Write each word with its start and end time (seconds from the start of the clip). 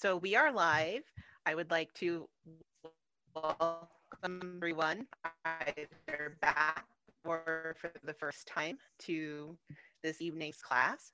So 0.00 0.16
we 0.16 0.34
are 0.34 0.50
live. 0.50 1.02
I 1.44 1.54
would 1.54 1.70
like 1.70 1.92
to 1.96 2.26
welcome 3.34 4.56
everyone 4.56 5.06
either 5.44 6.38
back 6.40 6.86
or 7.26 7.76
for 7.78 7.92
the 8.02 8.14
first 8.14 8.46
time 8.46 8.78
to 9.00 9.58
this 10.02 10.22
evening's 10.22 10.62
class, 10.62 11.12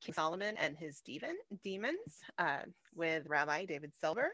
King 0.00 0.14
Solomon 0.14 0.54
and 0.56 0.76
his 0.76 1.00
demon, 1.00 1.36
demons 1.64 1.98
uh, 2.38 2.60
with 2.94 3.26
Rabbi 3.26 3.64
David 3.64 3.90
Silber. 4.00 4.28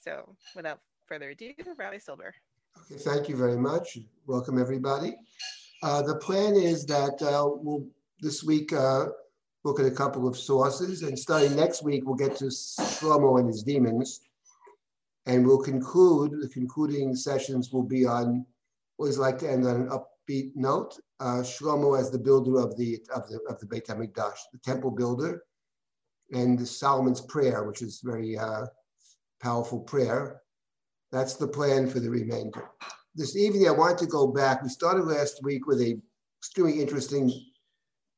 So 0.00 0.34
without 0.56 0.80
further 1.06 1.30
ado, 1.30 1.52
Rabbi 1.78 1.98
Silber. 1.98 2.34
Okay, 2.90 3.00
thank 3.00 3.28
you 3.28 3.36
very 3.36 3.56
much. 3.56 3.96
Welcome 4.26 4.58
everybody. 4.58 5.14
Uh, 5.84 6.02
the 6.02 6.16
plan 6.16 6.56
is 6.56 6.84
that 6.86 7.22
uh, 7.22 7.46
we'll 7.46 7.86
this 8.20 8.42
week 8.42 8.72
uh, 8.72 9.06
look 9.66 9.80
at 9.80 9.86
a 9.86 9.90
couple 9.90 10.28
of 10.28 10.38
sources. 10.38 11.02
And 11.02 11.18
starting 11.18 11.56
next 11.56 11.82
week, 11.82 12.04
we'll 12.06 12.14
get 12.14 12.36
to 12.36 12.46
Shlomo 12.46 13.40
and 13.40 13.48
his 13.48 13.64
demons. 13.64 14.20
And 15.26 15.44
we'll 15.44 15.62
conclude, 15.62 16.40
the 16.40 16.48
concluding 16.48 17.16
sessions 17.16 17.72
will 17.72 17.82
be 17.82 18.06
on, 18.06 18.46
always 18.96 19.18
like 19.18 19.38
to 19.38 19.50
end 19.50 19.66
on 19.66 19.76
an 19.76 19.88
upbeat 19.88 20.52
note, 20.54 20.96
uh, 21.18 21.42
Shlomo 21.42 21.98
as 21.98 22.10
the 22.10 22.18
builder 22.18 22.60
of 22.60 22.76
the, 22.76 23.00
of 23.12 23.28
the, 23.28 23.40
of 23.48 23.58
the 23.58 23.66
Beit 23.66 23.88
HaMikdash, 23.88 24.38
the 24.52 24.58
temple 24.62 24.92
builder, 24.92 25.42
and 26.32 26.56
the 26.56 26.66
Solomon's 26.66 27.20
prayer, 27.20 27.64
which 27.64 27.82
is 27.82 28.00
very 28.04 28.38
uh, 28.38 28.66
powerful 29.42 29.80
prayer. 29.80 30.42
That's 31.10 31.34
the 31.34 31.48
plan 31.48 31.88
for 31.88 31.98
the 31.98 32.10
remainder. 32.10 32.70
This 33.16 33.36
evening, 33.36 33.66
I 33.66 33.72
want 33.72 33.98
to 33.98 34.06
go 34.06 34.28
back. 34.28 34.62
We 34.62 34.68
started 34.68 35.06
last 35.06 35.42
week 35.42 35.66
with 35.66 35.80
a 35.80 36.00
extremely 36.40 36.80
interesting 36.80 37.32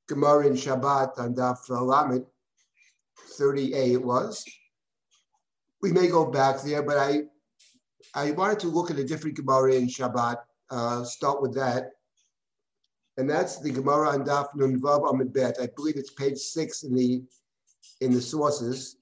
Gemara 0.09 0.47
in 0.47 0.55
Shabbat 0.55 1.19
on 1.19 1.35
Daf 1.35 1.69
Lamed 1.69 2.25
30a 3.39 3.95
it 3.95 4.03
was. 4.03 4.45
We 5.83 5.93
may 5.93 6.09
go 6.09 6.31
back 6.31 6.63
there, 6.63 6.83
but 6.83 6.97
I 6.97 7.23
I 8.15 8.33
wanted 8.33 8.59
to 8.61 8.69
look 8.69 8.91
at 8.91 8.99
a 8.99 9.05
different 9.05 9.37
Gemara 9.37 9.75
in 9.75 9.87
Shabbat. 9.87 10.39
Uh, 10.71 11.05
start 11.05 11.41
with 11.41 11.55
that, 11.55 11.93
and 13.17 13.29
that's 13.29 13.59
the 13.59 13.71
Gemara 13.71 14.11
on 14.11 14.25
Daf 14.25 14.49
Nun 14.55 14.81
Vav 14.81 15.09
Amid 15.09 15.33
Bet. 15.33 15.59
I 15.61 15.69
believe 15.77 15.97
it's 15.97 16.11
page 16.11 16.39
six 16.39 16.83
in 16.83 16.95
the 16.95 17.23
in 18.01 18.13
the 18.13 18.21
sources. 18.21 18.97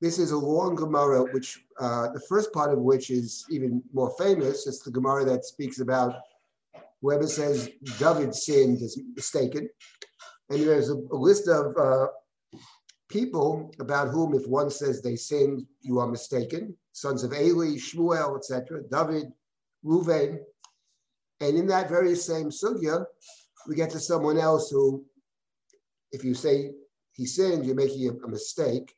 This 0.00 0.18
is 0.18 0.30
a 0.30 0.38
long 0.38 0.76
Gemara, 0.76 1.22
which 1.32 1.58
uh, 1.80 2.08
the 2.12 2.20
first 2.28 2.52
part 2.52 2.72
of 2.72 2.78
which 2.78 3.10
is 3.10 3.44
even 3.50 3.82
more 3.92 4.14
famous. 4.18 4.66
It's 4.66 4.80
the 4.80 4.90
Gemara 4.90 5.24
that 5.24 5.44
speaks 5.44 5.80
about 5.80 6.16
whoever 7.00 7.26
says 7.26 7.70
David 7.98 8.34
sinned 8.34 8.82
is 8.82 9.00
mistaken. 9.16 9.68
And 10.50 10.60
there's 10.60 10.90
a, 10.90 10.94
a 10.94 11.16
list 11.16 11.48
of 11.48 11.76
uh, 11.76 12.06
people 13.08 13.72
about 13.80 14.08
whom, 14.08 14.34
if 14.34 14.46
one 14.46 14.70
says 14.70 15.02
they 15.02 15.16
sinned, 15.16 15.66
you 15.80 15.98
are 15.98 16.08
mistaken. 16.08 16.76
Sons 16.92 17.22
of 17.22 17.32
Eli, 17.32 17.76
Shmuel, 17.76 18.36
etc., 18.36 18.82
David, 18.90 19.32
Reuven. 19.84 20.38
And 21.40 21.56
in 21.56 21.66
that 21.68 21.88
very 21.88 22.14
same 22.14 22.50
sugya, 22.50 23.04
we 23.66 23.74
get 23.74 23.90
to 23.90 24.00
someone 24.00 24.38
else 24.38 24.70
who, 24.70 25.04
if 26.12 26.24
you 26.24 26.34
say 26.34 26.72
he 27.12 27.26
sinned, 27.26 27.66
you're 27.66 27.74
making 27.74 28.08
a, 28.08 28.12
a 28.24 28.28
mistake. 28.28 28.94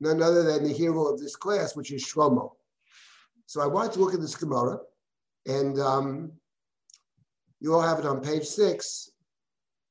None 0.00 0.22
other 0.22 0.44
than 0.44 0.64
the 0.64 0.72
hero 0.72 1.06
of 1.06 1.18
this 1.18 1.34
class, 1.34 1.74
which 1.74 1.92
is 1.92 2.04
Shlomo. 2.04 2.52
So 3.46 3.60
I 3.60 3.66
wanted 3.66 3.92
to 3.92 4.00
look 4.00 4.14
at 4.14 4.20
this 4.20 4.36
Gemara, 4.36 4.78
and 5.46 5.80
um, 5.80 6.32
you 7.60 7.74
all 7.74 7.80
have 7.80 7.98
it 7.98 8.06
on 8.06 8.20
page 8.20 8.44
six. 8.44 9.10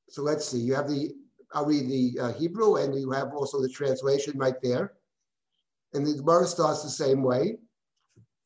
So 0.08 0.22
let's 0.22 0.46
see, 0.46 0.58
you 0.58 0.74
have 0.74 0.88
the, 0.88 1.14
I'll 1.52 1.66
read 1.66 1.88
the 1.88 2.20
uh, 2.20 2.32
Hebrew 2.32 2.76
and 2.76 2.98
you 2.98 3.10
have 3.12 3.32
also 3.34 3.60
the 3.60 3.68
translation 3.68 4.38
right 4.38 4.60
there. 4.62 4.94
And 5.94 6.06
the 6.06 6.14
Gemara 6.14 6.46
starts 6.46 6.82
the 6.82 6.90
same 6.90 7.22
way. 7.22 7.56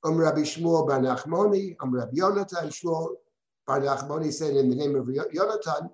Um 0.05 0.16
Rabbi 0.16 0.40
Shmuel 0.40 0.88
Bar 0.88 1.00
Nachmoni, 1.00 1.77
Um 1.80 1.94
Rabbi 1.94 2.16
Yonatan, 2.16 2.68
Shmuel 2.68 3.14
Bar 3.66 3.80
Nachmoni 3.80 4.33
said 4.33 4.56
in 4.56 4.68
the 4.68 4.77
name 4.77 4.96
of 4.96 5.06
Yonatan, 5.06 5.90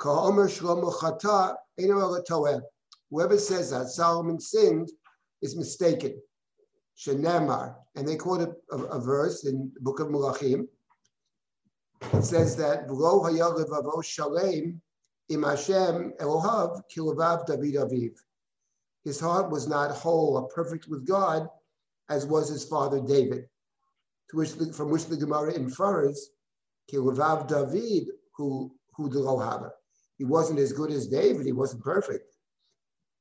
Shlomo 0.00 0.92
Chata, 0.92 2.62
Whoever 3.10 3.38
says 3.38 3.70
that 3.70 3.88
Solomon 3.88 4.40
sinned 4.40 4.90
is 5.42 5.56
mistaken. 5.56 6.20
Shenemar, 6.96 7.76
and 7.94 8.06
they 8.06 8.16
quote 8.16 8.40
a, 8.40 8.74
a, 8.74 8.82
a 8.84 9.00
verse 9.00 9.44
in 9.44 9.70
the 9.74 9.80
book 9.80 10.00
of 10.00 10.08
Malachim, 10.08 10.66
it 12.00 12.22
says 12.22 12.56
that 12.56 12.86
V'lo 12.88 13.24
hayalev 13.24 14.04
shalem 14.04 14.80
im 15.28 15.42
Hashem 15.42 16.12
Elohav 16.20 16.82
kiluvav 16.94 17.46
David 17.46 17.74
Aviv. 17.74 18.12
His 19.04 19.20
heart 19.20 19.50
was 19.50 19.68
not 19.68 19.90
whole 19.90 20.36
or 20.36 20.48
perfect 20.48 20.88
with 20.88 21.06
God, 21.06 21.48
as 22.08 22.26
was 22.26 22.48
his 22.48 22.64
father 22.64 23.00
David, 23.00 23.48
to 24.30 24.36
which 24.36 24.54
the, 24.54 24.72
from 24.72 24.90
which 24.90 25.06
the 25.06 25.16
Gemara 25.16 25.52
infers 25.52 26.30
kiluvav 26.92 27.48
David 27.48 28.08
who 28.36 28.74
who 28.94 29.08
the 29.08 29.70
He 30.16 30.24
wasn't 30.24 30.58
as 30.58 30.72
good 30.72 30.90
as 30.90 31.06
David. 31.06 31.46
He 31.46 31.52
wasn't 31.52 31.84
perfect. 31.84 32.34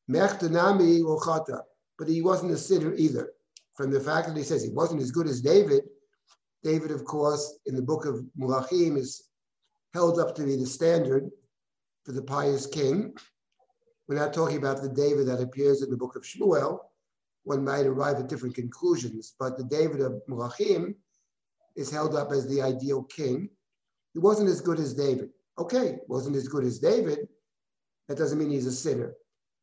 Mechtanami 0.09 1.01
lochata, 1.01 1.61
but 1.99 2.07
he 2.07 2.21
wasn't 2.21 2.51
a 2.51 2.57
sinner 2.57 2.94
either. 2.95 3.33
From 3.75 3.91
the 3.91 3.99
fact 3.99 4.27
that 4.27 4.38
he 4.38 4.44
says 4.44 4.63
he 4.63 4.71
wasn't 4.71 5.01
as 5.01 5.11
good 5.11 5.27
as 5.27 5.41
David, 5.41 5.83
David, 6.63 6.91
of 6.91 7.06
course, 7.06 7.59
in 7.66 7.75
the 7.75 7.81
book 7.81 8.06
of 8.06 8.25
Melachim 8.40 8.97
is 8.97 9.23
held 9.94 10.19
up 10.19 10.35
to 10.35 10.44
be 10.44 10.56
the 10.56 10.66
standard 10.66 11.29
for 12.06 12.12
the 12.12 12.22
pious 12.22 12.66
king. 12.66 13.13
We're 14.07 14.16
not 14.16 14.34
talking 14.34 14.57
about 14.57 14.81
the 14.81 14.90
David 14.90 15.28
that 15.28 15.41
appears 15.41 15.81
in 15.81 15.90
the 15.90 15.97
book 15.97 16.16
of 16.16 16.23
Shmuel. 16.23 16.79
One 17.44 17.63
might 17.63 17.85
arrive 17.85 18.18
at 18.18 18.28
different 18.28 18.56
conclusions, 18.56 19.35
but 19.40 19.57
the 19.57 19.63
David 19.63 20.01
of 20.01 20.22
Melachim 20.29 20.95
is 21.75 21.91
held 21.91 22.16
up 22.16 22.31
as 22.31 22.47
the 22.47 22.62
ideal 22.62 23.03
king. 23.03 23.50
He 24.13 24.19
wasn't 24.19 24.50
as 24.50 24.62
good 24.62 24.79
as 24.79 24.94
David. 24.94 25.29
Okay, 25.59 25.97
wasn't 26.07 26.35
as 26.35 26.47
good 26.47 26.63
as 26.63 26.79
David. 26.79 27.28
That 28.07 28.18
doesn't 28.18 28.38
mean 28.38 28.51
he's 28.51 28.66
a 28.66 28.72
sinner. 28.72 29.13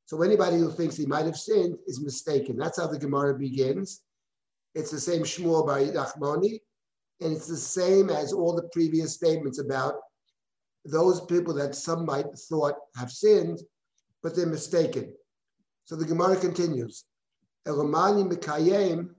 So 0.06 0.22
anybody 0.22 0.59
who 0.59 0.71
thinks 0.71 0.97
he 0.97 1.06
might 1.06 1.25
have 1.25 1.37
sinned 1.37 1.76
is 1.87 2.00
mistaken. 2.00 2.56
That's 2.56 2.78
how 2.78 2.87
the 2.87 2.99
Gemara 2.99 3.38
begins. 3.38 4.03
It's 4.75 4.91
the 4.91 5.00
same 5.00 5.22
Shmuel 5.22 5.66
by 5.66 5.84
Nachmani 5.84 6.61
and 7.20 7.32
it's 7.32 7.47
the 7.47 7.56
same 7.56 8.10
as 8.10 8.32
all 8.32 8.54
the 8.54 8.69
previous 8.72 9.14
statements 9.14 9.58
about 9.58 9.94
those 10.84 11.20
people 11.22 11.54
that 11.54 11.75
some 11.75 12.04
might 12.04 12.26
thought 12.48 12.75
have 12.97 13.10
sinned, 13.10 13.60
but 14.22 14.36
they're 14.36 14.47
mistaken. 14.47 15.14
So 15.84 15.97
the 15.97 16.04
Gemara 16.04 16.36
continues. 16.36 17.04
Mikayim. 17.66 19.10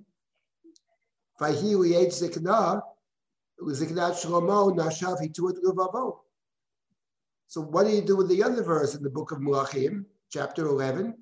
So 7.48 7.62
what 7.62 7.86
do 7.86 7.92
you 7.92 8.02
do 8.02 8.16
with 8.16 8.30
the 8.30 8.44
other 8.44 8.64
verse 8.64 8.96
in 8.96 9.04
the 9.04 9.10
book 9.10 9.32
of 9.32 9.40
Melachim, 9.40 10.06
chapter 10.32 10.68
11? 10.68 11.14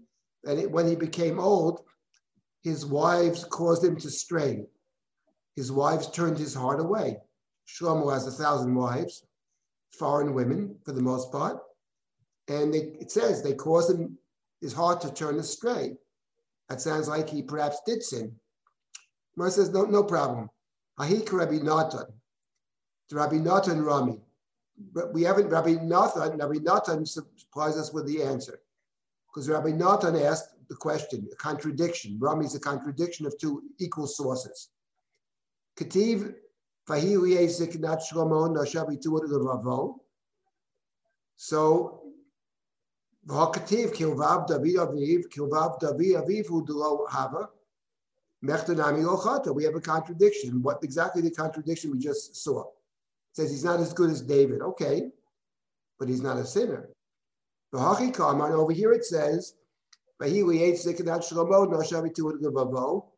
And 0.45 0.71
when 0.71 0.87
he 0.87 0.95
became 0.95 1.39
old, 1.39 1.83
his 2.63 2.85
wives 2.85 3.45
caused 3.45 3.83
him 3.83 3.97
to 3.97 4.09
stray 4.09 4.65
his 5.55 5.71
wives 5.71 6.09
turned 6.09 6.37
his 6.37 6.53
heart 6.53 6.79
away. 6.79 7.17
Shlomo 7.67 8.11
has 8.11 8.27
a 8.27 8.31
thousand 8.31 8.73
wives, 8.75 9.25
foreign 9.91 10.33
women 10.33 10.75
for 10.83 10.91
the 10.91 11.01
most 11.01 11.31
part. 11.31 11.59
And 12.47 12.73
they, 12.73 12.95
it 12.99 13.11
says 13.11 13.41
they 13.41 13.53
caused 13.53 13.91
him 13.91 14.17
his 14.61 14.73
heart 14.73 15.01
to 15.01 15.13
turn 15.13 15.39
astray. 15.39 15.95
That 16.69 16.81
sounds 16.81 17.07
like 17.07 17.29
he 17.29 17.41
perhaps 17.41 17.81
did 17.85 18.03
sin. 18.03 18.35
Mar 19.35 19.49
says, 19.49 19.69
no, 19.69 19.83
no 19.83 20.03
problem. 20.03 20.49
Ahik 20.99 21.31
Rabbi 21.31 21.59
Natan. 21.59 22.05
Rabbi 23.11 23.37
Natan 23.37 23.81
Rami. 23.81 24.19
But 24.91 25.13
we 25.13 25.23
haven't, 25.23 25.49
Rabbi 25.49 25.75
Natan, 25.81 26.37
Rabbi 26.37 26.59
Natan 26.61 27.05
supplies 27.05 27.77
us 27.77 27.93
with 27.93 28.07
the 28.07 28.23
answer. 28.23 28.59
Because 29.27 29.49
Rabbi 29.49 29.71
Natan 29.71 30.15
asked 30.15 30.49
the 30.67 30.75
question, 30.75 31.27
a 31.31 31.35
contradiction. 31.35 32.17
Rami 32.19 32.45
is 32.45 32.55
a 32.55 32.59
contradiction 32.59 33.25
of 33.25 33.37
two 33.37 33.63
equal 33.79 34.07
sources. 34.07 34.69
Kativ. 35.77 36.35
So 41.35 42.01
V'hakativ 43.25 43.93
Kilvav 43.93 44.47
David 44.47 44.75
Aviv 44.75 45.23
Kilvav 45.29 45.79
David 45.79 46.15
Aviv 46.17 46.47
Udlo 46.49 47.09
Hava 47.09 47.49
Mechtanami 48.43 49.05
Ochata. 49.05 49.55
We 49.55 49.63
have 49.63 49.75
a 49.75 49.79
contradiction. 49.79 50.61
What 50.61 50.83
exactly 50.83 51.21
the 51.21 51.31
contradiction 51.31 51.91
we 51.91 51.99
just 51.99 52.35
saw? 52.35 52.63
It 52.63 52.67
says 53.31 53.51
he's 53.51 53.63
not 53.63 53.79
as 53.79 53.93
good 53.93 54.09
as 54.09 54.21
David. 54.21 54.61
Okay, 54.61 55.09
but 55.97 56.09
he's 56.09 56.21
not 56.21 56.35
a 56.35 56.45
sinner. 56.45 56.89
V'hachi 57.73 58.13
Kaman 58.13 58.51
over 58.51 58.73
here 58.73 58.91
it 58.91 59.05
says 59.05 59.53
Fahilie 60.21 60.73
Ziknat 60.73 61.23
Shlomo 61.23 61.65
Nashabi 61.65 62.13
Ravo 62.53 63.12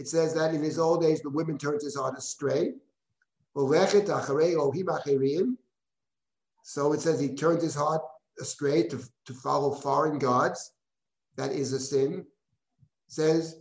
it 0.00 0.08
says 0.08 0.32
that 0.32 0.54
in 0.54 0.62
his 0.62 0.78
old 0.78 1.04
age, 1.04 1.20
the 1.20 1.28
women 1.28 1.58
turned 1.58 1.82
his 1.82 1.94
heart 1.94 2.16
astray. 2.16 2.72
So 3.54 3.68
it 6.94 7.00
says 7.02 7.20
he 7.20 7.34
turned 7.34 7.60
his 7.60 7.74
heart 7.74 8.00
astray 8.40 8.84
to, 8.84 8.98
to 9.26 9.34
follow 9.34 9.74
foreign 9.74 10.18
gods. 10.18 10.72
That 11.36 11.52
is 11.52 11.74
a 11.74 11.78
sin. 11.78 12.24
says, 13.08 13.56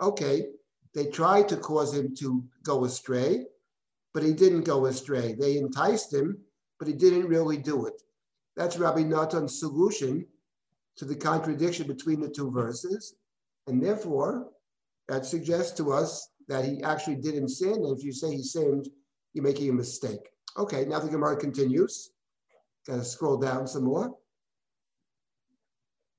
Okay, 0.00 0.46
they 0.94 1.06
tried 1.06 1.48
to 1.48 1.56
cause 1.56 1.92
him 1.92 2.14
to 2.20 2.44
go 2.62 2.84
astray, 2.84 3.46
but 4.14 4.22
he 4.22 4.32
didn't 4.32 4.62
go 4.62 4.86
astray. 4.86 5.32
They 5.34 5.56
enticed 5.56 6.14
him, 6.14 6.38
but 6.78 6.86
he 6.86 6.94
didn't 6.94 7.26
really 7.26 7.56
do 7.56 7.86
it. 7.86 8.00
That's 8.54 8.78
Rabbi 8.78 9.02
Natan's 9.02 9.58
solution 9.58 10.24
to 10.94 11.04
the 11.04 11.16
contradiction 11.16 11.88
between 11.88 12.20
the 12.20 12.28
two 12.28 12.52
verses. 12.52 13.16
And 13.66 13.82
therefore, 13.82 14.48
that 15.08 15.26
suggests 15.26 15.72
to 15.78 15.92
us 15.92 16.28
that 16.48 16.64
he 16.64 16.82
actually 16.82 17.16
didn't 17.16 17.48
sin. 17.48 17.74
And 17.74 17.96
if 17.96 18.04
you 18.04 18.12
say 18.12 18.32
he 18.32 18.42
sinned, 18.42 18.88
you're 19.34 19.44
making 19.44 19.70
a 19.70 19.72
mistake. 19.72 20.30
Okay, 20.56 20.84
now 20.84 20.98
the 20.98 21.08
Gemara 21.08 21.36
continues. 21.36 22.10
Got 22.86 22.96
to 22.96 23.04
scroll 23.04 23.36
down 23.36 23.66
some 23.66 23.84
more. 23.84 24.14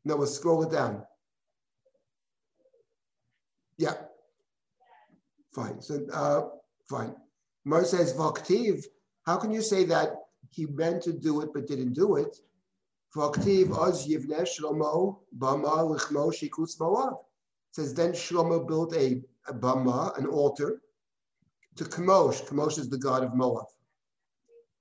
No, 0.06 0.18
we'll 0.18 0.28
scroll 0.28 0.64
it 0.64 0.72
down. 0.72 1.04
Yeah. 3.78 3.96
Fine. 5.54 5.82
So, 5.82 6.06
uh, 6.14 6.42
fine. 6.90 7.16
Mar 7.66 7.86
says, 7.86 8.14
Vaktiv, 8.14 8.84
how 9.26 9.38
can 9.38 9.52
you 9.52 9.62
say 9.62 9.86
that 9.86 10.16
he 10.50 10.66
meant 10.66 11.02
to 11.04 11.14
do 11.14 11.42
it 11.42 11.50
but 11.54 11.68
didn't 11.68 11.94
do 11.94 12.16
it? 12.18 12.38
Vaktiv 13.16 13.78
oz 13.78 14.08
yivne 14.08 14.42
shlomo 14.42 15.20
bama 15.38 15.78
lichmo 15.88 16.34
shikutz 16.34 16.78
moav. 16.80 17.18
Says 17.74 17.92
then 17.96 18.12
Shlomo 18.12 18.68
built 18.68 18.96
a, 18.96 19.24
a 19.48 19.54
bama, 19.54 20.16
an 20.20 20.28
altar, 20.28 20.80
to 21.76 21.84
Kamosh. 21.84 22.48
Kamosh 22.48 22.78
is 22.78 22.88
the 22.88 23.00
god 23.00 23.24
of 23.24 23.34
Moab. 23.34 23.66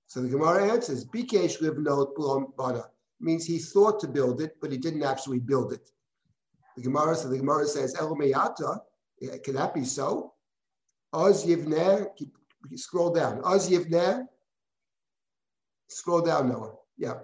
So 0.09 0.21
the 0.21 0.29
Gemara 0.29 0.71
answers, 0.71 1.07
Bikesh 1.07 1.63
livnot 1.63 2.55
bana 2.59 2.85
means 3.19 3.47
he 3.47 3.59
thought 3.59 3.99
to 4.01 4.09
build 4.09 4.43
it, 4.43 4.57
but 4.61 4.71
he 4.71 4.77
didn't 4.77 5.05
actually 5.05 5.39
build 5.39 5.73
it. 5.73 5.91
The 6.77 6.83
Gemara, 6.83 7.17
so 7.17 7.29
the 7.29 7.39
Gemara 7.39 7.67
says, 7.67 7.97
El 7.99 8.15
can 8.15 9.55
that 9.55 9.73
be 9.73 9.85
so? 9.87 10.35
Oz 11.15 11.47
Yivner, 11.47 12.09
scroll 12.75 13.11
down. 13.11 13.41
Oz 13.43 13.71
Yivner, 13.71 14.27
scroll 15.89 16.21
down, 16.21 16.51
Noah. 16.51 16.75
Yeah. 16.99 17.21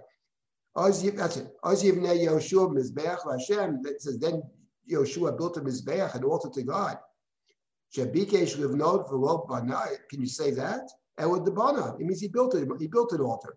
Oz 0.74 1.02
Yiv, 1.02 1.16
that's 1.16 1.36
it. 1.36 1.48
Oz 1.62 1.82
Yivner 1.82 2.16
Yoshua 2.16 2.72
Mizbeach 2.72 3.30
Hashem. 3.30 3.82
That 3.82 4.00
says 4.00 4.18
then 4.18 4.42
Yoshua 4.90 5.36
built 5.36 5.56
a 5.56 5.60
Mizbeach, 5.60 6.14
an 6.14 6.24
altar 6.24 6.50
to 6.50 6.62
God. 6.62 6.98
Shabikesh 7.96 8.56
Livnot 8.56 9.08
V'Lov 9.08 9.48
Bana. 9.48 9.82
Can 10.10 10.20
you 10.20 10.26
say 10.26 10.50
that? 10.52 10.88
Elad 11.18 11.46
Debana. 11.46 11.98
It 12.00 12.06
means 12.06 12.20
he 12.20 12.28
built 12.28 12.54
it. 12.54 12.68
He 12.78 12.86
built 12.86 13.12
an 13.12 13.20
altar. 13.20 13.56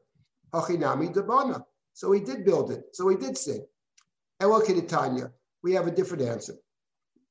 Hachinami 0.53 1.13
Debana. 1.13 1.63
So 1.93 2.11
he 2.11 2.21
did 2.21 2.45
build 2.45 2.71
it. 2.71 2.83
So 2.93 3.07
he 3.09 3.17
did 3.17 3.37
sing. 3.37 3.65
Elad 4.41 4.63
Keditanya. 4.63 5.31
We 5.63 5.73
have 5.73 5.87
a 5.87 5.91
different 5.91 6.23
answer. 6.23 6.55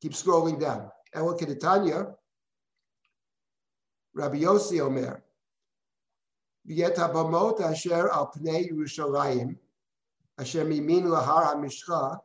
Keep 0.00 0.12
scrolling 0.12 0.60
down. 0.60 0.90
Elad 1.14 1.38
Keditanya. 1.40 2.14
Rabbi 4.12 4.38
Yossi 4.38 4.80
Omer, 4.80 5.22
V'yet 6.68 6.96
habamot 6.96 7.60
asher 7.60 8.10
al 8.10 8.32
pnei 8.32 8.68
Yerushalayim, 8.70 9.56
asher 10.36 10.64
mimin 10.64 11.04
lahar 11.04 11.54
hamishcha, 11.54 12.18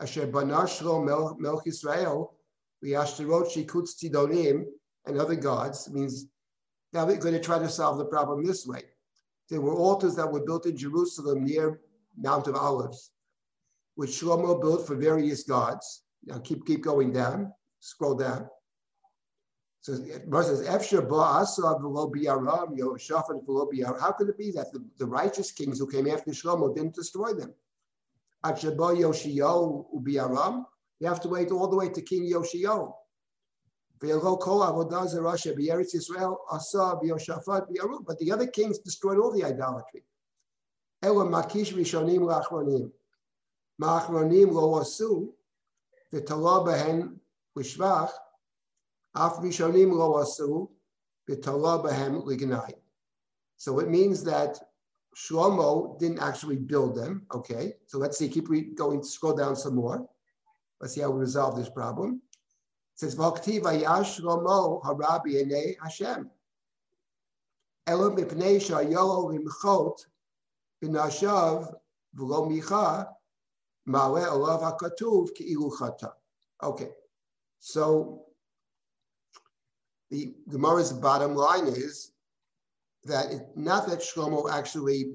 asher 0.00 0.26
bana 0.26 0.62
shlo 0.62 1.04
melch 1.38 1.64
Yisrael, 1.66 2.30
v'yashterot 2.84 3.50
shikutz 3.52 3.96
tidonim, 4.02 4.64
and 5.06 5.18
other 5.18 5.36
gods, 5.36 5.88
means 5.90 6.26
now 6.92 7.06
we're 7.06 7.16
going 7.16 7.34
to 7.34 7.40
try 7.40 7.58
to 7.58 7.68
solve 7.68 7.98
the 7.98 8.04
problem 8.04 8.44
this 8.44 8.66
way. 8.66 8.82
There 9.48 9.60
were 9.60 9.74
altars 9.74 10.14
that 10.16 10.30
were 10.30 10.44
built 10.44 10.66
in 10.66 10.76
Jerusalem 10.76 11.44
near 11.44 11.80
Mount 12.16 12.46
of 12.46 12.54
Olives, 12.54 13.10
which 13.94 14.10
Shlomo 14.10 14.60
built 14.60 14.86
for 14.86 14.94
various 14.94 15.44
gods. 15.44 16.02
Now 16.24 16.38
keep 16.38 16.66
keep 16.66 16.82
going 16.82 17.12
down, 17.12 17.52
scroll 17.80 18.14
down. 18.14 18.48
So 19.80 19.98
Mar 20.26 20.42
says, 20.42 20.66
Efsher 20.66 21.02
How 24.00 24.12
could 24.12 24.28
it 24.28 24.38
be 24.38 24.50
that 24.50 24.72
the, 24.72 24.84
the 24.98 25.06
righteous 25.06 25.52
kings 25.52 25.78
who 25.78 25.86
came 25.86 26.08
after 26.08 26.30
Shlomo 26.32 26.74
didn't 26.74 26.94
destroy 26.94 27.32
them? 27.32 27.54
You 28.44 28.54
have 31.06 31.20
to 31.20 31.28
wait 31.28 31.50
all 31.50 31.68
the 31.68 31.76
way 31.76 31.88
to 31.88 32.02
King 32.02 32.24
Yoshio. 32.24 32.94
But 34.00 34.08
the 38.18 38.30
other 38.32 38.46
kings 38.46 38.78
destroyed 38.78 39.18
all 39.18 39.32
the 39.32 39.44
idolatry. 39.44 40.04
Ela 41.02 41.24
makish 41.24 41.72
rishonim 41.74 42.20
lachronim. 42.20 42.92
Machronim 43.80 44.52
lo 44.52 44.80
asu, 44.80 45.32
v'tala 46.12 46.64
behen 46.66 47.18
so 53.56 53.78
it 53.80 53.88
means 53.88 54.24
that 54.24 54.67
Shlomo 55.18 55.98
didn't 55.98 56.20
actually 56.20 56.56
build 56.56 56.94
them. 56.94 57.26
Okay, 57.34 57.74
so 57.86 57.98
let's 57.98 58.18
see, 58.18 58.28
keep 58.28 58.48
going, 58.76 59.02
scroll 59.02 59.34
down 59.34 59.56
some 59.56 59.74
more. 59.74 60.08
Let's 60.80 60.94
see 60.94 61.00
how 61.00 61.10
we 61.10 61.20
resolve 61.20 61.56
this 61.56 61.68
problem. 61.68 62.22
It 62.94 63.00
says, 63.00 63.16
V'oktiv 63.16 63.62
Shlomo 63.62 64.80
harabi 64.84 65.42
enei 65.42 65.74
Hashem. 65.82 66.30
Elo 67.88 68.10
mipnei 68.14 68.58
shayolo 68.58 69.34
limchot 69.34 70.06
b'nashav 70.82 71.74
v'lo 72.16 72.48
micha 72.48 73.08
ma'ale 73.88 74.30
olav 74.30 74.60
hakatuv 74.60 75.30
ki'ilu 75.36 75.76
chata. 75.76 76.12
Okay, 76.62 76.90
so 77.58 78.24
the 80.10 80.34
Gemara's 80.48 80.92
bottom 80.92 81.34
line 81.34 81.66
is 81.66 82.12
that 83.08 83.32
it, 83.32 83.42
not 83.56 83.88
that 83.88 84.00
Shlomo 84.00 84.50
actually 84.50 85.12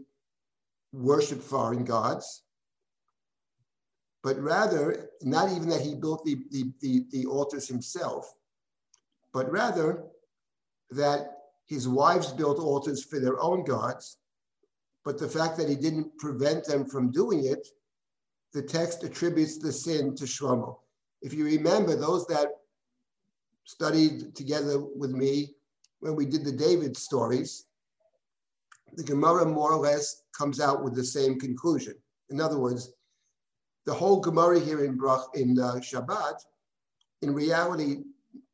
worshipped 0.91 1.43
foreign 1.43 1.85
gods, 1.85 2.43
but 4.23 4.39
rather, 4.39 5.09
not 5.21 5.51
even 5.51 5.69
that 5.69 5.81
he 5.81 5.95
built 5.95 6.23
the, 6.23 6.37
the, 6.51 6.71
the, 6.81 7.05
the 7.11 7.25
altars 7.25 7.67
himself, 7.67 8.33
but 9.33 9.51
rather 9.51 10.03
that 10.91 11.37
his 11.65 11.87
wives 11.87 12.31
built 12.31 12.59
altars 12.59 13.03
for 13.03 13.19
their 13.19 13.39
own 13.41 13.63
gods, 13.63 14.17
but 15.03 15.17
the 15.17 15.27
fact 15.27 15.57
that 15.57 15.67
he 15.67 15.75
didn't 15.75 16.17
prevent 16.17 16.65
them 16.65 16.85
from 16.85 17.11
doing 17.11 17.45
it, 17.45 17.67
the 18.53 18.61
text 18.61 19.03
attributes 19.03 19.57
the 19.57 19.71
sin 19.71 20.15
to 20.15 20.25
Shlomo. 20.25 20.77
If 21.21 21.33
you 21.33 21.45
remember, 21.45 21.95
those 21.95 22.25
that 22.27 22.47
studied 23.65 24.35
together 24.35 24.79
with 24.79 25.11
me 25.11 25.55
when 25.99 26.15
we 26.15 26.25
did 26.25 26.45
the 26.45 26.51
David 26.51 26.95
stories, 26.95 27.65
the 28.95 29.03
Gemara 29.03 29.45
more 29.45 29.71
or 29.71 29.77
less 29.77 30.23
comes 30.37 30.59
out 30.59 30.83
with 30.83 30.95
the 30.95 31.03
same 31.03 31.39
conclusion. 31.39 31.95
In 32.29 32.39
other 32.39 32.59
words, 32.59 32.93
the 33.85 33.93
whole 33.93 34.19
Gemara 34.19 34.59
here 34.59 34.85
in, 34.85 34.97
Brach, 34.97 35.25
in 35.35 35.59
uh, 35.59 35.75
Shabbat, 35.75 36.35
in 37.21 37.33
reality, 37.33 37.97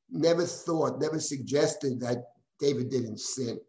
never 0.10 0.46
thought, 0.46 1.00
never 1.00 1.19
suggested 1.19 2.00
that 2.00 2.25
David 2.60 2.89
didn't 2.89 3.19
sin. 3.19 3.60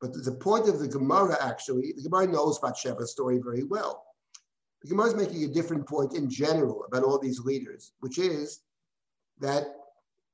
But 0.00 0.12
the, 0.12 0.32
point 0.32 0.68
of 0.68 0.78
the 0.78 0.86
Gemara 0.86 1.36
actually, 1.40 1.92
the 1.96 2.02
Gemara 2.02 2.28
knows 2.28 2.58
about 2.58 2.74
Bathsheba's 2.74 3.10
story 3.10 3.38
very 3.42 3.64
well. 3.64 4.04
The 4.82 4.88
Gemara 4.88 5.08
is 5.08 5.14
making 5.16 5.42
a 5.44 5.48
different 5.48 5.88
point 5.88 6.14
in 6.14 6.30
general 6.30 6.84
about 6.84 7.02
all 7.02 7.18
these 7.18 7.40
leaders, 7.40 7.92
which 7.98 8.18
is 8.18 8.60
that 9.40 9.66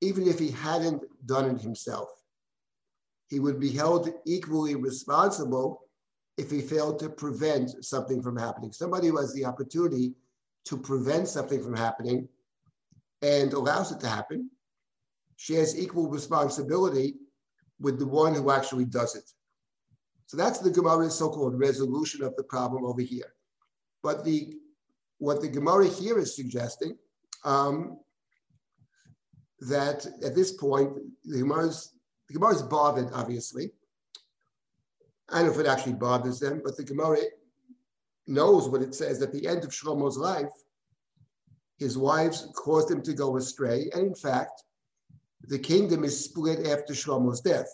even 0.02 0.26
if 0.28 0.38
he 0.38 0.50
hadn't 0.50 1.02
done 1.24 1.56
it 1.56 1.62
himself. 1.62 2.23
He 3.28 3.40
would 3.40 3.58
be 3.58 3.70
held 3.70 4.10
equally 4.26 4.74
responsible 4.74 5.82
if 6.36 6.50
he 6.50 6.60
failed 6.60 6.98
to 7.00 7.08
prevent 7.08 7.84
something 7.84 8.22
from 8.22 8.36
happening. 8.36 8.72
Somebody 8.72 9.08
who 9.08 9.18
has 9.18 9.32
the 9.34 9.44
opportunity 9.44 10.14
to 10.66 10.76
prevent 10.76 11.28
something 11.28 11.62
from 11.62 11.76
happening 11.76 12.28
and 13.22 13.52
allows 13.52 13.92
it 13.92 14.00
to 14.00 14.08
happen 14.08 14.50
shares 15.36 15.78
equal 15.78 16.08
responsibility 16.08 17.14
with 17.80 17.98
the 17.98 18.06
one 18.06 18.34
who 18.34 18.50
actually 18.50 18.84
does 18.84 19.16
it. 19.16 19.30
So 20.26 20.36
that's 20.36 20.58
the 20.58 20.70
Gemara's 20.70 21.14
so-called 21.14 21.58
resolution 21.58 22.22
of 22.22 22.34
the 22.36 22.44
problem 22.44 22.84
over 22.84 23.02
here. 23.02 23.34
But 24.02 24.24
the 24.24 24.54
what 25.18 25.40
the 25.40 25.48
Gemara 25.48 25.88
here 25.88 26.18
is 26.18 26.36
suggesting 26.36 26.96
um, 27.44 27.98
that 29.60 30.06
at 30.24 30.34
this 30.34 30.52
point, 30.52 30.98
the 31.24 31.38
Gemara's, 31.38 31.93
the 32.28 32.34
Gemara 32.34 32.54
is 32.54 32.62
bothered, 32.62 33.10
obviously. 33.12 33.70
I 35.28 35.38
don't 35.38 35.46
know 35.46 35.54
if 35.54 35.60
it 35.60 35.66
actually 35.66 35.94
bothers 35.94 36.38
them, 36.38 36.60
but 36.64 36.76
the 36.76 36.84
Gemara 36.84 37.18
knows 38.26 38.68
what 38.68 38.82
it 38.82 38.94
says 38.94 39.22
at 39.22 39.32
the 39.32 39.46
end 39.46 39.64
of 39.64 39.70
Shlomo's 39.70 40.16
life. 40.16 40.52
His 41.78 41.98
wives 41.98 42.48
caused 42.54 42.90
him 42.90 43.02
to 43.02 43.12
go 43.12 43.36
astray, 43.36 43.90
and 43.94 44.06
in 44.06 44.14
fact, 44.14 44.62
the 45.42 45.58
kingdom 45.58 46.04
is 46.04 46.24
split 46.24 46.66
after 46.66 46.94
Shlomo's 46.94 47.40
death. 47.40 47.68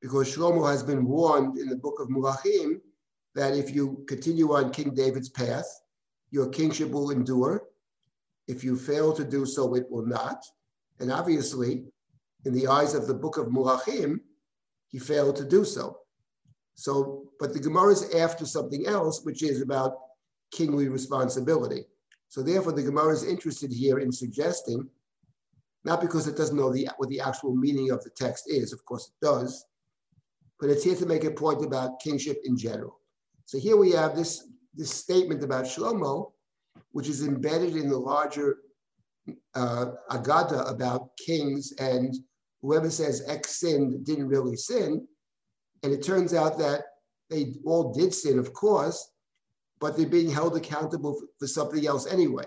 Because 0.00 0.34
Shlomo 0.34 0.68
has 0.68 0.82
been 0.82 1.04
warned 1.04 1.58
in 1.58 1.68
the 1.68 1.76
book 1.76 2.00
of 2.00 2.08
Melachim 2.08 2.80
that 3.34 3.54
if 3.54 3.74
you 3.74 4.04
continue 4.08 4.54
on 4.54 4.72
King 4.72 4.94
David's 4.94 5.28
path, 5.28 5.66
your 6.30 6.48
kingship 6.48 6.90
will 6.90 7.10
endure, 7.10 7.64
If 8.48 8.64
you 8.64 8.76
fail 8.76 9.12
to 9.12 9.24
do 9.24 9.46
so, 9.46 9.74
it 9.76 9.88
will 9.88 10.04
not. 10.04 10.44
And 10.98 11.12
obviously, 11.12 11.84
in 12.44 12.52
the 12.54 12.66
eyes 12.66 12.94
of 12.94 13.06
the 13.06 13.14
book 13.14 13.36
of 13.36 13.48
Melachim, 13.48 14.20
he 14.88 14.98
failed 14.98 15.36
to 15.36 15.44
do 15.44 15.64
so. 15.64 15.98
So, 16.74 17.24
but 17.38 17.52
the 17.52 17.60
Gemara 17.60 17.92
is 17.92 18.14
after 18.14 18.46
something 18.46 18.86
else, 18.86 19.24
which 19.24 19.42
is 19.42 19.60
about 19.60 19.98
kingly 20.50 20.88
responsibility. 20.88 21.84
So 22.28 22.42
therefore, 22.42 22.72
the 22.72 22.82
Gemara 22.82 23.12
is 23.12 23.24
interested 23.24 23.72
here 23.72 23.98
in 23.98 24.10
suggesting, 24.10 24.88
not 25.84 26.00
because 26.00 26.26
it 26.26 26.36
doesn't 26.36 26.56
know 26.56 26.72
the, 26.72 26.88
what 26.96 27.08
the 27.08 27.20
actual 27.20 27.54
meaning 27.54 27.90
of 27.90 28.02
the 28.04 28.10
text 28.10 28.44
is, 28.46 28.72
of 28.72 28.84
course 28.84 29.10
it 29.10 29.24
does, 29.24 29.66
but 30.60 30.70
it's 30.70 30.84
here 30.84 30.96
to 30.96 31.06
make 31.06 31.24
a 31.24 31.30
point 31.30 31.64
about 31.64 32.00
kingship 32.00 32.38
in 32.44 32.56
general. 32.56 33.00
So 33.46 33.58
here 33.58 33.76
we 33.76 33.90
have 33.92 34.14
this, 34.14 34.46
this 34.74 34.90
statement 34.90 35.42
about 35.42 35.64
Shlomo, 35.64 36.32
which 36.92 37.08
is 37.08 37.26
embedded 37.26 37.76
in 37.76 37.88
the 37.88 37.98
larger 37.98 38.58
uh, 39.54 39.86
Agada 40.10 40.70
about 40.70 41.10
kings 41.16 41.72
and 41.78 42.14
whoever 42.62 42.90
says 42.90 43.24
X 43.26 43.60
sinned 43.60 44.04
didn't 44.04 44.28
really 44.28 44.56
sin. 44.56 45.06
And 45.82 45.92
it 45.92 46.02
turns 46.02 46.34
out 46.34 46.58
that 46.58 46.82
they 47.30 47.54
all 47.64 47.92
did 47.92 48.12
sin, 48.12 48.38
of 48.38 48.52
course, 48.52 49.12
but 49.80 49.96
they're 49.96 50.06
being 50.06 50.30
held 50.30 50.56
accountable 50.56 51.14
for, 51.14 51.26
for 51.38 51.46
something 51.46 51.86
else 51.86 52.06
anyway. 52.06 52.44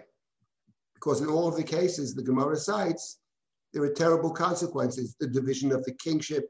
Because 0.93 1.22
in 1.22 1.29
all 1.29 1.48
of 1.48 1.55
the 1.55 1.63
cases, 1.63 2.13
the 2.13 2.24
Gemara 2.24 2.55
cites, 2.55 3.20
there 3.74 3.84
are 3.84 3.93
terrible 3.93 4.32
consequences. 4.32 5.15
The 5.20 5.27
division 5.27 5.72
of 5.72 5.84
the 5.84 5.93
kingship, 5.93 6.48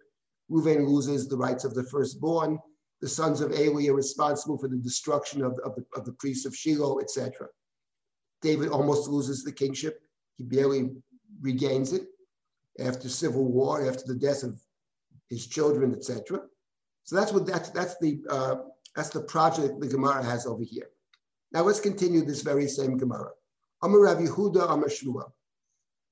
Reuven 0.51 0.87
loses 0.87 1.27
the 1.27 1.37
rights 1.37 1.63
of 1.63 1.73
the 1.73 1.83
firstborn, 1.83 2.59
the 3.01 3.09
sons 3.09 3.41
of 3.41 3.51
Eli 3.51 3.89
are 3.89 3.95
responsible 3.95 4.57
for 4.57 4.69
the 4.69 4.77
destruction 4.77 5.43
of, 5.43 5.59
of, 5.65 5.75
the, 5.75 5.85
of 5.93 6.05
the 6.05 6.13
priests 6.13 6.45
of 6.45 6.55
Shiloh, 6.55 6.99
etc. 6.99 7.47
David 8.41 8.69
almost 8.69 9.09
loses 9.09 9.43
the 9.43 9.51
kingship. 9.51 9.99
He 10.37 10.45
barely 10.45 10.91
regains 11.41 11.91
it 11.91 12.07
after 12.79 13.09
civil 13.09 13.45
war, 13.45 13.87
after 13.87 14.03
the 14.05 14.15
death 14.15 14.43
of 14.43 14.59
his 15.29 15.47
children, 15.47 15.93
etc. 15.93 16.41
So 17.03 17.15
that's 17.15 17.31
what 17.31 17.45
that's 17.45 17.69
that's 17.69 17.97
the 17.99 18.21
uh, 18.29 18.55
that's 18.95 19.09
the 19.09 19.21
project 19.21 19.79
the 19.79 19.87
Gemara 19.87 20.23
has 20.23 20.45
over 20.45 20.63
here. 20.63 20.89
Now 21.51 21.63
let's 21.63 21.79
continue 21.79 22.23
this 22.23 22.41
very 22.41 22.67
same 22.67 22.97
Gemara. 22.97 23.29
Amar 23.81 24.01
Rav 24.01 24.17
Yehuda 24.17 24.71
Amar 24.71 24.89
Shmuel. 24.89 25.31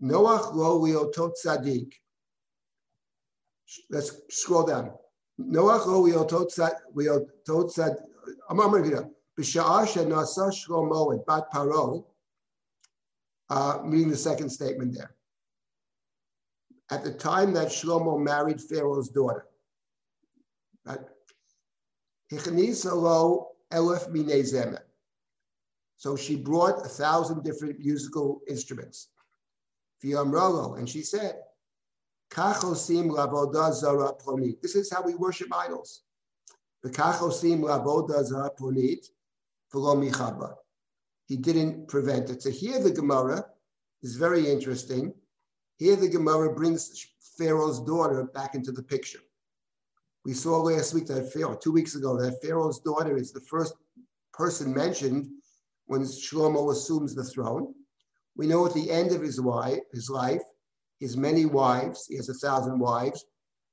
Noach 0.03 0.53
lo 0.53 0.79
liotot 0.79 1.33
tzadik. 1.43 1.93
Let's 3.89 4.21
scroll 4.29 4.65
down. 4.65 4.91
Noach 5.39 5.85
lo 5.85 6.03
liotot 6.03 6.53
tzadik. 6.53 7.97
Amar 8.49 8.69
Rav. 8.69 9.09
B'sha'ah 9.39 9.85
shenasa 9.87 10.51
Shlomo 10.51 11.15
et 11.15 11.25
bat 11.25 11.51
paro. 11.51 12.05
Uh, 13.49 13.79
meaning 13.83 14.09
the 14.09 14.17
second 14.17 14.49
statement 14.49 14.93
there. 14.93 15.15
At 16.91 17.03
the 17.05 17.11
time 17.13 17.53
that 17.53 17.69
Shlomo 17.69 18.21
married 18.21 18.61
Pharaoh's 18.61 19.09
daughter, 19.09 19.47
right? 20.85 20.99
So 25.97 26.15
she 26.15 26.35
brought 26.35 26.85
a 26.85 26.89
thousand 26.89 27.43
different 27.43 27.79
musical 27.79 28.41
instruments. 28.47 29.07
And 30.03 30.89
she 30.89 31.03
said, 31.03 31.35
This 34.61 34.75
is 34.75 34.91
how 34.91 35.01
we 35.03 35.15
worship 35.15 35.47
idols. 35.53 36.01
He 41.27 41.37
didn't 41.37 41.87
prevent 41.87 42.29
it. 42.29 42.41
So 42.41 42.49
here 42.49 42.79
the 42.81 42.91
Gemara 42.91 43.45
is 44.01 44.15
very 44.15 44.49
interesting. 44.49 45.13
Here 45.81 45.95
the 45.95 46.07
Gemara 46.07 46.53
brings 46.53 47.07
Pharaoh's 47.39 47.81
daughter 47.81 48.25
back 48.35 48.53
into 48.53 48.71
the 48.71 48.83
picture. 48.83 49.17
We 50.23 50.33
saw 50.33 50.61
last 50.61 50.93
week 50.93 51.07
that 51.07 51.33
Pharaoh, 51.33 51.57
two 51.57 51.71
weeks 51.71 51.95
ago, 51.95 52.21
that 52.21 52.39
Pharaoh's 52.39 52.81
daughter 52.81 53.17
is 53.17 53.31
the 53.31 53.41
first 53.41 53.73
person 54.31 54.75
mentioned 54.75 55.27
when 55.87 56.01
Shlomo 56.01 56.71
assumes 56.71 57.15
the 57.15 57.23
throne. 57.23 57.73
We 58.35 58.45
know 58.45 58.63
at 58.67 58.75
the 58.75 58.91
end 58.91 59.11
of 59.11 59.23
his, 59.23 59.41
wife, 59.41 59.79
his 59.91 60.07
life, 60.07 60.43
his 60.99 61.17
many 61.17 61.47
wives, 61.47 62.05
he 62.07 62.15
has 62.17 62.29
a 62.29 62.35
thousand 62.35 62.77
wives, 62.77 63.25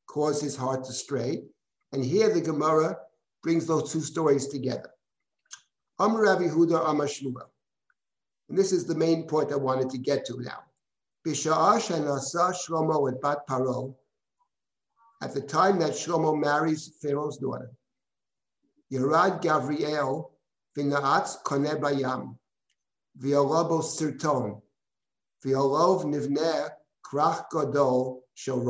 cause 0.07 0.41
his 0.41 0.57
heart 0.57 0.85
to 0.85 0.95
stray. 0.95 1.43
And 1.93 2.03
here 2.03 2.33
the 2.33 2.41
Gemara 2.41 2.97
brings 3.43 3.67
those 3.67 3.93
two 3.93 4.01
stories 4.01 4.49
together. 4.49 4.89
Amar 5.99 6.23
Rabbi 6.23 6.45
Huda 6.45 6.89
Amar. 6.89 7.09
And 8.49 8.57
this 8.57 8.73
is 8.73 8.87
the 8.87 8.95
main 8.95 9.25
point 9.25 9.53
I 9.53 9.57
wanted 9.57 9.91
to 9.91 9.99
get 9.99 10.25
to 10.25 10.41
now. 10.41 10.61
Shlomo 11.27 13.13
at 13.13 13.21
Bat 13.21 13.47
Paro, 13.49 13.95
at 15.23 15.35
the 15.35 15.41
time 15.41 15.79
that 15.81 15.93
Shlomo 15.93 16.39
marries 16.39 16.93
Pharaoh's 17.03 17.39
daughter. 17.39 17.71
Yerad 18.93 19.43
Gavriel 19.43 20.31
v'naatz 20.77 21.43
koneh 21.43 21.79
bayam, 21.81 22.37
v'yolobo 23.21 23.83
sirton, 23.83 24.63
v'yolov 25.45 26.05
nivneh 26.05 26.71
krach 27.05 27.51
gadol 27.51 28.23
shel. 28.35 28.61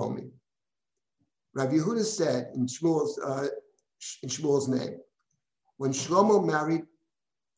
Rabbi 1.54 1.74
Yehuda 1.74 2.04
said 2.04 2.50
in 2.54 2.66
Shmuel's, 2.66 3.18
uh, 3.18 3.48
in 4.22 4.28
Shmuel's 4.28 4.68
name, 4.68 4.98
when 5.76 5.92
Shlomo 5.92 6.44
married 6.44 6.84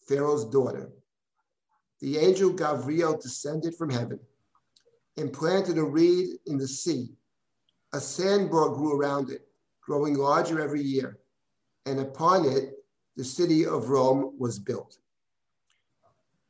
Pharaoh's 0.09 0.45
daughter, 0.47 0.91
the 2.01 2.19
angel 2.19 2.51
Gavriel 2.53 3.21
descended 3.21 3.75
from 3.75 3.91
heaven 3.91 4.21
and 5.17 5.33
planted 5.33 5.79
a 5.79 5.85
reed 5.85 6.39
in 6.47 6.59
the 6.59 6.69
sea 6.69 7.11
a 7.93 8.01
sandbar 8.01 8.71
grew 8.71 8.99
around 8.99 9.31
it, 9.31 9.49
growing 9.81 10.15
larger 10.15 10.61
every 10.61 10.83
year, 10.83 11.19
and 11.87 11.99
upon 11.99 12.47
it, 12.47 12.75
the 13.17 13.25
city 13.25 13.67
of 13.67 13.89
Rome 13.89 14.35
was 14.39 14.59
built. 14.59 14.99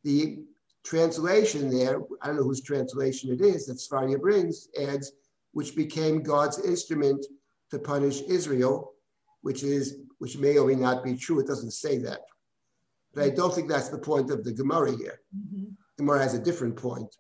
The 0.04 0.40
translation 0.84 1.70
there, 1.70 2.00
I 2.20 2.26
don't 2.26 2.36
know 2.36 2.42
whose 2.42 2.62
translation 2.62 3.32
it 3.32 3.40
is, 3.40 3.66
that 3.66 3.78
Sefaria 3.78 4.18
brings, 4.18 4.68
adds, 4.80 5.12
which 5.52 5.74
became 5.74 6.22
God's 6.22 6.58
instrument 6.60 7.24
to 7.70 7.78
punish 7.78 8.22
Israel, 8.22 8.92
which 9.42 9.62
is 9.62 9.96
which 10.18 10.36
may 10.36 10.58
or 10.58 10.66
may 10.68 10.74
not 10.74 11.02
be 11.02 11.16
true. 11.16 11.40
It 11.40 11.46
doesn't 11.46 11.70
say 11.70 11.96
that. 11.98 12.20
But 13.14 13.24
I 13.24 13.30
don't 13.30 13.54
think 13.54 13.68
that's 13.68 13.88
the 13.88 13.98
point 13.98 14.30
of 14.30 14.44
the 14.44 14.52
Gemara 14.52 14.94
here. 14.96 15.20
Mm-hmm. 15.34 15.70
Gemara 15.96 16.20
has 16.20 16.34
a 16.34 16.38
different 16.38 16.76
point. 16.76 17.16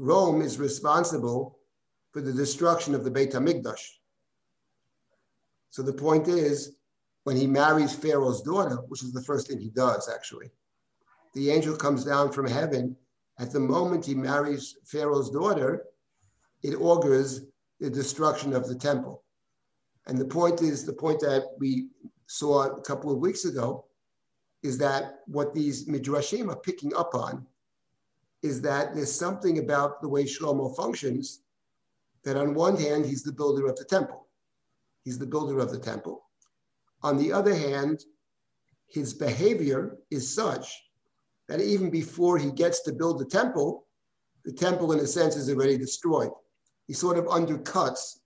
Rome 0.00 0.40
is 0.40 0.58
responsible 0.58 1.58
for 2.10 2.22
the 2.22 2.32
destruction 2.32 2.94
of 2.94 3.04
the 3.04 3.10
Beit 3.10 3.32
HaMikdash. 3.32 3.86
So 5.68 5.82
the 5.82 5.92
point 5.92 6.26
is, 6.26 6.76
when 7.24 7.36
he 7.36 7.46
marries 7.46 7.94
Pharaoh's 7.94 8.40
daughter, 8.40 8.76
which 8.88 9.02
is 9.02 9.12
the 9.12 9.22
first 9.22 9.46
thing 9.46 9.58
he 9.58 9.68
does 9.68 10.08
actually, 10.08 10.50
the 11.34 11.50
angel 11.50 11.76
comes 11.76 12.02
down 12.02 12.32
from 12.32 12.46
heaven. 12.46 12.96
At 13.38 13.52
the 13.52 13.60
moment 13.60 14.06
he 14.06 14.14
marries 14.14 14.76
Pharaoh's 14.86 15.28
daughter, 15.28 15.84
it 16.62 16.76
augurs 16.76 17.42
the 17.78 17.90
destruction 17.90 18.54
of 18.54 18.66
the 18.66 18.76
temple. 18.76 19.22
And 20.06 20.16
the 20.16 20.24
point 20.24 20.62
is, 20.62 20.86
the 20.86 20.94
point 20.94 21.20
that 21.20 21.44
we 21.58 21.88
saw 22.26 22.74
a 22.74 22.80
couple 22.80 23.12
of 23.12 23.18
weeks 23.18 23.44
ago 23.44 23.84
is 24.62 24.78
that 24.78 25.20
what 25.26 25.54
these 25.54 25.86
midrashim 25.86 26.48
are 26.48 26.60
picking 26.60 26.94
up 26.96 27.14
on 27.14 27.46
is 28.42 28.60
that 28.62 28.94
there's 28.94 29.12
something 29.12 29.58
about 29.58 30.00
the 30.00 30.08
way 30.08 30.24
Shlomo 30.24 30.74
functions 30.74 31.42
that 32.24 32.36
on 32.36 32.54
one 32.54 32.76
hand, 32.76 33.06
he's 33.06 33.22
the 33.22 33.32
builder 33.32 33.66
of 33.66 33.76
the 33.76 33.84
temple. 33.84 34.26
He's 35.04 35.18
the 35.18 35.26
builder 35.26 35.58
of 35.58 35.70
the 35.70 35.78
temple. 35.78 36.22
On 37.02 37.16
the 37.16 37.32
other 37.32 37.54
hand, 37.54 38.04
his 38.86 39.14
behavior 39.14 39.98
is 40.10 40.34
such 40.34 40.82
that 41.48 41.60
even 41.60 41.90
before 41.90 42.38
he 42.38 42.50
gets 42.50 42.80
to 42.82 42.92
build 42.92 43.18
the 43.18 43.24
temple, 43.24 43.86
the 44.44 44.52
temple, 44.52 44.92
in 44.92 45.00
a 45.00 45.06
sense, 45.06 45.36
is 45.36 45.50
already 45.50 45.76
destroyed. 45.76 46.30
He 46.86 46.92
sort 46.92 47.18
of 47.18 47.26
undercuts 47.26 48.18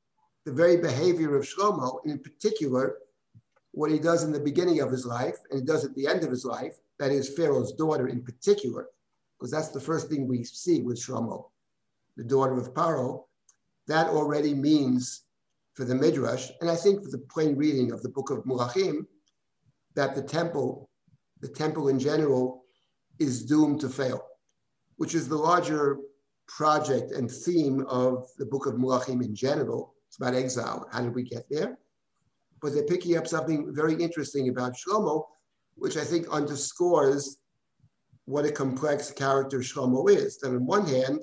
the 0.45 0.53
very 0.53 0.77
behavior 0.77 1.37
of 1.37 1.45
Shlomo, 1.45 1.99
and 2.05 2.13
in 2.13 2.19
particular, 2.19 2.97
what 3.73 3.91
he 3.91 3.99
does 3.99 4.23
in 4.23 4.33
the 4.33 4.41
beginning 4.41 4.81
of 4.81 4.91
his 4.91 5.05
life 5.05 5.37
and 5.51 5.61
he 5.61 5.67
does 5.67 5.85
at 5.85 5.95
the 5.95 6.07
end 6.07 6.23
of 6.23 6.31
his 6.31 6.45
life, 6.45 6.75
that 6.99 7.11
is 7.11 7.35
Pharaoh's 7.35 7.73
daughter 7.73 8.07
in 8.09 8.23
particular, 8.23 8.89
because 9.45 9.53
that's 9.53 9.75
the 9.75 9.81
first 9.81 10.09
thing 10.09 10.27
we 10.27 10.43
see 10.43 10.81
with 10.81 10.99
Shlomo, 10.99 11.51
the 12.17 12.25
daughter 12.25 12.59
of 12.59 12.73
Paro, 12.73 13.25
that 13.89 14.07
already 14.07 14.55
means 14.55 15.25
for 15.75 15.85
the 15.85 15.95
Midrash, 15.95 16.49
and 16.63 16.71
I 16.71 16.77
think 16.77 17.05
for 17.05 17.11
the 17.11 17.19
plain 17.19 17.55
reading 17.55 17.93
of 17.93 18.03
the 18.03 18.09
book 18.09 18.31
of 18.31 18.43
Melachim, 18.45 19.05
that 19.97 20.15
the 20.15 20.23
temple, 20.23 20.89
the 21.43 21.49
temple 21.49 21.89
in 21.89 21.99
general, 21.99 22.65
is 23.19 23.45
doomed 23.45 23.81
to 23.81 23.91
fail, 23.91 24.25
which 24.97 25.15
is 25.15 25.29
the 25.29 25.37
larger 25.37 25.99
project 26.49 27.13
and 27.13 27.31
theme 27.31 27.85
of 27.87 28.27
the 28.39 28.47
book 28.47 28.65
of 28.65 28.77
Melachim 28.77 29.23
in 29.23 29.35
general. 29.35 29.93
It's 30.09 30.17
about 30.17 30.33
exile. 30.33 30.89
How 30.91 31.03
did 31.03 31.15
we 31.15 31.23
get 31.23 31.45
there? 31.51 31.77
But 32.63 32.73
they're 32.73 32.85
picking 32.85 33.19
up 33.19 33.27
something 33.27 33.75
very 33.75 33.93
interesting 33.93 34.49
about 34.49 34.73
Shlomo, 34.73 35.27
which 35.75 35.99
I 35.99 36.05
think 36.05 36.29
underscores 36.31 37.37
what 38.27 38.45
a 38.45 38.53
complex 38.53 39.11
character 39.11 39.59
Shlomo 39.59 40.11
is. 40.11 40.39
That 40.39 40.49
on 40.49 40.67
one 40.67 40.87
hand, 40.87 41.23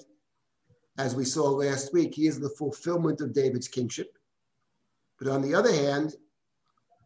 as 0.97 1.15
we 1.15 1.25
saw 1.25 1.49
last 1.49 1.93
week, 1.93 2.13
he 2.13 2.27
is 2.27 2.39
the 2.39 2.49
fulfillment 2.49 3.21
of 3.21 3.33
David's 3.33 3.67
kingship. 3.67 4.17
But 5.19 5.29
on 5.29 5.41
the 5.41 5.55
other 5.55 5.71
hand, 5.71 6.15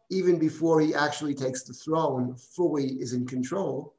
even 0.10 0.38
before 0.38 0.82
he 0.82 0.94
actually 0.94 1.34
takes 1.34 1.64
the 1.64 1.74
throne, 1.74 2.36
fully 2.36 2.86
is 3.02 3.14
in 3.14 3.26
control, 3.26 3.96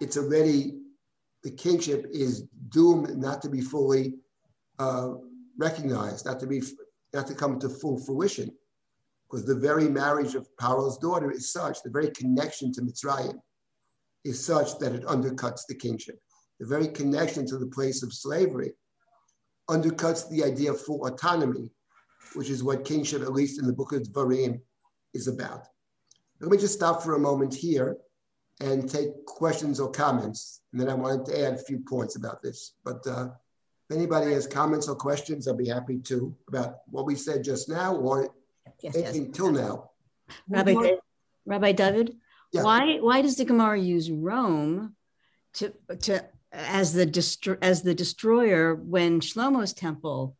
it's 0.00 0.16
already, 0.16 0.78
the 1.42 1.50
kingship 1.50 2.06
is 2.12 2.42
doomed 2.68 3.16
not 3.16 3.40
to 3.42 3.48
be 3.48 3.60
fully 3.60 4.14
uh, 4.78 5.14
recognized, 5.58 6.26
not 6.26 6.38
to 6.40 6.46
be, 6.46 6.62
not 7.14 7.26
to 7.26 7.34
come 7.34 7.58
to 7.58 7.68
full 7.68 7.98
fruition. 7.98 8.52
Because 9.28 9.44
the 9.44 9.54
very 9.54 9.88
marriage 9.88 10.34
of 10.34 10.48
Paro's 10.56 10.98
daughter 10.98 11.32
is 11.32 11.52
such, 11.52 11.82
the 11.82 11.90
very 11.90 12.10
connection 12.10 12.72
to 12.74 12.82
Mitzrayim 12.82 13.40
is 14.26 14.44
such 14.44 14.78
that 14.78 14.92
it 14.92 15.04
undercuts 15.04 15.62
the 15.68 15.74
kingship. 15.74 16.18
The 16.60 16.66
very 16.66 16.88
connection 16.88 17.46
to 17.46 17.58
the 17.58 17.66
place 17.66 18.02
of 18.02 18.12
slavery 18.12 18.72
undercuts 19.68 20.28
the 20.30 20.44
idea 20.44 20.72
of 20.72 20.80
full 20.80 21.06
autonomy, 21.06 21.70
which 22.34 22.50
is 22.50 22.62
what 22.62 22.84
kingship, 22.84 23.22
at 23.22 23.32
least 23.32 23.60
in 23.60 23.66
the 23.66 23.72
book 23.72 23.92
of 23.92 24.02
Dvarim, 24.02 24.60
is 25.14 25.28
about. 25.28 25.66
Let 26.40 26.50
me 26.50 26.58
just 26.58 26.74
stop 26.74 27.02
for 27.02 27.14
a 27.14 27.18
moment 27.18 27.54
here 27.54 27.96
and 28.60 28.88
take 28.88 29.24
questions 29.26 29.80
or 29.80 29.90
comments. 29.90 30.60
And 30.72 30.80
then 30.80 30.88
I 30.88 30.94
wanted 30.94 31.26
to 31.26 31.46
add 31.46 31.54
a 31.54 31.58
few 31.58 31.78
points 31.78 32.16
about 32.16 32.42
this. 32.42 32.74
But 32.84 33.06
uh, 33.06 33.28
if 33.88 33.96
anybody 33.96 34.32
has 34.32 34.46
comments 34.46 34.88
or 34.88 34.96
questions, 34.96 35.46
I'll 35.46 35.56
be 35.56 35.68
happy 35.68 35.98
to 36.00 36.34
about 36.48 36.78
what 36.86 37.06
we 37.06 37.14
said 37.14 37.44
just 37.44 37.68
now 37.68 37.94
or 37.94 38.28
yes, 38.82 38.96
anything 38.96 39.26
yes. 39.26 39.36
till 39.36 39.52
now. 39.52 39.90
Rabbi, 40.48 40.96
Rabbi 41.44 41.72
David, 41.72 42.16
yeah. 42.52 42.62
why 42.62 42.98
why 42.98 43.22
does 43.22 43.36
the 43.36 43.44
Gemara 43.44 43.78
use 43.78 44.10
Rome 44.10 44.94
to 45.54 45.72
to 46.00 46.24
as 46.52 46.92
the 46.92 47.06
destro- 47.06 47.58
as 47.62 47.82
the 47.82 47.94
destroyer 47.94 48.74
when 48.74 49.20
Shlomo's 49.20 49.72
temple 49.72 50.36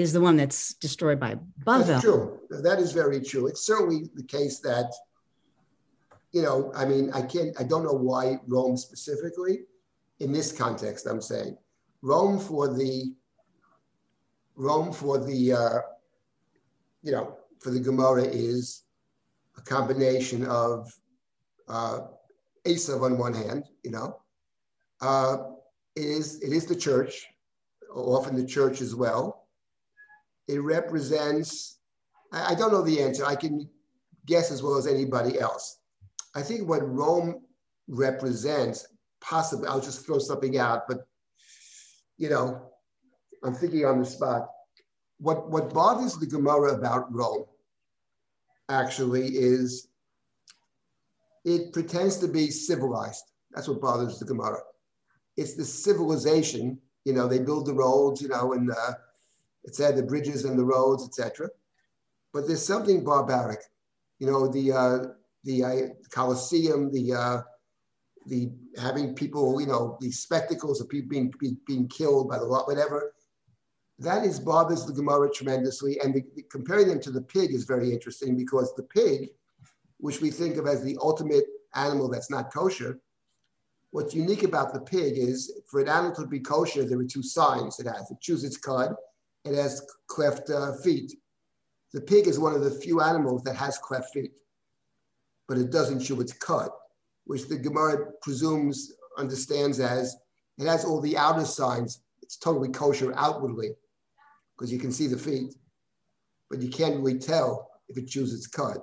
is 0.00 0.12
the 0.14 0.20
one 0.20 0.36
that's 0.36 0.74
destroyed 0.74 1.20
by 1.20 1.36
Bavel. 1.62 1.86
That's 1.86 2.02
true. 2.02 2.40
That 2.48 2.78
is 2.78 2.92
very 2.92 3.20
true. 3.20 3.46
It's 3.48 3.66
certainly 3.66 4.08
the 4.14 4.22
case 4.22 4.58
that, 4.60 4.90
you 6.32 6.40
know, 6.40 6.72
I 6.74 6.86
mean, 6.86 7.10
I 7.12 7.20
can't, 7.20 7.54
I 7.60 7.64
don't 7.64 7.84
know 7.84 7.92
why 7.92 8.38
Rome 8.46 8.78
specifically, 8.78 9.60
in 10.20 10.32
this 10.32 10.52
context, 10.52 11.06
I'm 11.06 11.20
saying, 11.20 11.58
Rome 12.00 12.38
for 12.38 12.72
the, 12.72 13.12
Rome 14.56 14.90
for 14.90 15.18
the, 15.18 15.52
uh, 15.52 15.78
you 17.02 17.12
know, 17.12 17.36
for 17.58 17.70
the 17.70 17.80
Gemara 17.80 18.22
is 18.22 18.84
a 19.58 19.60
combination 19.60 20.46
of 20.46 20.90
uh, 21.70 22.00
Esav 22.66 23.02
on 23.02 23.16
one 23.16 23.32
hand, 23.32 23.64
you 23.82 23.90
know, 23.90 24.20
uh, 25.00 25.36
it 25.96 26.04
is 26.04 26.40
it 26.42 26.52
is 26.52 26.66
the 26.66 26.76
church, 26.76 27.26
often 27.94 28.36
the 28.36 28.44
church 28.46 28.80
as 28.80 28.94
well. 28.94 29.46
It 30.48 30.58
represents. 30.58 31.78
I, 32.32 32.52
I 32.52 32.54
don't 32.54 32.72
know 32.72 32.82
the 32.82 33.00
answer. 33.02 33.24
I 33.24 33.36
can 33.36 33.68
guess 34.26 34.50
as 34.50 34.62
well 34.62 34.76
as 34.76 34.86
anybody 34.86 35.38
else. 35.38 35.78
I 36.34 36.42
think 36.42 36.68
what 36.68 36.86
Rome 36.86 37.42
represents, 37.88 38.86
possibly, 39.20 39.66
I'll 39.66 39.80
just 39.80 40.04
throw 40.04 40.18
something 40.18 40.58
out, 40.58 40.86
but 40.86 41.06
you 42.18 42.28
know, 42.28 42.70
I'm 43.42 43.54
thinking 43.54 43.84
on 43.84 44.00
the 44.00 44.04
spot. 44.04 44.48
What 45.18 45.50
what 45.50 45.72
bothers 45.72 46.16
the 46.16 46.26
Gemara 46.26 46.74
about 46.74 47.12
Rome 47.12 47.44
actually 48.68 49.28
is 49.28 49.89
it 51.44 51.72
pretends 51.72 52.18
to 52.18 52.28
be 52.28 52.50
civilized. 52.50 53.24
That's 53.52 53.68
what 53.68 53.80
bothers 53.80 54.18
the 54.18 54.26
Gemara 54.26 54.60
it's 55.40 55.54
the 55.54 55.64
civilization. 55.64 56.78
You 57.04 57.14
know, 57.14 57.26
they 57.26 57.38
build 57.38 57.66
the 57.66 57.74
roads, 57.74 58.20
you 58.20 58.28
know, 58.28 58.52
and 58.52 58.70
uh, 58.70 58.92
it 59.64 59.74
said 59.74 59.96
the 59.96 60.02
bridges 60.02 60.44
and 60.44 60.58
the 60.58 60.64
roads, 60.64 61.04
etc. 61.04 61.48
But 62.32 62.46
there's 62.46 62.64
something 62.64 63.02
barbaric. 63.02 63.60
You 64.18 64.26
know, 64.26 64.48
the 64.48 64.72
uh, 64.72 64.98
the 65.44 65.64
uh, 65.64 65.76
Colosseum, 66.10 66.92
the 66.92 67.14
uh, 67.14 67.42
the 68.26 68.50
having 68.78 69.14
people, 69.14 69.60
you 69.60 69.66
know, 69.66 69.96
the 70.00 70.10
spectacles 70.10 70.80
of 70.80 70.88
people 70.88 71.08
being 71.08 71.32
being, 71.40 71.56
being 71.66 71.88
killed 71.88 72.28
by 72.28 72.38
the 72.38 72.44
law, 72.44 72.64
whatever. 72.64 73.14
That 73.98 74.24
is 74.24 74.40
bothers 74.40 74.86
the 74.86 74.94
Gemara 74.94 75.30
tremendously, 75.30 75.98
and 76.02 76.14
the, 76.14 76.22
the, 76.34 76.42
comparing 76.50 76.88
them 76.88 77.00
to 77.00 77.10
the 77.10 77.20
pig 77.20 77.52
is 77.52 77.64
very 77.64 77.92
interesting 77.92 78.34
because 78.34 78.74
the 78.74 78.82
pig, 78.84 79.28
which 80.00 80.20
we 80.20 80.30
think 80.30 80.56
of 80.56 80.66
as 80.66 80.82
the 80.82 80.98
ultimate 81.00 81.44
animal 81.74 82.08
that's 82.08 82.30
not 82.30 82.52
kosher, 82.52 83.00
What's 83.92 84.14
unique 84.14 84.44
about 84.44 84.72
the 84.72 84.80
pig 84.80 85.18
is 85.18 85.60
for 85.66 85.80
an 85.80 85.88
animal 85.88 86.14
to 86.14 86.26
be 86.26 86.38
kosher, 86.38 86.84
there 86.84 86.98
are 87.00 87.04
two 87.04 87.24
signs 87.24 87.80
it 87.80 87.86
has. 87.86 88.10
It 88.10 88.20
chews 88.20 88.44
its 88.44 88.56
cud, 88.56 88.94
it 89.44 89.54
has 89.54 89.84
cleft 90.06 90.48
uh, 90.48 90.74
feet. 90.74 91.12
The 91.92 92.00
pig 92.00 92.28
is 92.28 92.38
one 92.38 92.54
of 92.54 92.62
the 92.62 92.70
few 92.70 93.00
animals 93.00 93.42
that 93.42 93.56
has 93.56 93.78
cleft 93.78 94.12
feet, 94.14 94.30
but 95.48 95.58
it 95.58 95.72
doesn't 95.72 96.00
chew 96.00 96.20
its 96.20 96.32
cud, 96.32 96.70
which 97.24 97.48
the 97.48 97.58
Gemara 97.58 98.12
presumes, 98.22 98.92
understands 99.18 99.80
as 99.80 100.16
it 100.56 100.66
has 100.66 100.84
all 100.84 101.00
the 101.00 101.16
outer 101.16 101.44
signs. 101.44 102.02
It's 102.22 102.36
totally 102.36 102.68
kosher 102.68 103.12
outwardly 103.16 103.70
because 104.56 104.72
you 104.72 104.78
can 104.78 104.92
see 104.92 105.08
the 105.08 105.18
feet, 105.18 105.56
but 106.48 106.62
you 106.62 106.70
can't 106.70 106.96
really 106.96 107.18
tell 107.18 107.68
if 107.88 107.98
it 107.98 108.06
chews 108.06 108.32
its 108.32 108.46
cud. 108.46 108.78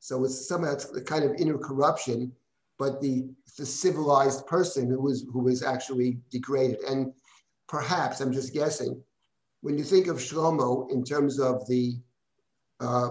So 0.00 0.24
it's 0.24 0.48
somehow 0.48 0.74
a 0.96 1.00
kind 1.00 1.24
of 1.24 1.34
inner 1.36 1.58
corruption 1.58 2.32
but 2.80 2.98
the, 3.02 3.28
the 3.58 3.66
civilized 3.66 4.46
person 4.46 4.88
who 4.88 5.02
was, 5.02 5.26
who 5.30 5.40
was 5.40 5.62
actually 5.62 6.16
degraded. 6.30 6.80
And 6.88 7.12
perhaps, 7.68 8.22
I'm 8.22 8.32
just 8.32 8.54
guessing, 8.54 9.02
when 9.60 9.76
you 9.76 9.84
think 9.84 10.06
of 10.06 10.16
Shlomo 10.16 10.90
in 10.90 11.04
terms 11.04 11.38
of 11.38 11.68
the, 11.68 11.96
uh, 12.80 13.10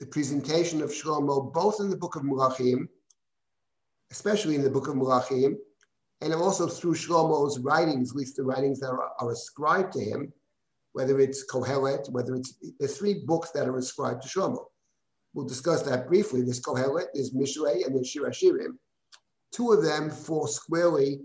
the 0.00 0.06
presentation 0.06 0.80
of 0.80 0.88
Shlomo, 0.88 1.52
both 1.52 1.78
in 1.80 1.90
the 1.90 1.96
book 1.96 2.16
of 2.16 2.22
Melachim, 2.22 2.88
especially 4.10 4.54
in 4.54 4.62
the 4.62 4.70
book 4.70 4.88
of 4.88 4.94
Melachim, 4.94 5.56
and 6.22 6.32
also 6.32 6.66
through 6.66 6.94
Shlomo's 6.94 7.58
writings, 7.58 8.12
at 8.12 8.16
least 8.16 8.36
the 8.36 8.44
writings 8.44 8.80
that 8.80 8.88
are, 8.88 9.10
are 9.18 9.30
ascribed 9.30 9.92
to 9.92 10.00
him, 10.00 10.32
whether 10.94 11.20
it's 11.20 11.44
Kohelet, 11.52 12.10
whether 12.10 12.34
it's 12.34 12.54
the 12.78 12.88
three 12.88 13.24
books 13.26 13.50
that 13.50 13.68
are 13.68 13.76
ascribed 13.76 14.22
to 14.22 14.28
Shlomo. 14.28 14.69
We'll 15.32 15.46
discuss 15.46 15.82
that 15.82 16.08
briefly. 16.08 16.42
There's 16.42 16.60
Kohelet, 16.60 17.06
there's 17.14 17.32
Mishlei, 17.32 17.86
and 17.86 17.94
there's 17.94 18.08
Shir 18.08 18.28
Hashirim. 18.28 18.76
Two 19.52 19.72
of 19.72 19.82
them 19.82 20.10
fall 20.10 20.46
squarely 20.46 21.20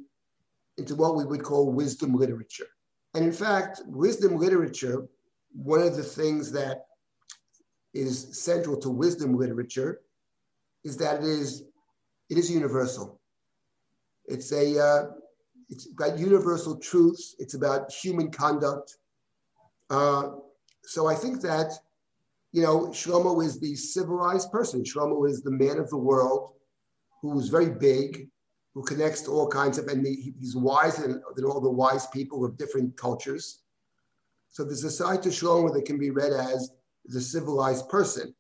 into 0.77 0.95
what 0.95 1.15
we 1.15 1.25
would 1.25 1.43
call 1.43 1.71
wisdom 1.71 2.13
literature. 2.13 2.67
And 3.13 3.23
in 3.23 3.31
fact, 3.31 3.81
wisdom 3.85 4.37
literature, 4.37 5.07
one 5.53 5.81
of 5.81 5.95
the 5.95 6.03
things 6.03 6.51
that 6.51 6.85
is 7.93 8.43
central 8.43 8.77
to 8.81 8.89
wisdom 8.89 9.37
literature 9.37 10.01
is 10.83 10.97
that 10.97 11.23
it 11.23 11.25
is, 11.25 11.63
it 12.29 12.37
is 12.37 12.51
universal. 12.51 13.21
It's 14.25 14.51
a, 14.51 14.79
uh, 14.79 15.03
it's 15.69 15.87
about 15.91 16.19
universal 16.19 16.77
truths. 16.77 17.35
It's 17.39 17.53
about 17.53 17.91
human 17.91 18.31
conduct. 18.31 18.97
Uh, 19.89 20.31
so 20.83 21.07
I 21.07 21.15
think 21.15 21.41
that 21.41 21.71
you 22.55 22.61
know, 22.61 22.87
Shlomo 22.87 23.43
is 23.43 23.59
the 23.59 23.75
civilized 23.75 24.49
person. 24.49 24.81
Shlomo 24.81 25.29
is 25.29 25.41
the 25.41 25.51
man 25.51 25.77
of 25.77 25.89
the 25.89 25.97
world 25.97 26.53
who's 27.21 27.49
very 27.49 27.69
big, 27.69 28.29
who 28.73 28.81
connects 28.81 29.23
to 29.23 29.31
all 29.31 29.49
kinds 29.49 29.77
of, 29.77 29.87
and 29.87 30.07
he's 30.07 30.55
wiser 30.55 31.01
than, 31.01 31.21
than 31.35 31.43
all 31.43 31.59
the 31.59 31.69
wise 31.69 32.07
people 32.07 32.45
of 32.45 32.57
different 32.57 32.95
cultures. 32.95 33.63
So 34.51 34.63
there's 34.63 34.85
a 34.85 34.89
side 34.89 35.21
to 35.23 35.29
Shlomo 35.29 35.73
that 35.73 35.83
can 35.83 35.97
be 35.97 36.11
read 36.11 36.31
as 36.31 36.71
the 37.03 37.19
civilized 37.19 37.89
person. 37.89 38.33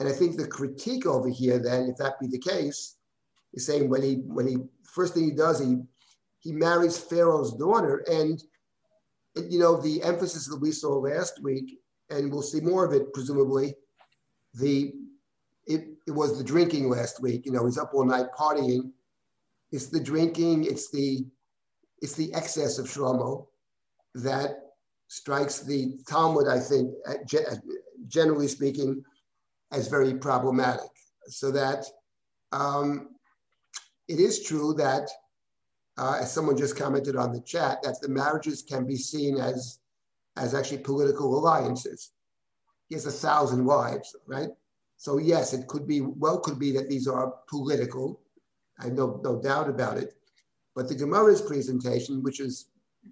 And 0.00 0.06
I 0.06 0.12
think 0.12 0.36
the 0.36 0.46
critique 0.46 1.06
over 1.06 1.30
here, 1.30 1.58
then, 1.58 1.88
if 1.88 1.96
that 1.96 2.20
be 2.20 2.26
the 2.26 2.38
case, 2.38 2.96
is 3.54 3.64
saying 3.64 3.88
when 3.88 4.02
he 4.02 4.16
when 4.16 4.46
he 4.46 4.58
first 4.84 5.14
thing 5.14 5.24
he 5.24 5.30
does, 5.30 5.60
he 5.60 5.76
he 6.40 6.52
marries 6.52 6.98
Pharaoh's 6.98 7.54
daughter, 7.54 8.04
and 8.06 8.42
you 9.34 9.58
know 9.58 9.80
the 9.80 10.02
emphasis 10.02 10.46
that 10.46 10.60
we 10.60 10.72
saw 10.72 10.98
last 10.98 11.42
week 11.42 11.79
and 12.10 12.30
we'll 12.30 12.42
see 12.42 12.60
more 12.60 12.84
of 12.84 12.92
it 12.92 13.12
presumably. 13.12 13.74
The 14.54 14.92
it, 15.66 15.88
it 16.06 16.10
was 16.10 16.36
the 16.36 16.44
drinking 16.44 16.88
last 16.88 17.22
week. 17.22 17.46
You 17.46 17.52
know, 17.52 17.64
he's 17.64 17.78
up 17.78 17.92
all 17.94 18.04
night 18.04 18.26
partying. 18.36 18.90
It's 19.70 19.86
the 19.86 20.00
drinking. 20.00 20.64
It's 20.64 20.90
the 20.90 21.24
it's 22.02 22.14
the 22.14 22.32
excess 22.34 22.78
of 22.78 22.86
Shlomo 22.86 23.46
that 24.14 24.56
strikes 25.08 25.60
the 25.60 25.98
Talmud. 26.08 26.48
I 26.48 26.58
think, 26.58 26.94
generally 28.08 28.48
speaking, 28.48 29.04
as 29.72 29.88
very 29.88 30.14
problematic. 30.14 30.90
So 31.28 31.50
that 31.52 31.84
um, 32.52 33.10
it 34.08 34.18
is 34.18 34.42
true 34.42 34.74
that, 34.74 35.08
uh, 35.98 36.18
as 36.20 36.32
someone 36.32 36.56
just 36.56 36.76
commented 36.76 37.14
on 37.14 37.32
the 37.32 37.40
chat, 37.42 37.82
that 37.82 38.00
the 38.00 38.08
marriages 38.08 38.62
can 38.62 38.86
be 38.86 38.96
seen 38.96 39.36
as 39.36 39.79
as 40.36 40.54
actually 40.54 40.78
political 40.78 41.38
alliances. 41.38 42.12
He 42.88 42.94
has 42.94 43.06
a 43.06 43.10
thousand 43.10 43.64
wives, 43.64 44.14
right? 44.26 44.48
So 44.96 45.18
yes, 45.18 45.52
it 45.52 45.66
could 45.66 45.86
be, 45.86 46.00
well, 46.00 46.38
could 46.40 46.58
be 46.58 46.72
that 46.72 46.88
these 46.88 47.06
are 47.08 47.34
political 47.48 48.20
I 48.80 48.84
have 48.84 48.94
no, 48.94 49.20
no 49.22 49.40
doubt 49.40 49.68
about 49.68 49.98
it. 49.98 50.14
But 50.74 50.88
the 50.88 50.94
Gemara's 50.94 51.42
presentation, 51.42 52.22
which 52.22 52.40
is 52.40 52.70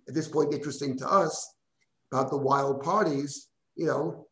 at 0.09 0.15
this 0.15 0.29
point 0.29 0.55
interesting 0.55 0.97
to 0.99 1.09
us, 1.09 1.55
about 2.11 2.31
the 2.31 2.39
wild 2.39 2.83
parties, 2.83 3.49
you 3.77 3.87
know, 3.87 4.27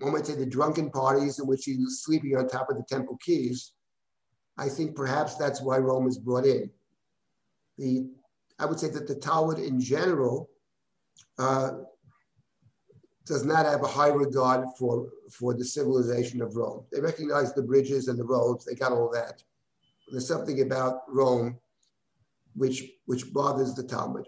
one 0.00 0.12
might 0.12 0.26
say 0.26 0.34
the 0.34 0.46
drunken 0.46 0.90
parties 0.90 1.38
in 1.38 1.46
which 1.46 1.64
he 1.64 1.76
was 1.76 2.04
sleeping 2.04 2.36
on 2.36 2.48
top 2.48 2.70
of 2.70 2.76
the 2.76 2.84
temple 2.84 3.18
keys. 3.24 3.72
I 4.58 4.68
think 4.68 4.94
perhaps 4.94 5.36
that's 5.36 5.60
why 5.60 5.78
Rome 5.78 6.06
is 6.06 6.18
brought 6.18 6.44
in. 6.44 6.70
The, 7.78 8.08
I 8.58 8.66
would 8.66 8.78
say 8.78 8.90
that 8.90 9.08
the 9.08 9.14
Talmud 9.14 9.58
in 9.58 9.80
general 9.80 10.50
uh, 11.38 11.70
does 13.26 13.44
not 13.44 13.66
have 13.66 13.82
a 13.82 13.88
high 13.88 14.08
regard 14.08 14.66
for, 14.78 15.08
for 15.30 15.54
the 15.54 15.64
civilization 15.64 16.42
of 16.42 16.56
Rome. 16.56 16.84
They 16.92 17.00
recognize 17.00 17.52
the 17.52 17.62
bridges 17.62 18.08
and 18.08 18.18
the 18.18 18.24
roads, 18.24 18.64
they 18.64 18.74
got 18.74 18.92
all 18.92 19.10
that. 19.12 19.42
There's 20.10 20.26
something 20.26 20.62
about 20.62 21.02
Rome 21.08 21.58
which, 22.54 22.84
which 23.06 23.32
bothers 23.32 23.74
the 23.74 23.84
Talmud. 23.84 24.26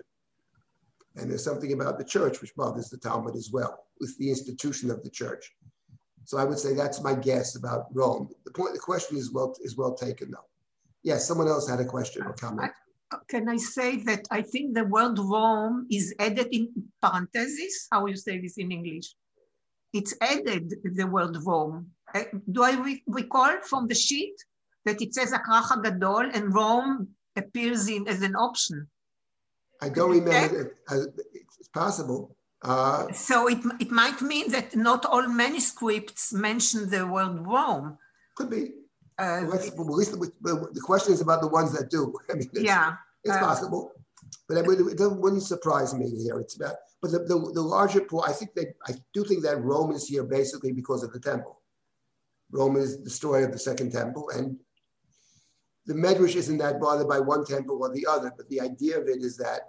And 1.16 1.30
there's 1.30 1.44
something 1.44 1.72
about 1.72 1.98
the 1.98 2.04
church 2.04 2.40
which 2.40 2.54
bothers 2.54 2.88
the 2.88 2.98
Talmud 2.98 3.34
as 3.34 3.50
well, 3.52 3.86
with 4.00 4.16
the 4.18 4.30
institution 4.30 4.90
of 4.90 5.02
the 5.02 5.10
church. 5.10 5.52
So 6.24 6.38
I 6.38 6.44
would 6.44 6.58
say 6.58 6.74
that's 6.74 7.02
my 7.02 7.14
guess 7.14 7.56
about 7.56 7.86
Rome. 7.92 8.28
The 8.44 8.52
point, 8.52 8.74
the 8.74 8.78
question 8.78 9.16
is 9.16 9.32
well 9.32 9.54
is 9.60 9.76
well 9.76 9.94
taken 9.94 10.30
though. 10.30 10.46
Yes, 11.02 11.26
someone 11.26 11.48
else 11.48 11.68
had 11.68 11.80
a 11.80 11.84
question 11.84 12.22
or 12.22 12.32
comment. 12.34 12.72
Can 13.28 13.48
I 13.48 13.56
say 13.56 13.96
that 14.04 14.26
I 14.30 14.42
think 14.42 14.74
the 14.74 14.84
word 14.84 15.18
Rome 15.18 15.86
is 15.90 16.14
added 16.18 16.48
in 16.52 16.68
parentheses? 17.00 17.88
How 17.90 18.06
you 18.06 18.16
say 18.16 18.40
this 18.40 18.58
in 18.58 18.72
English? 18.72 19.14
It's 19.92 20.14
added 20.20 20.72
the 20.82 21.06
word 21.06 21.36
Rome. 21.44 21.90
Uh, 22.14 22.24
do 22.50 22.62
I 22.62 22.72
re 22.72 23.02
recall 23.06 23.60
from 23.62 23.88
the 23.88 23.94
sheet 23.94 24.34
that 24.84 25.00
it 25.00 25.14
says 25.14 25.32
Akrach 25.32 25.82
Gadol 25.82 26.30
and 26.32 26.54
Rome 26.54 27.08
appears 27.36 27.88
in 27.88 28.08
as 28.08 28.22
an 28.22 28.34
option? 28.36 28.88
I 29.80 29.88
don't 29.88 30.10
remember. 30.10 30.76
It, 30.90 31.14
it's 31.58 31.68
possible. 31.68 32.36
Uh, 32.62 33.10
so 33.12 33.48
it, 33.48 33.58
it 33.80 33.90
might 33.90 34.22
mean 34.22 34.50
that 34.52 34.76
not 34.76 35.04
all 35.04 35.26
manuscripts 35.26 36.32
mention 36.32 36.88
the 36.88 37.06
word 37.06 37.44
Rome. 37.44 37.98
Could 38.36 38.50
be. 38.50 38.70
Uh, 39.18 39.42
well, 39.46 39.54
at 39.54 39.78
least 39.78 40.12
the, 40.12 40.70
the, 40.72 40.80
question 40.80 41.12
is 41.12 41.20
about 41.20 41.40
the 41.40 41.48
ones 41.48 41.72
that 41.76 41.90
do. 41.90 42.14
I 42.30 42.34
mean, 42.34 42.48
it's, 42.52 42.62
yeah, 42.62 42.94
it's 43.24 43.36
uh, 43.36 43.40
possible, 43.40 43.92
but 44.48 44.56
it, 44.56 44.66
would, 44.66 44.80
it 44.80 45.12
wouldn't 45.12 45.42
surprise 45.42 45.94
me 45.94 46.10
here. 46.10 46.40
It's 46.40 46.56
about, 46.56 46.76
but 47.00 47.10
the, 47.10 47.18
the, 47.20 47.52
the 47.54 47.60
larger 47.60 48.00
point, 48.00 48.28
I 48.28 48.32
think 48.32 48.54
that 48.54 48.74
I 48.86 48.92
do 49.12 49.24
think 49.24 49.42
that 49.42 49.62
Rome 49.62 49.92
is 49.92 50.08
here 50.08 50.24
basically 50.24 50.72
because 50.72 51.02
of 51.02 51.12
the 51.12 51.20
temple. 51.20 51.60
Rome 52.50 52.76
is 52.76 53.02
the 53.02 53.10
story 53.10 53.44
of 53.44 53.52
the 53.52 53.58
second 53.58 53.92
temple, 53.92 54.30
and 54.30 54.56
the 55.86 55.94
Medrash 55.94 56.36
isn't 56.36 56.58
that 56.58 56.80
bothered 56.80 57.08
by 57.08 57.20
one 57.20 57.44
temple 57.44 57.78
or 57.82 57.92
the 57.92 58.06
other, 58.08 58.32
but 58.36 58.48
the 58.48 58.60
idea 58.60 58.98
of 58.98 59.08
it 59.08 59.22
is 59.22 59.36
that 59.38 59.60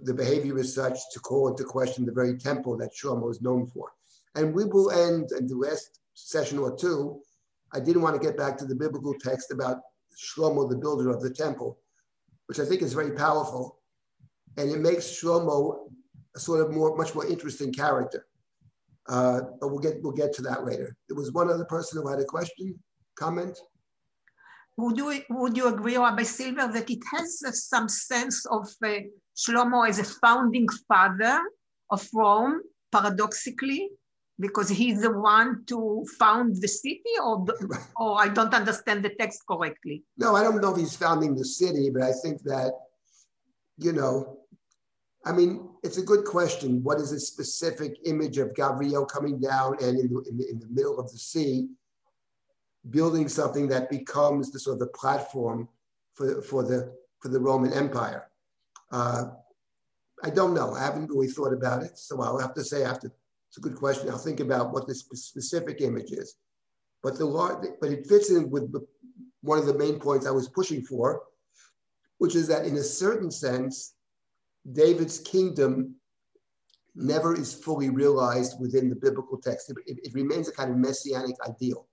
the 0.00 0.14
behavior 0.14 0.58
is 0.58 0.74
such 0.74 0.98
to 1.12 1.20
call 1.20 1.48
into 1.48 1.64
question 1.64 2.04
the 2.04 2.12
very 2.12 2.36
temple 2.36 2.76
that 2.78 2.94
Shlomo 2.94 3.30
is 3.30 3.42
known 3.42 3.66
for. 3.66 3.92
And 4.34 4.54
we 4.54 4.64
will 4.64 4.90
end 4.90 5.30
in 5.38 5.46
the 5.46 5.56
last 5.56 6.00
session 6.14 6.58
or 6.58 6.74
two. 6.74 7.20
I 7.74 7.80
didn't 7.80 8.02
want 8.02 8.14
to 8.14 8.24
get 8.24 8.36
back 8.36 8.56
to 8.58 8.64
the 8.64 8.74
biblical 8.74 9.14
text 9.14 9.50
about 9.50 9.78
Shlomo, 10.16 10.70
the 10.70 10.76
builder 10.76 11.10
of 11.10 11.20
the 11.20 11.30
temple, 11.30 11.78
which 12.46 12.60
I 12.60 12.64
think 12.64 12.82
is 12.82 12.92
very 12.92 13.10
powerful. 13.10 13.80
And 14.56 14.70
it 14.70 14.78
makes 14.78 15.06
Shlomo 15.06 15.88
a 16.36 16.38
sort 16.38 16.60
of 16.60 16.70
more, 16.70 16.96
much 16.96 17.14
more 17.14 17.26
interesting 17.26 17.72
character. 17.72 18.26
Uh, 19.08 19.40
but 19.60 19.68
we'll 19.68 19.80
get, 19.80 20.00
we'll 20.02 20.12
get 20.12 20.32
to 20.34 20.42
that 20.42 20.64
later. 20.64 20.96
There 21.08 21.16
was 21.16 21.32
one 21.32 21.50
other 21.50 21.64
person 21.64 22.00
who 22.00 22.08
had 22.08 22.20
a 22.20 22.24
question, 22.24 22.78
comment? 23.16 23.58
Would 24.76 24.96
you, 24.96 25.22
would 25.30 25.56
you 25.56 25.68
agree, 25.68 25.96
Rabbi 25.96 26.22
Silber, 26.22 26.68
that 26.72 26.90
it 26.90 27.02
has 27.12 27.44
some 27.68 27.88
sense 27.88 28.46
of 28.46 28.68
uh, 28.84 28.88
Shlomo 29.36 29.88
as 29.88 29.98
a 29.98 30.04
founding 30.04 30.68
father 30.88 31.40
of 31.90 32.08
Rome, 32.12 32.60
paradoxically, 32.92 33.90
because 34.40 34.68
he's 34.68 35.00
the 35.02 35.10
one 35.10 35.64
to 35.66 36.04
found 36.18 36.60
the 36.60 36.68
city, 36.68 37.02
or, 37.22 37.44
the, 37.44 37.78
or 37.96 38.20
I 38.20 38.28
don't 38.28 38.52
understand 38.52 39.04
the 39.04 39.10
text 39.10 39.42
correctly? 39.48 40.02
No, 40.18 40.34
I 40.34 40.42
don't 40.42 40.60
know 40.60 40.72
if 40.72 40.78
he's 40.78 40.96
founding 40.96 41.34
the 41.34 41.44
city, 41.44 41.90
but 41.90 42.02
I 42.02 42.12
think 42.22 42.42
that, 42.42 42.72
you 43.78 43.92
know, 43.92 44.38
I 45.24 45.32
mean, 45.32 45.68
it's 45.82 45.98
a 45.98 46.02
good 46.02 46.24
question. 46.24 46.82
What 46.82 46.98
is 47.00 47.12
a 47.12 47.20
specific 47.20 47.96
image 48.04 48.38
of 48.38 48.54
Gabriel 48.54 49.06
coming 49.06 49.40
down 49.40 49.76
and 49.80 49.98
in 49.98 50.12
the, 50.12 50.24
in 50.28 50.36
the, 50.36 50.50
in 50.50 50.58
the 50.58 50.68
middle 50.68 50.98
of 50.98 51.10
the 51.10 51.18
sea? 51.18 51.68
building 52.90 53.28
something 53.28 53.68
that 53.68 53.90
becomes 53.90 54.50
the 54.50 54.58
sort 54.58 54.74
of 54.74 54.80
the 54.80 54.86
platform 54.88 55.68
for, 56.14 56.42
for, 56.42 56.62
the, 56.62 56.94
for 57.20 57.28
the 57.28 57.40
Roman 57.40 57.72
Empire? 57.72 58.28
Uh, 58.90 59.24
I 60.22 60.30
don't 60.30 60.54
know. 60.54 60.74
I 60.74 60.84
haven't 60.84 61.10
really 61.10 61.28
thought 61.28 61.52
about 61.52 61.82
it. 61.82 61.98
So 61.98 62.20
I'll 62.20 62.38
have 62.38 62.54
to 62.54 62.64
say 62.64 62.84
after, 62.84 63.10
it's 63.54 63.64
a 63.64 63.68
good 63.68 63.78
question. 63.78 64.10
I'll 64.10 64.18
think 64.18 64.40
about 64.40 64.72
what 64.72 64.88
the 64.88 64.94
specific 64.96 65.80
image 65.80 66.10
is. 66.10 66.34
But, 67.04 67.18
the, 67.18 67.24
large, 67.24 67.64
but 67.80 67.90
it 67.90 68.04
fits 68.04 68.32
in 68.32 68.50
with 68.50 68.72
the, 68.72 68.84
one 69.42 69.60
of 69.60 69.66
the 69.66 69.78
main 69.78 70.00
points 70.00 70.26
I 70.26 70.32
was 70.32 70.48
pushing 70.48 70.82
for, 70.82 71.22
which 72.18 72.34
is 72.34 72.48
that 72.48 72.66
in 72.66 72.76
a 72.78 72.82
certain 72.82 73.30
sense, 73.30 73.94
David's 74.72 75.20
kingdom 75.20 75.94
never 76.96 77.36
is 77.36 77.54
fully 77.54 77.90
realized 77.90 78.60
within 78.60 78.88
the 78.88 78.96
biblical 78.96 79.38
text. 79.38 79.70
It, 79.70 79.76
it, 79.86 79.98
it 80.02 80.14
remains 80.14 80.48
a 80.48 80.52
kind 80.52 80.72
of 80.72 80.76
messianic 80.76 81.36
ideal. 81.48 81.86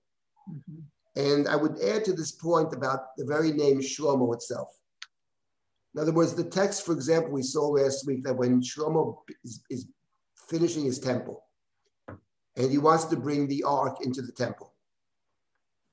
Mm-hmm. 0.50 0.80
And 1.14 1.46
I 1.46 1.54
would 1.54 1.80
add 1.80 2.04
to 2.06 2.12
this 2.12 2.32
point 2.32 2.72
about 2.72 3.16
the 3.16 3.24
very 3.24 3.52
name 3.52 3.78
Shlomo 3.80 4.34
itself. 4.34 4.68
In 5.94 6.00
other 6.00 6.12
words, 6.12 6.34
the 6.34 6.42
text, 6.42 6.84
for 6.84 6.92
example, 6.92 7.30
we 7.30 7.42
saw 7.44 7.68
last 7.68 8.04
week 8.04 8.24
that 8.24 8.34
when 8.34 8.60
Shlomo 8.62 9.18
is, 9.44 9.62
is 9.70 9.86
finishing 10.48 10.86
his 10.86 10.98
temple 10.98 11.44
and 12.56 12.70
he 12.70 12.78
wants 12.78 13.04
to 13.06 13.16
bring 13.16 13.46
the 13.48 13.62
ark 13.64 13.98
into 14.04 14.22
the 14.22 14.32
temple, 14.32 14.72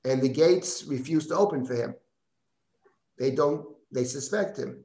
and 0.04 0.20
the 0.20 0.28
gates 0.28 0.84
refuse 0.84 1.26
to 1.28 1.36
open 1.36 1.64
for 1.64 1.74
him, 1.74 1.94
they 3.18 3.30
don't, 3.30 3.66
they 3.92 4.04
suspect 4.04 4.58
him. 4.58 4.84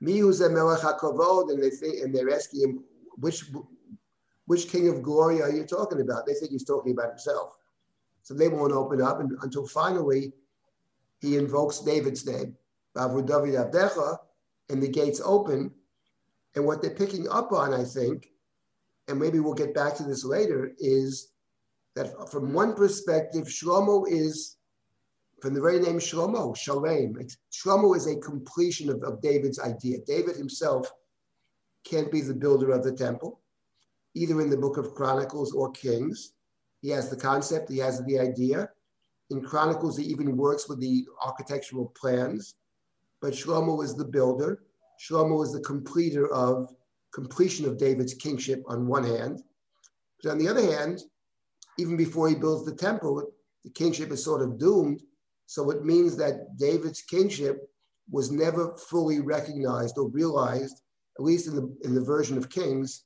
And 0.00 0.08
they 0.08 1.70
think, 1.70 2.02
and 2.02 2.14
they're 2.14 2.34
asking 2.34 2.60
him, 2.60 2.84
which, 3.16 3.44
which 4.46 4.68
king 4.68 4.88
of 4.88 5.02
glory 5.02 5.40
are 5.40 5.50
you 5.50 5.64
talking 5.64 6.00
about? 6.00 6.26
They 6.26 6.34
think 6.34 6.50
he's 6.50 6.64
talking 6.64 6.92
about 6.92 7.08
himself. 7.08 7.56
So 8.22 8.34
they 8.34 8.48
won't 8.48 8.72
open 8.72 9.00
up 9.00 9.20
until 9.20 9.66
finally 9.66 10.32
he 11.20 11.36
invokes 11.36 11.78
David's 11.78 12.26
name, 12.26 12.56
and 12.94 14.82
the 14.82 14.88
gates 14.90 15.20
open. 15.24 15.70
And 16.54 16.66
what 16.66 16.82
they're 16.82 16.90
picking 16.90 17.28
up 17.28 17.52
on, 17.52 17.72
I 17.72 17.84
think, 17.84 18.33
and 19.08 19.18
maybe 19.18 19.40
we'll 19.40 19.54
get 19.54 19.74
back 19.74 19.94
to 19.96 20.02
this 20.02 20.24
later, 20.24 20.72
is 20.78 21.32
that 21.94 22.30
from 22.30 22.52
one 22.52 22.74
perspective, 22.74 23.44
Shlomo 23.44 24.04
is, 24.08 24.56
from 25.40 25.54
the 25.54 25.60
very 25.60 25.78
name 25.78 25.98
Shlomo, 25.98 26.56
Shalem, 26.56 27.14
Shlomo 27.52 27.96
is 27.96 28.06
a 28.06 28.16
completion 28.16 28.90
of, 28.90 29.02
of 29.02 29.20
David's 29.20 29.60
idea. 29.60 29.98
David 30.06 30.36
himself 30.36 30.90
can't 31.84 32.10
be 32.10 32.20
the 32.20 32.34
builder 32.34 32.70
of 32.70 32.82
the 32.82 32.92
temple, 32.92 33.40
either 34.14 34.40
in 34.40 34.50
the 34.50 34.56
book 34.56 34.76
of 34.76 34.94
Chronicles 34.94 35.52
or 35.52 35.70
Kings. 35.72 36.32
He 36.80 36.88
has 36.90 37.10
the 37.10 37.16
concept, 37.16 37.70
he 37.70 37.78
has 37.78 38.02
the 38.04 38.18
idea. 38.18 38.70
In 39.30 39.42
Chronicles, 39.42 39.96
he 39.96 40.04
even 40.04 40.36
works 40.36 40.68
with 40.68 40.80
the 40.80 41.06
architectural 41.22 41.92
plans. 41.98 42.56
But 43.20 43.32
Shlomo 43.32 43.82
is 43.82 43.94
the 43.94 44.04
builder. 44.04 44.64
Shlomo 45.00 45.42
is 45.44 45.52
the 45.52 45.60
completer 45.60 46.32
of 46.32 46.74
completion 47.14 47.64
of 47.66 47.78
David's 47.78 48.14
kingship 48.14 48.62
on 48.66 48.86
one 48.86 49.04
hand. 49.04 49.40
But 50.22 50.32
on 50.32 50.38
the 50.38 50.48
other 50.48 50.62
hand, 50.62 51.00
even 51.78 51.96
before 51.96 52.28
he 52.28 52.34
builds 52.34 52.64
the 52.64 52.74
temple, 52.74 53.22
the 53.64 53.70
kingship 53.70 54.10
is 54.10 54.24
sort 54.24 54.42
of 54.42 54.58
doomed. 54.58 55.02
So 55.46 55.70
it 55.70 55.84
means 55.84 56.16
that 56.16 56.56
David's 56.58 57.02
kingship 57.02 57.70
was 58.10 58.30
never 58.30 58.76
fully 58.76 59.20
recognized 59.20 59.96
or 59.96 60.08
realized, 60.08 60.82
at 61.18 61.24
least 61.24 61.46
in 61.46 61.54
the, 61.54 61.76
in 61.84 61.94
the 61.94 62.02
version 62.02 62.36
of 62.36 62.50
Kings. 62.50 63.04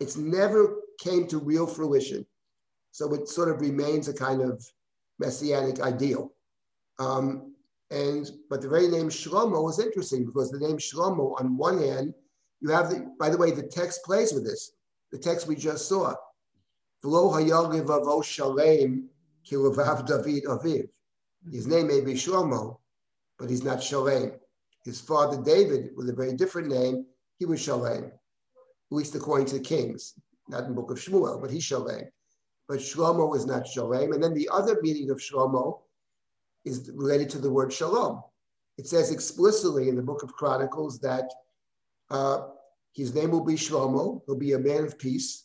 It's 0.00 0.16
never 0.16 0.80
came 0.98 1.26
to 1.28 1.38
real 1.38 1.66
fruition. 1.66 2.26
So 2.92 3.12
it 3.14 3.28
sort 3.28 3.48
of 3.48 3.60
remains 3.60 4.08
a 4.08 4.14
kind 4.14 4.40
of 4.42 4.64
messianic 5.18 5.80
ideal. 5.80 6.32
Um, 6.98 7.54
and 7.90 8.30
but 8.48 8.62
the 8.62 8.68
very 8.68 8.88
name 8.88 9.08
Shlomo 9.08 9.68
is 9.70 9.78
interesting 9.78 10.24
because 10.24 10.50
the 10.50 10.58
name 10.58 10.78
Shlomo, 10.78 11.38
on 11.40 11.56
one 11.56 11.78
hand, 11.78 12.14
you 12.64 12.70
have 12.70 12.88
the, 12.88 13.06
by 13.20 13.28
the 13.28 13.36
way, 13.36 13.50
the 13.50 13.62
text 13.62 14.02
plays 14.04 14.32
with 14.32 14.42
this. 14.44 14.72
The 15.12 15.18
text 15.18 15.46
we 15.46 15.54
just 15.54 15.86
saw. 15.86 16.14
His 17.02 17.12
name 21.66 21.86
may 21.86 22.00
be 22.00 22.14
Shlomo, 22.14 22.78
but 23.38 23.50
he's 23.50 23.62
not 23.62 23.82
Shalem. 23.82 24.32
His 24.84 24.98
father 25.00 25.42
David, 25.42 25.90
with 25.94 26.08
a 26.08 26.14
very 26.14 26.32
different 26.32 26.68
name, 26.68 27.04
he 27.38 27.44
was 27.44 27.60
Shalem, 27.60 28.04
at 28.04 28.12
least 28.90 29.14
according 29.14 29.46
to 29.48 29.58
the 29.58 29.64
kings, 29.64 30.14
not 30.48 30.62
in 30.62 30.70
the 30.70 30.74
book 30.74 30.90
of 30.90 30.96
Shmuel, 30.98 31.42
but 31.42 31.50
he's 31.50 31.64
Shalem 31.64 32.08
but 32.66 32.78
Shlomo 32.78 33.36
is 33.36 33.44
not 33.44 33.68
Shalem. 33.68 34.12
And 34.12 34.22
then 34.22 34.32
the 34.32 34.48
other 34.50 34.80
meaning 34.80 35.10
of 35.10 35.18
Shlomo 35.18 35.80
is 36.64 36.90
related 36.94 37.28
to 37.30 37.38
the 37.38 37.50
word 37.50 37.70
Shalom. 37.70 38.22
it 38.78 38.86
says 38.86 39.12
explicitly 39.12 39.90
in 39.90 39.96
the 39.96 40.02
book 40.02 40.22
of 40.22 40.32
Chronicles 40.32 40.98
that 41.00 41.30
uh, 42.10 42.48
his 42.94 43.14
name 43.14 43.32
will 43.32 43.44
be 43.44 43.54
Shlomo, 43.54 44.22
he'll 44.24 44.38
be 44.38 44.52
a 44.52 44.58
man 44.58 44.84
of 44.84 44.98
peace, 44.98 45.44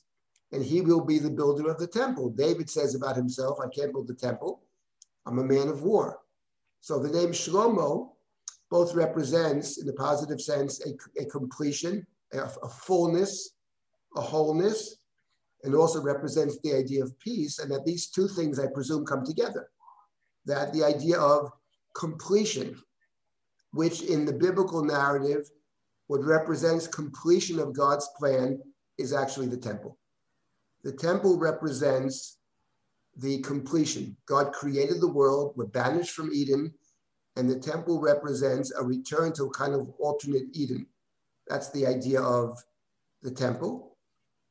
and 0.52 0.64
he 0.64 0.82
will 0.82 1.04
be 1.04 1.20
the 1.20 1.30
builder 1.30 1.70
of 1.70 1.80
the 1.80 1.88
temple. 1.88 2.30
David 2.30 2.70
says 2.70 2.96
about 2.96 3.16
himself, 3.16 3.60
I 3.60 3.68
can't 3.68 3.92
build 3.92 4.08
the 4.08 4.14
temple, 4.14 4.62
I'm 5.26 5.40
a 5.40 5.44
man 5.44 5.68
of 5.68 5.84
war. 5.84 6.20
So 6.82 7.00
the 7.00 7.10
name 7.10 7.32
Shlomo 7.32 8.12
both 8.70 8.94
represents, 8.94 9.80
in 9.82 9.90
a 9.90 9.94
positive 9.94 10.40
sense, 10.40 10.86
a, 10.86 11.22
a 11.22 11.26
completion, 11.26 12.06
a, 12.34 12.44
a 12.44 12.70
fullness, 12.70 13.56
a 14.16 14.22
wholeness, 14.22 14.98
and 15.64 15.76
also 15.76 16.02
represents 16.02 16.60
the 16.60 16.74
idea 16.74 17.04
of 17.04 17.20
peace, 17.20 17.60
and 17.60 17.72
that 17.72 17.84
these 17.84 18.08
two 18.08 18.28
things, 18.28 18.60
I 18.60 18.68
presume, 18.68 19.06
come 19.06 19.26
together. 19.26 19.70
That 20.46 20.72
the 20.72 20.84
idea 20.84 21.20
of 21.20 21.52
completion, 21.96 22.80
which 23.72 24.04
in 24.04 24.26
the 24.26 24.34
biblical 24.34 24.84
narrative 24.84 25.50
what 26.10 26.26
represents 26.26 26.88
completion 26.88 27.60
of 27.60 27.72
God's 27.72 28.10
plan, 28.18 28.60
is 28.98 29.14
actually 29.14 29.46
the 29.46 29.58
temple. 29.58 29.96
The 30.84 30.92
temple 30.92 31.38
represents 31.38 32.40
the 33.16 33.40
completion. 33.42 34.18
God 34.26 34.52
created 34.52 35.02
the 35.02 35.08
world, 35.08 35.54
we're 35.56 35.68
banished 35.68 36.16
from 36.16 36.34
Eden, 36.34 36.74
and 37.36 37.48
the 37.48 37.60
temple 37.60 38.02
represents 38.02 38.74
a 38.74 38.84
return 38.84 39.34
to 39.34 39.44
a 39.44 39.52
kind 39.52 39.76
of 39.76 39.88
alternate 40.00 40.48
Eden. 40.52 40.88
That's 41.48 41.70
the 41.70 41.86
idea 41.86 42.22
of 42.22 42.58
the 43.22 43.30
temple. 43.30 43.96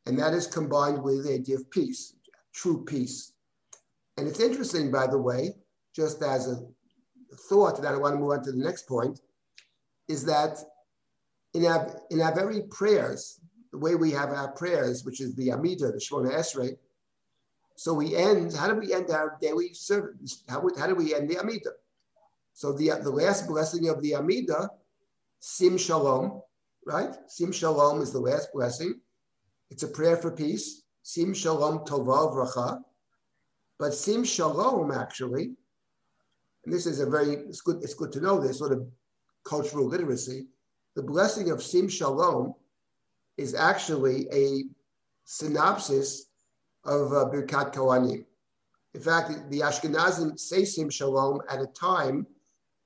And 0.06 0.16
that 0.20 0.34
is 0.34 0.46
combined 0.46 1.02
with 1.02 1.24
the 1.24 1.34
idea 1.34 1.56
of 1.56 1.68
peace, 1.72 2.14
true 2.54 2.84
peace. 2.84 3.32
And 4.16 4.28
it's 4.28 4.40
interesting, 4.40 4.92
by 4.92 5.08
the 5.08 5.18
way, 5.18 5.56
just 5.92 6.22
as 6.22 6.46
a 6.46 6.62
thought, 7.48 7.78
and 7.78 7.88
I 7.88 7.96
want 7.96 8.14
to 8.14 8.20
move 8.20 8.30
on 8.30 8.44
to 8.44 8.52
the 8.52 8.64
next 8.64 8.86
point, 8.86 9.18
is 10.06 10.24
that 10.26 10.56
in 11.58 11.66
our, 11.66 12.00
in 12.10 12.20
our 12.20 12.34
very 12.34 12.62
prayers, 12.62 13.40
the 13.72 13.78
way 13.78 13.96
we 13.96 14.12
have 14.12 14.30
our 14.30 14.52
prayers, 14.52 15.04
which 15.04 15.20
is 15.20 15.34
the 15.34 15.50
Amida, 15.52 15.90
the 15.90 15.98
Shemona 15.98 16.32
Esrei, 16.32 16.76
so 17.76 17.92
we 17.92 18.14
end, 18.16 18.54
how 18.54 18.68
do 18.68 18.74
we 18.74 18.92
end 18.92 19.10
our 19.10 19.36
daily 19.40 19.74
service? 19.74 20.42
How, 20.48 20.68
how 20.78 20.86
do 20.86 20.94
we 20.94 21.14
end 21.14 21.28
the 21.28 21.38
Amida? 21.38 21.70
So 22.54 22.72
the, 22.72 22.90
the 23.02 23.10
last 23.10 23.46
blessing 23.46 23.88
of 23.88 24.00
the 24.02 24.14
Amida, 24.14 24.70
Sim 25.40 25.76
Shalom, 25.76 26.42
right? 26.86 27.14
Sim 27.26 27.52
Shalom 27.52 28.00
is 28.00 28.12
the 28.12 28.20
last 28.20 28.52
blessing. 28.52 29.00
It's 29.70 29.82
a 29.82 29.88
prayer 29.88 30.16
for 30.16 30.30
peace. 30.30 30.82
Sim 31.02 31.34
Shalom 31.34 31.80
Tova 31.80 32.32
Vracha. 32.32 32.80
But 33.78 33.94
Sim 33.94 34.24
Shalom, 34.24 34.90
actually, 34.90 35.52
and 36.64 36.74
this 36.74 36.86
is 36.86 37.00
a 37.00 37.06
very, 37.06 37.34
it's 37.34 37.60
good, 37.60 37.82
it's 37.82 37.94
good 37.94 38.12
to 38.12 38.20
know 38.20 38.40
this 38.40 38.58
sort 38.58 38.72
of 38.72 38.86
cultural 39.44 39.86
literacy. 39.86 40.46
The 40.98 41.04
blessing 41.04 41.52
of 41.52 41.62
Sim 41.62 41.86
Shalom 41.86 42.56
is 43.36 43.54
actually 43.54 44.26
a 44.32 44.64
synopsis 45.26 46.26
of 46.84 47.12
uh, 47.12 47.26
Birkat 47.26 47.72
Kohanim. 47.72 48.24
In 48.94 49.00
fact, 49.00 49.48
the 49.48 49.60
Ashkenazim 49.60 50.36
say 50.36 50.64
Sim 50.64 50.90
Shalom 50.90 51.40
at 51.48 51.62
a 51.62 51.68
time 51.68 52.26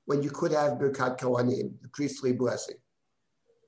when 0.05 0.21
you 0.21 0.29
could 0.29 0.51
have 0.51 0.73
Birkat 0.73 1.19
Kohanim, 1.19 1.71
the 1.81 1.87
priestly 1.87 2.33
blessing. 2.33 2.75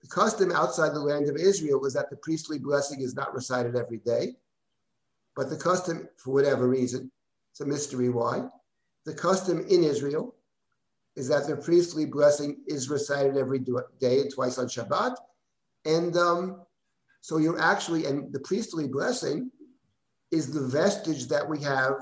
The 0.03 0.09
custom 0.09 0.51
outside 0.51 0.93
the 0.93 0.99
land 0.99 1.27
of 1.27 1.37
Israel 1.37 1.81
was 1.81 1.95
that 1.95 2.11
the 2.11 2.17
priestly 2.17 2.59
blessing 2.59 3.01
is 3.01 3.15
not 3.15 3.33
recited 3.33 3.75
every 3.75 3.97
day, 3.97 4.35
but 5.35 5.49
the 5.49 5.57
custom, 5.57 6.07
for 6.17 6.35
whatever 6.35 6.67
reason, 6.67 7.11
it's 7.49 7.61
a 7.61 7.65
mystery 7.65 8.09
why, 8.09 8.47
the 9.05 9.13
custom 9.15 9.61
in 9.61 9.83
Israel 9.83 10.34
is 11.15 11.27
that 11.29 11.47
the 11.47 11.55
priestly 11.55 12.05
blessing 12.05 12.57
is 12.67 12.89
recited 12.89 13.37
every 13.37 13.59
day 13.99 14.27
twice 14.27 14.57
on 14.57 14.67
Shabbat. 14.67 15.15
And 15.85 16.15
um, 16.17 16.61
so 17.21 17.37
you're 17.37 17.59
actually, 17.59 18.05
and 18.05 18.33
the 18.33 18.39
priestly 18.39 18.87
blessing 18.87 19.51
is 20.31 20.51
the 20.51 20.65
vestige 20.65 21.27
that 21.27 21.47
we 21.47 21.61
have 21.61 21.93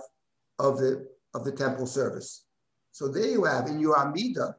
of 0.59 0.77
the, 0.77 1.07
of 1.33 1.45
the 1.45 1.51
temple 1.51 1.85
service. 1.85 2.45
So 2.91 3.07
there 3.07 3.27
you 3.27 3.43
have 3.43 3.67
in 3.67 3.79
your 3.79 3.97
Amida, 3.99 4.55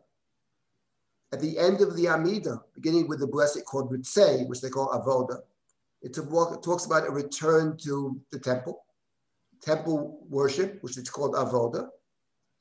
at 1.32 1.40
the 1.40 1.58
end 1.58 1.80
of 1.80 1.96
the 1.96 2.08
Amida, 2.08 2.60
beginning 2.74 3.08
with 3.08 3.18
the 3.18 3.26
blessing 3.26 3.62
called 3.62 3.90
Ritzei, 3.90 4.46
which 4.48 4.60
they 4.60 4.70
call 4.70 4.88
Avoda, 4.90 5.40
it, 6.02 6.14
talks 6.14 6.84
about 6.84 7.08
a 7.08 7.10
return 7.10 7.76
to 7.78 8.20
the 8.30 8.38
temple, 8.38 8.84
temple 9.60 10.20
worship, 10.28 10.78
which 10.82 10.96
is 10.96 11.08
called 11.08 11.34
Avoda. 11.34 11.88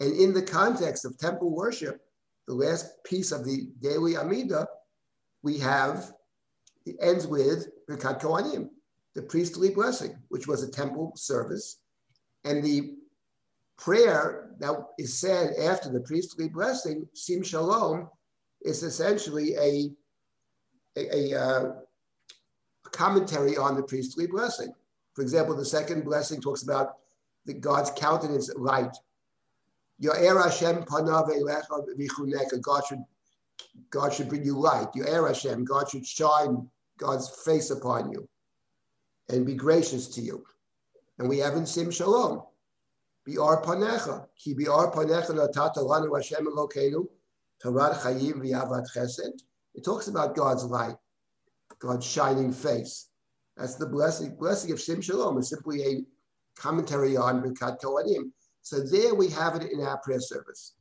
And 0.04 0.20
in 0.20 0.34
the 0.34 0.42
context 0.42 1.06
of 1.06 1.18
temple 1.18 1.56
worship, 1.56 2.02
the 2.46 2.54
last 2.54 3.02
piece 3.06 3.32
of 3.32 3.46
the 3.46 3.70
daily 3.82 4.18
Amida, 4.18 4.68
we 5.44 5.58
have, 5.60 6.12
it 6.86 6.98
ends 7.00 7.26
with 7.26 7.70
Birkat 7.90 8.20
Kohanim, 8.20 8.68
the 9.16 9.22
priestly 9.22 9.70
blessing, 9.70 10.18
which 10.28 10.46
was 10.46 10.62
a 10.62 10.70
temple 10.70 11.14
service. 11.16 11.78
And 12.44 12.62
the 12.62 12.96
prayer 13.78 14.54
that 14.60 14.76
is 15.00 15.18
said 15.18 15.54
after 15.54 15.90
the 15.90 16.02
priestly 16.02 16.50
blessing, 16.50 17.08
Sim 17.14 17.42
Shalom, 17.42 18.10
is 18.62 18.84
essentially 18.84 19.56
a, 19.56 19.90
a, 20.98 21.32
a, 21.32 21.40
uh, 21.40 21.72
commentary 22.92 23.56
on 23.56 23.78
the 23.78 23.84
priestly 23.84 24.28
blessing. 24.28 24.74
For 25.14 25.22
example, 25.22 25.56
the 25.56 25.64
second 25.64 26.04
blessing 26.04 26.42
talks 26.42 26.64
about 26.64 26.98
the 27.46 27.54
God's 27.54 27.92
countenance 27.92 28.54
light. 28.58 28.96
Yo'er 30.04 30.38
Hashem 30.38 30.84
panav 30.84 31.30
elecha 31.30 32.62
God 32.62 32.84
should, 32.86 33.04
God 33.90 34.14
should 34.14 34.28
bring 34.28 34.44
you 34.44 34.60
light. 34.60 34.90
Yo'er 34.94 35.28
Hashem, 35.28 35.64
God 35.64 35.90
should 35.90 36.06
shine 36.06 36.68
God's 36.98 37.30
face 37.46 37.70
upon 37.70 38.12
you 38.12 38.28
and 39.30 39.46
be 39.46 39.54
gracious 39.56 40.10
to 40.10 40.22
you. 40.22 40.44
And 41.20 41.30
we 41.30 41.38
have 41.38 41.56
in 41.56 41.66
Sim 41.66 41.90
Shalom, 41.90 42.44
Bi'ar 43.26 43.64
panecha. 43.64 44.28
Ki 44.38 44.54
bi'ar 44.54 44.94
panecha 44.94 45.30
natata 45.30 45.78
lanu 45.78 46.14
Hashem 46.14 46.48
Elokeinu 46.48 47.06
Torah 47.62 47.96
chayim 47.96 48.42
v'yavat 48.42 48.86
chesed. 48.94 49.42
It 49.74 49.86
talks 49.86 50.10
about 50.10 50.36
God's 50.36 50.66
light, 50.66 50.98
God's 51.80 52.06
shining 52.06 52.52
face. 52.52 53.08
That's 53.56 53.76
the 53.76 53.86
blessing. 53.86 54.36
Blessing 54.36 54.74
of 54.74 54.82
Sim 54.82 55.00
Shalom 55.00 55.38
is 55.38 55.50
simply 55.50 55.82
a 55.84 56.02
commentary 56.60 57.16
on 57.16 57.42
Birkat 57.42 57.80
Kohanim. 57.80 58.32
So 58.64 58.80
there 58.80 59.14
we 59.14 59.28
have 59.30 59.56
it 59.56 59.72
in 59.72 59.82
our 59.82 59.98
prayer 59.98 60.22
service. 60.22 60.76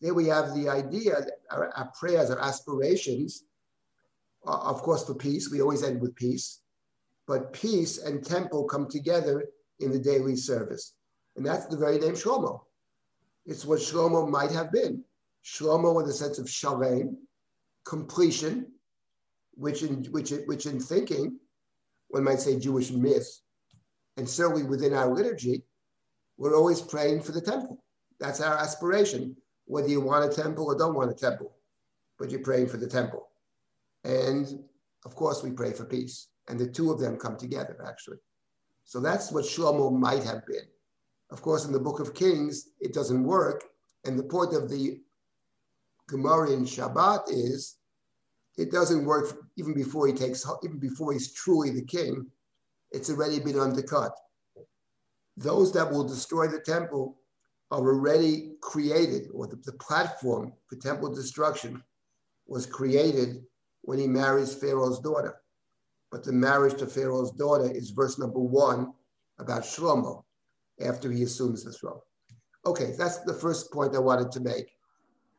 There 0.00 0.14
we 0.14 0.26
have 0.28 0.54
the 0.54 0.68
idea 0.68 1.16
that 1.16 1.40
our, 1.50 1.70
our 1.76 1.92
prayers, 1.98 2.30
our 2.30 2.40
aspirations, 2.40 3.44
are, 4.46 4.60
of 4.60 4.82
course, 4.82 5.04
for 5.04 5.14
peace. 5.14 5.50
We 5.50 5.60
always 5.60 5.82
end 5.82 6.00
with 6.00 6.14
peace. 6.14 6.60
But 7.26 7.52
peace 7.52 7.98
and 7.98 8.24
temple 8.24 8.64
come 8.64 8.88
together 8.88 9.48
in 9.80 9.90
the 9.90 9.98
daily 9.98 10.36
service. 10.36 10.94
And 11.36 11.44
that's 11.44 11.66
the 11.66 11.76
very 11.76 11.98
name 11.98 12.14
Shlomo. 12.14 12.60
It's 13.46 13.64
what 13.64 13.80
Shlomo 13.80 14.28
might 14.28 14.52
have 14.52 14.70
been. 14.70 15.02
Shlomo 15.44 15.94
with 15.94 16.08
a 16.08 16.12
sense 16.12 16.38
of 16.38 16.48
shalem, 16.48 17.18
completion, 17.84 18.70
which 19.54 19.82
in, 19.82 20.04
which, 20.12 20.32
which 20.46 20.66
in 20.66 20.78
thinking, 20.78 21.38
one 22.08 22.24
might 22.24 22.40
say 22.40 22.58
Jewish 22.58 22.92
myth, 22.92 23.40
and 24.16 24.28
certainly 24.28 24.62
within 24.62 24.94
our 24.94 25.12
liturgy, 25.12 25.64
we're 26.38 26.56
always 26.56 26.80
praying 26.80 27.22
for 27.22 27.32
the 27.32 27.40
temple. 27.40 27.82
That's 28.18 28.40
our 28.40 28.56
aspiration, 28.56 29.36
whether 29.66 29.88
you 29.88 30.00
want 30.00 30.32
a 30.32 30.34
temple 30.34 30.66
or 30.66 30.78
don't 30.78 30.94
want 30.94 31.10
a 31.10 31.14
temple, 31.14 31.52
but 32.18 32.30
you're 32.30 32.40
praying 32.40 32.68
for 32.68 32.78
the 32.78 32.86
temple. 32.86 33.28
And 34.04 34.46
of 35.04 35.14
course, 35.14 35.42
we 35.42 35.50
pray 35.50 35.72
for 35.72 35.84
peace. 35.84 36.28
And 36.48 36.58
the 36.58 36.66
two 36.66 36.90
of 36.90 36.98
them 36.98 37.18
come 37.18 37.36
together, 37.36 37.76
actually. 37.86 38.18
So 38.84 39.00
that's 39.00 39.30
what 39.30 39.44
Shlomo 39.44 39.92
might 39.92 40.24
have 40.24 40.46
been. 40.46 40.64
Of 41.30 41.42
course, 41.42 41.66
in 41.66 41.72
the 41.72 41.78
book 41.78 42.00
of 42.00 42.14
Kings, 42.14 42.70
it 42.80 42.94
doesn't 42.94 43.22
work. 43.22 43.64
And 44.06 44.18
the 44.18 44.22
point 44.22 44.54
of 44.54 44.70
the 44.70 45.00
Gemara 46.06 46.52
in 46.52 46.64
Shabbat 46.64 47.24
is 47.28 47.76
it 48.56 48.72
doesn't 48.72 49.04
work 49.04 49.38
even 49.56 49.74
before 49.74 50.06
he 50.06 50.12
takes, 50.14 50.46
even 50.64 50.78
before 50.78 51.12
he's 51.12 51.32
truly 51.32 51.70
the 51.70 51.84
king. 51.84 52.26
It's 52.90 53.10
already 53.10 53.40
been 53.40 53.58
undercut. 53.58 54.12
Those 55.38 55.72
that 55.72 55.88
will 55.88 56.02
destroy 56.02 56.48
the 56.48 56.60
temple 56.60 57.16
are 57.70 57.78
already 57.78 58.56
created, 58.60 59.28
or 59.32 59.46
the, 59.46 59.56
the 59.64 59.74
platform 59.74 60.52
for 60.66 60.76
temple 60.76 61.14
destruction 61.14 61.82
was 62.48 62.66
created 62.66 63.44
when 63.82 63.98
he 64.00 64.08
marries 64.08 64.52
Pharaoh's 64.54 64.98
daughter. 64.98 65.36
But 66.10 66.24
the 66.24 66.32
marriage 66.32 66.76
to 66.78 66.86
Pharaoh's 66.86 67.30
daughter 67.30 67.70
is 67.70 67.90
verse 67.90 68.18
number 68.18 68.40
one 68.40 68.92
about 69.38 69.62
Shlomo 69.62 70.24
after 70.84 71.08
he 71.12 71.22
assumes 71.22 71.62
the 71.62 71.72
throne. 71.72 72.00
Okay, 72.66 72.94
that's 72.98 73.18
the 73.18 73.34
first 73.34 73.70
point 73.70 73.94
I 73.94 74.00
wanted 74.00 74.32
to 74.32 74.40
make. 74.40 74.68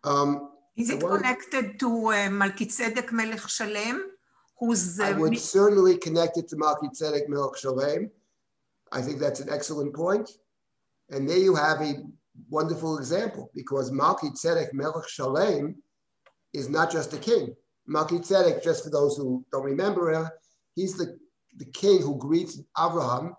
Um, 0.05 0.51
Is 0.77 0.91
it 0.91 1.01
connected 1.01 1.77
to 1.79 1.89
uh, 2.13 2.29
Melchizedek 2.29 3.11
Melech 3.11 3.49
Shalem? 3.49 4.11
Who's 4.59 4.99
uh, 4.99 5.05
I 5.05 5.11
would 5.11 5.37
certainly 5.37 5.97
connect 5.97 6.37
it 6.37 6.47
to 6.49 6.55
Melchizedek 6.55 7.27
Melech 7.27 7.57
Shalem. 7.57 8.11
I 8.91 9.01
think 9.01 9.19
that's 9.19 9.39
an 9.39 9.49
excellent 9.49 9.93
point. 9.93 10.29
And 11.09 11.29
there 11.29 11.37
you 11.37 11.55
have 11.55 11.81
a 11.81 12.03
wonderful 12.49 12.97
example 12.97 13.51
because 13.53 13.91
Melchizedek 13.91 14.73
Melech 14.73 15.07
Shalem 15.07 15.75
is 16.53 16.69
not 16.69 16.91
just 16.91 17.13
a 17.13 17.17
king. 17.17 17.55
Melchizedek, 17.87 18.63
just 18.63 18.83
for 18.83 18.89
those 18.89 19.17
who 19.17 19.45
don't 19.51 19.63
remember, 19.63 20.31
he's 20.75 20.95
the, 20.95 21.17
the 21.57 21.65
king 21.65 22.01
who 22.01 22.17
greets 22.17 22.61
Abraham 22.77 23.35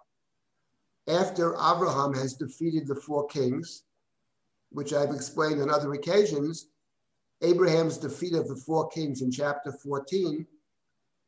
after 1.08 1.54
Abraham 1.54 2.14
has 2.14 2.34
defeated 2.34 2.86
the 2.86 2.94
four 2.94 3.26
kings, 3.26 3.84
which 4.70 4.92
I've 4.92 5.14
explained 5.14 5.60
on 5.60 5.70
other 5.70 5.92
occasions. 5.92 6.68
Abraham's 7.42 7.96
defeat 7.96 8.34
of 8.34 8.48
the 8.48 8.56
four 8.56 8.88
kings 8.88 9.22
in 9.22 9.30
chapter 9.30 9.72
14 9.72 10.46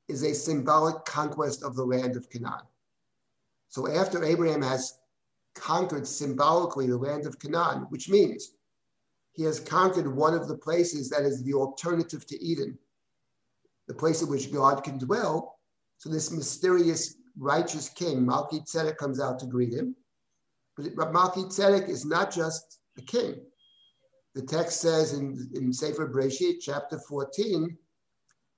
is 0.08 0.22
a 0.22 0.34
symbolic 0.34 1.04
conquest 1.04 1.62
of 1.62 1.74
the 1.74 1.84
land 1.84 2.16
of 2.16 2.28
Canaan. 2.28 2.66
So 3.72 3.88
after 3.88 4.22
Abraham 4.22 4.60
has 4.60 4.98
conquered 5.54 6.06
symbolically 6.06 6.88
the 6.88 6.98
land 6.98 7.24
of 7.24 7.38
Canaan, 7.38 7.86
which 7.88 8.10
means 8.10 8.52
he 9.32 9.44
has 9.44 9.60
conquered 9.60 10.14
one 10.14 10.34
of 10.34 10.46
the 10.46 10.58
places 10.58 11.08
that 11.08 11.22
is 11.22 11.42
the 11.42 11.54
alternative 11.54 12.26
to 12.26 12.44
Eden, 12.44 12.78
the 13.88 13.94
place 13.94 14.20
in 14.20 14.28
which 14.28 14.52
God 14.52 14.84
can 14.84 14.98
dwell. 14.98 15.58
So 15.96 16.10
this 16.10 16.30
mysterious 16.30 17.16
righteous 17.38 17.88
king, 17.88 18.26
Melchizedek, 18.26 18.98
comes 18.98 19.18
out 19.18 19.38
to 19.38 19.46
greet 19.46 19.72
him. 19.72 19.96
But 20.76 21.14
Melchizedek 21.14 21.88
is 21.88 22.04
not 22.04 22.30
just 22.30 22.80
a 22.98 23.02
king. 23.02 23.36
The 24.34 24.42
text 24.42 24.82
says 24.82 25.14
in, 25.14 25.48
in 25.54 25.72
Sefer 25.72 26.12
Breshit, 26.12 26.56
chapter 26.60 26.98
14, 26.98 27.74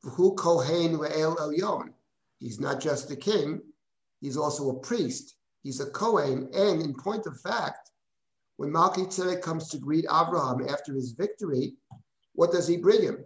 Hu 0.02 0.34
Kohen 0.34 0.98
Re'el 0.98 1.36
Elyon. 1.36 1.90
He's 2.40 2.58
not 2.58 2.80
just 2.80 3.12
a 3.12 3.16
king, 3.16 3.60
he's 4.24 4.38
also 4.38 4.70
a 4.70 4.80
priest. 4.80 5.36
He's 5.62 5.80
a 5.80 5.90
Kohen. 5.90 6.48
And 6.54 6.80
in 6.80 6.94
point 6.94 7.26
of 7.26 7.38
fact, 7.40 7.90
when 8.56 8.72
Melchizedek 8.72 9.42
comes 9.42 9.68
to 9.68 9.78
greet 9.78 10.06
Abraham 10.06 10.66
after 10.66 10.94
his 10.94 11.12
victory, 11.12 11.74
what 12.34 12.50
does 12.50 12.66
he 12.66 12.78
bring 12.78 13.02
him? 13.02 13.24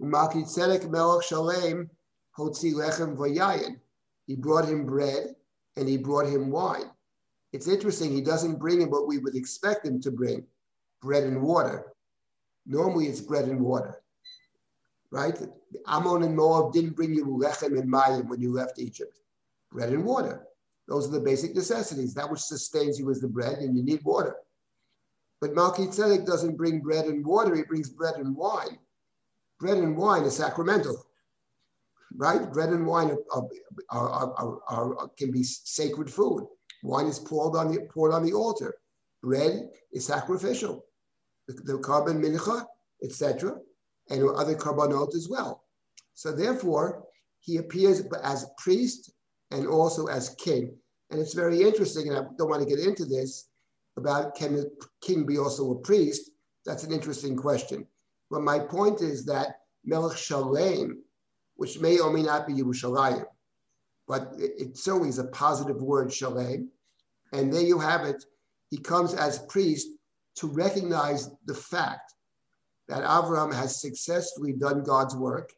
Melchizedek 0.00 0.88
Melech 0.88 1.22
Shalem 1.24 1.90
Hotzi 2.38 2.72
Lechem 2.72 3.14
Vayayin. 3.14 3.76
He 4.26 4.36
brought 4.36 4.66
him 4.66 4.86
bread 4.86 5.34
and 5.76 5.86
he 5.86 5.98
brought 5.98 6.26
him 6.26 6.50
wine. 6.50 6.90
It's 7.52 7.68
interesting, 7.68 8.10
he 8.10 8.22
doesn't 8.22 8.58
bring 8.58 8.80
him 8.80 8.90
what 8.90 9.06
we 9.06 9.18
would 9.18 9.36
expect 9.36 9.84
him 9.84 10.00
to 10.00 10.10
bring 10.10 10.46
bread 11.02 11.24
and 11.24 11.42
water. 11.42 11.92
Normally 12.64 13.06
it's 13.06 13.20
bread 13.20 13.46
and 13.46 13.60
water, 13.60 14.00
right? 15.10 15.36
Ammon 15.86 16.22
and 16.22 16.36
Moab 16.36 16.72
didn't 16.72 16.96
bring 16.96 17.12
you 17.12 17.26
lechem 17.26 17.78
and 17.78 17.92
mayim 17.92 18.28
when 18.28 18.40
you 18.40 18.52
left 18.52 18.78
Egypt, 18.78 19.19
bread 19.70 19.90
and 19.90 20.04
water. 20.04 20.46
Those 20.88 21.06
are 21.08 21.12
the 21.12 21.20
basic 21.20 21.54
necessities. 21.54 22.14
That 22.14 22.30
which 22.30 22.40
sustains 22.40 22.98
you 22.98 23.08
is 23.10 23.20
the 23.20 23.28
bread, 23.28 23.58
and 23.58 23.76
you 23.76 23.82
need 23.82 24.04
water. 24.04 24.36
But 25.40 25.54
Melchizedek 25.54 26.26
doesn't 26.26 26.56
bring 26.56 26.80
bread 26.80 27.06
and 27.06 27.24
water, 27.24 27.54
he 27.54 27.62
brings 27.62 27.88
bread 27.88 28.16
and 28.16 28.36
wine. 28.36 28.78
Bread 29.58 29.78
and 29.78 29.96
wine 29.96 30.24
is 30.24 30.36
sacramental, 30.36 31.06
right? 32.16 32.50
Bread 32.52 32.70
and 32.70 32.86
wine 32.86 33.16
are, 33.32 33.48
are, 33.90 34.58
are, 34.68 35.08
can 35.16 35.30
be 35.30 35.42
sacred 35.42 36.10
food. 36.10 36.46
Wine 36.82 37.06
is 37.06 37.18
poured 37.18 37.56
on 37.56 37.72
the, 37.72 37.80
poured 37.92 38.12
on 38.12 38.24
the 38.24 38.32
altar. 38.32 38.74
Bread 39.22 39.70
is 39.92 40.06
sacrificial. 40.06 40.84
The, 41.46 41.54
the 41.54 41.78
korban 41.78 42.22
mincha, 42.22 42.64
etc., 43.02 43.58
and 44.08 44.28
other 44.30 44.54
korbanot 44.54 45.14
as 45.14 45.28
well. 45.28 45.64
So 46.14 46.32
therefore, 46.32 47.04
he 47.40 47.58
appears 47.58 48.02
as 48.22 48.44
a 48.44 48.48
priest 48.58 49.12
and 49.50 49.66
also 49.66 50.06
as 50.06 50.34
king. 50.36 50.74
And 51.10 51.20
it's 51.20 51.34
very 51.34 51.62
interesting, 51.62 52.08
and 52.08 52.18
I 52.18 52.22
don't 52.38 52.48
want 52.48 52.62
to 52.62 52.68
get 52.68 52.84
into 52.84 53.04
this 53.04 53.48
about 53.96 54.34
can 54.34 54.54
the 54.54 54.70
king 55.00 55.26
be 55.26 55.38
also 55.38 55.72
a 55.72 55.78
priest? 55.80 56.30
That's 56.64 56.84
an 56.84 56.92
interesting 56.92 57.36
question. 57.36 57.86
But 58.30 58.42
my 58.42 58.58
point 58.58 59.00
is 59.00 59.24
that 59.26 59.56
Melech 59.84 60.16
Shalem, 60.16 61.02
which 61.56 61.80
may 61.80 61.98
or 61.98 62.12
may 62.12 62.22
not 62.22 62.46
be 62.46 62.54
Yerushalayim, 62.54 63.24
but 64.06 64.32
it 64.38 64.76
certainly 64.76 65.08
is 65.08 65.18
a 65.18 65.24
positive 65.24 65.82
word, 65.82 66.12
Shalem. 66.12 66.70
And 67.32 67.52
there 67.52 67.62
you 67.62 67.78
have 67.78 68.04
it. 68.04 68.24
He 68.70 68.78
comes 68.78 69.14
as 69.14 69.40
priest 69.40 69.88
to 70.36 70.46
recognize 70.46 71.30
the 71.46 71.54
fact 71.54 72.14
that 72.88 73.04
Avram 73.04 73.54
has 73.54 73.80
successfully 73.80 74.52
done 74.52 74.82
God's 74.82 75.14
work 75.16 75.52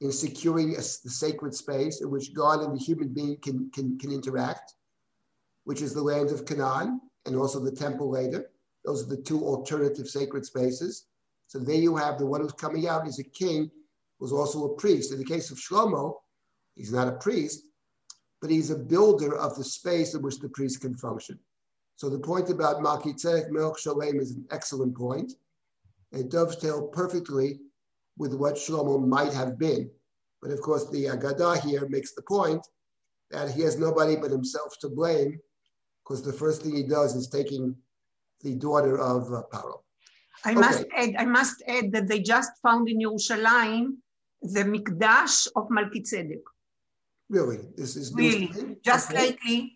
in 0.00 0.12
securing 0.12 0.74
a, 0.74 0.78
the 0.78 1.10
sacred 1.10 1.54
space 1.54 2.00
in 2.00 2.10
which 2.10 2.34
God 2.34 2.60
and 2.60 2.74
the 2.74 2.82
human 2.82 3.08
being 3.08 3.36
can, 3.42 3.70
can, 3.74 3.98
can 3.98 4.12
interact, 4.12 4.74
which 5.64 5.82
is 5.82 5.92
the 5.92 6.02
land 6.02 6.30
of 6.30 6.46
Canaan 6.46 7.00
and 7.26 7.36
also 7.36 7.60
the 7.60 7.72
temple 7.72 8.10
later. 8.10 8.50
Those 8.84 9.04
are 9.04 9.16
the 9.16 9.22
two 9.22 9.44
alternative 9.44 10.08
sacred 10.08 10.46
spaces. 10.46 11.06
So 11.48 11.58
there 11.58 11.76
you 11.76 11.96
have 11.96 12.18
the 12.18 12.26
one 12.26 12.40
who's 12.40 12.52
coming 12.52 12.86
out 12.86 13.08
is 13.08 13.18
a 13.18 13.24
king, 13.24 13.70
was 14.20 14.32
also 14.32 14.64
a 14.64 14.74
priest. 14.76 15.12
In 15.12 15.18
the 15.18 15.24
case 15.24 15.50
of 15.50 15.58
Shlomo, 15.58 16.14
he's 16.74 16.92
not 16.92 17.08
a 17.08 17.12
priest, 17.12 17.64
but 18.40 18.50
he's 18.50 18.70
a 18.70 18.78
builder 18.78 19.36
of 19.36 19.56
the 19.56 19.64
space 19.64 20.14
in 20.14 20.22
which 20.22 20.38
the 20.38 20.48
priest 20.50 20.80
can 20.80 20.94
function. 20.94 21.38
So 21.96 22.08
the 22.08 22.18
point 22.18 22.50
about 22.50 22.82
Melchizedek 22.82 23.50
Melch 23.50 23.78
Shalem 23.78 24.20
is 24.20 24.30
an 24.32 24.46
excellent 24.52 24.96
point. 24.96 25.32
It 26.12 26.30
dovetails 26.30 26.90
perfectly 26.92 27.60
with 28.18 28.34
what 28.34 28.54
Shlomo 28.56 29.06
might 29.06 29.32
have 29.32 29.58
been. 29.58 29.90
But 30.42 30.50
of 30.50 30.60
course, 30.60 30.88
the 30.90 31.04
Agadah 31.06 31.62
here 31.62 31.88
makes 31.88 32.12
the 32.14 32.22
point 32.22 32.66
that 33.30 33.50
he 33.50 33.62
has 33.62 33.78
nobody 33.78 34.16
but 34.16 34.30
himself 34.30 34.76
to 34.80 34.88
blame, 34.88 35.38
because 36.02 36.22
the 36.22 36.32
first 36.32 36.62
thing 36.62 36.74
he 36.76 36.82
does 36.82 37.14
is 37.14 37.28
taking 37.28 37.74
the 38.42 38.54
daughter 38.54 38.98
of 38.98 39.32
uh, 39.32 39.42
Paro. 39.52 39.80
I 40.44 40.52
okay. 40.52 40.60
must 40.60 40.84
add. 40.96 41.14
I 41.18 41.24
must 41.24 41.62
add 41.66 41.92
that 41.92 42.06
they 42.08 42.20
just 42.20 42.52
found 42.62 42.88
in 42.88 43.00
Yerushalayim 43.00 43.96
the 44.42 44.64
Mikdash 44.64 45.48
of 45.56 45.68
Malkitzedek. 45.68 46.42
Really, 47.28 47.60
this 47.76 47.96
is 47.96 48.14
really 48.14 48.50
just 48.84 49.10
okay. 49.10 49.18
lately. 49.20 49.74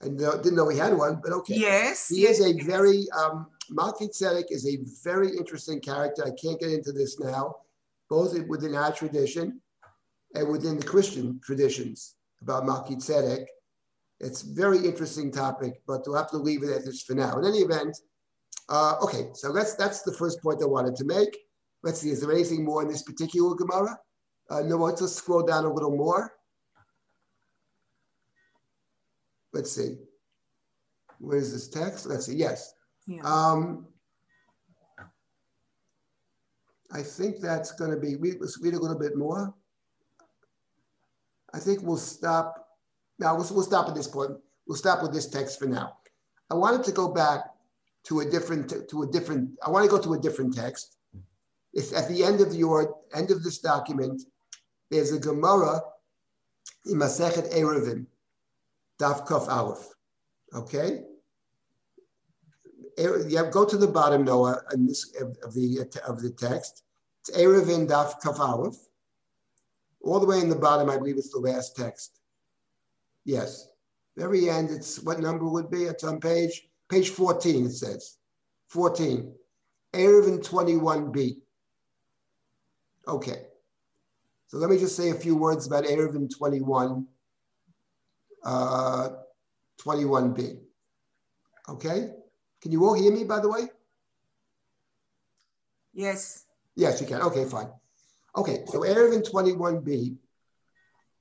I 0.00 0.08
didn't 0.08 0.54
know 0.54 0.68
he 0.68 0.78
had 0.78 0.96
one, 0.96 1.20
but 1.22 1.32
okay. 1.32 1.54
Yes. 1.56 2.08
He 2.08 2.22
yes, 2.22 2.38
is 2.38 2.46
a 2.46 2.54
yes. 2.54 2.66
very 2.66 3.06
um, 3.18 3.46
Melchizedek 3.70 4.46
is 4.50 4.66
a 4.66 4.78
very 5.02 5.36
interesting 5.36 5.80
character. 5.80 6.24
I 6.24 6.32
can't 6.40 6.60
get 6.60 6.70
into 6.70 6.92
this 6.92 7.18
now, 7.18 7.56
both 8.08 8.38
within 8.48 8.74
our 8.74 8.92
tradition 8.92 9.60
and 10.34 10.48
within 10.48 10.78
the 10.78 10.86
Christian 10.86 11.40
traditions 11.44 12.16
about 12.42 12.66
Melchizedek. 12.66 13.48
It's 14.20 14.42
a 14.42 14.52
very 14.52 14.78
interesting 14.78 15.30
topic, 15.30 15.80
but 15.86 16.02
we'll 16.06 16.16
have 16.16 16.30
to 16.30 16.38
leave 16.38 16.62
it 16.62 16.70
at 16.70 16.84
this 16.84 17.02
for 17.02 17.14
now. 17.14 17.38
In 17.38 17.44
any 17.44 17.58
event, 17.58 17.96
uh, 18.68 18.96
okay, 19.02 19.30
so 19.34 19.52
that's 19.52 19.74
that's 19.74 20.02
the 20.02 20.12
first 20.12 20.42
point 20.42 20.62
I 20.62 20.66
wanted 20.66 20.96
to 20.96 21.04
make. 21.04 21.36
Let's 21.82 22.00
see, 22.00 22.10
is 22.10 22.20
there 22.20 22.32
anything 22.32 22.64
more 22.64 22.82
in 22.82 22.88
this 22.88 23.02
particular 23.02 23.54
Gemara? 23.54 23.98
Uh, 24.50 24.62
no, 24.62 24.76
let's 24.76 25.00
just 25.00 25.16
scroll 25.16 25.44
down 25.44 25.64
a 25.64 25.72
little 25.72 25.96
more. 25.96 26.32
Let's 29.52 29.72
see. 29.72 29.96
Where 31.18 31.38
is 31.38 31.52
this 31.52 31.68
text? 31.68 32.06
Let's 32.06 32.26
see. 32.26 32.36
Yes. 32.36 32.74
Yeah. 33.08 33.22
Um, 33.22 33.86
I 36.92 37.02
think 37.02 37.40
that's 37.40 37.72
going 37.72 37.90
to 37.90 37.96
be, 37.96 38.16
let's 38.38 38.60
read 38.60 38.74
a 38.74 38.78
little 38.78 38.98
bit 38.98 39.16
more. 39.16 39.54
I 41.54 41.58
think 41.58 41.82
we'll 41.82 41.96
stop. 41.96 42.68
Now, 43.18 43.34
we'll, 43.34 43.48
we'll 43.50 43.62
stop 43.62 43.88
at 43.88 43.94
this 43.94 44.06
point. 44.06 44.32
We'll 44.66 44.76
stop 44.76 45.02
with 45.02 45.12
this 45.12 45.26
text 45.26 45.58
for 45.58 45.66
now. 45.66 45.96
I 46.50 46.54
wanted 46.54 46.84
to 46.84 46.92
go 46.92 47.08
back 47.08 47.40
to 48.04 48.20
a 48.20 48.24
different, 48.24 48.72
to 48.90 49.02
a 49.02 49.06
different, 49.06 49.50
I 49.64 49.70
want 49.70 49.84
to 49.84 49.90
go 49.90 50.00
to 50.02 50.12
a 50.14 50.18
different 50.18 50.54
text. 50.54 50.98
It's 51.72 51.92
at 51.94 52.08
the 52.08 52.22
end 52.24 52.42
of 52.42 52.54
your, 52.54 52.94
end 53.14 53.30
of 53.30 53.42
this 53.42 53.58
document, 53.58 54.22
there's 54.90 55.12
a 55.12 55.18
Gemara 55.18 55.80
in 56.86 56.98
Masechet 56.98 57.52
Eruvin, 57.54 58.06
Daf 59.00 59.26
Kaf 59.26 59.48
Aleph. 59.48 59.86
Okay? 60.54 61.02
Yeah, 62.98 63.48
go 63.50 63.64
to 63.64 63.76
the 63.76 63.86
bottom, 63.86 64.24
Noah, 64.24 64.62
this, 64.72 65.14
of, 65.20 65.54
the, 65.54 65.86
of 66.06 66.20
the 66.20 66.30
text. 66.30 66.82
It's 67.20 67.36
Eruvin 67.36 67.88
Daf 67.88 68.20
Kaf 68.20 68.38
All 70.02 70.20
the 70.20 70.26
way 70.26 70.40
in 70.40 70.48
the 70.48 70.56
bottom, 70.56 70.90
I 70.90 70.96
believe 70.96 71.16
it's 71.16 71.32
the 71.32 71.38
last 71.38 71.76
text. 71.76 72.20
Yes. 73.24 73.68
Very 74.16 74.50
end, 74.50 74.70
it's 74.70 75.00
what 75.00 75.20
number 75.20 75.48
would 75.48 75.70
be? 75.70 75.84
It's 75.84 76.02
on 76.02 76.20
page, 76.20 76.68
page 76.88 77.10
14, 77.10 77.66
it 77.66 77.70
says. 77.70 78.16
14. 78.68 79.32
Eruvin 79.94 80.40
21b. 80.40 81.36
Okay. 83.06 83.42
So 84.48 84.56
let 84.58 84.70
me 84.70 84.78
just 84.78 84.96
say 84.96 85.10
a 85.10 85.14
few 85.14 85.36
words 85.36 85.66
about 85.66 85.84
Eruvin 85.84 86.28
21, 86.36 87.06
uh, 88.44 89.08
21b. 89.80 90.58
Okay? 91.68 92.10
Can 92.62 92.72
you 92.72 92.84
all 92.84 92.94
hear 92.94 93.12
me, 93.12 93.24
by 93.24 93.40
the 93.40 93.48
way? 93.48 93.68
Yes. 95.92 96.44
Yes, 96.74 97.00
you 97.00 97.06
can. 97.06 97.22
Okay, 97.22 97.44
fine. 97.44 97.68
Okay, 98.36 98.64
so 98.66 98.80
Eruvin 98.80 99.28
21b, 99.28 100.16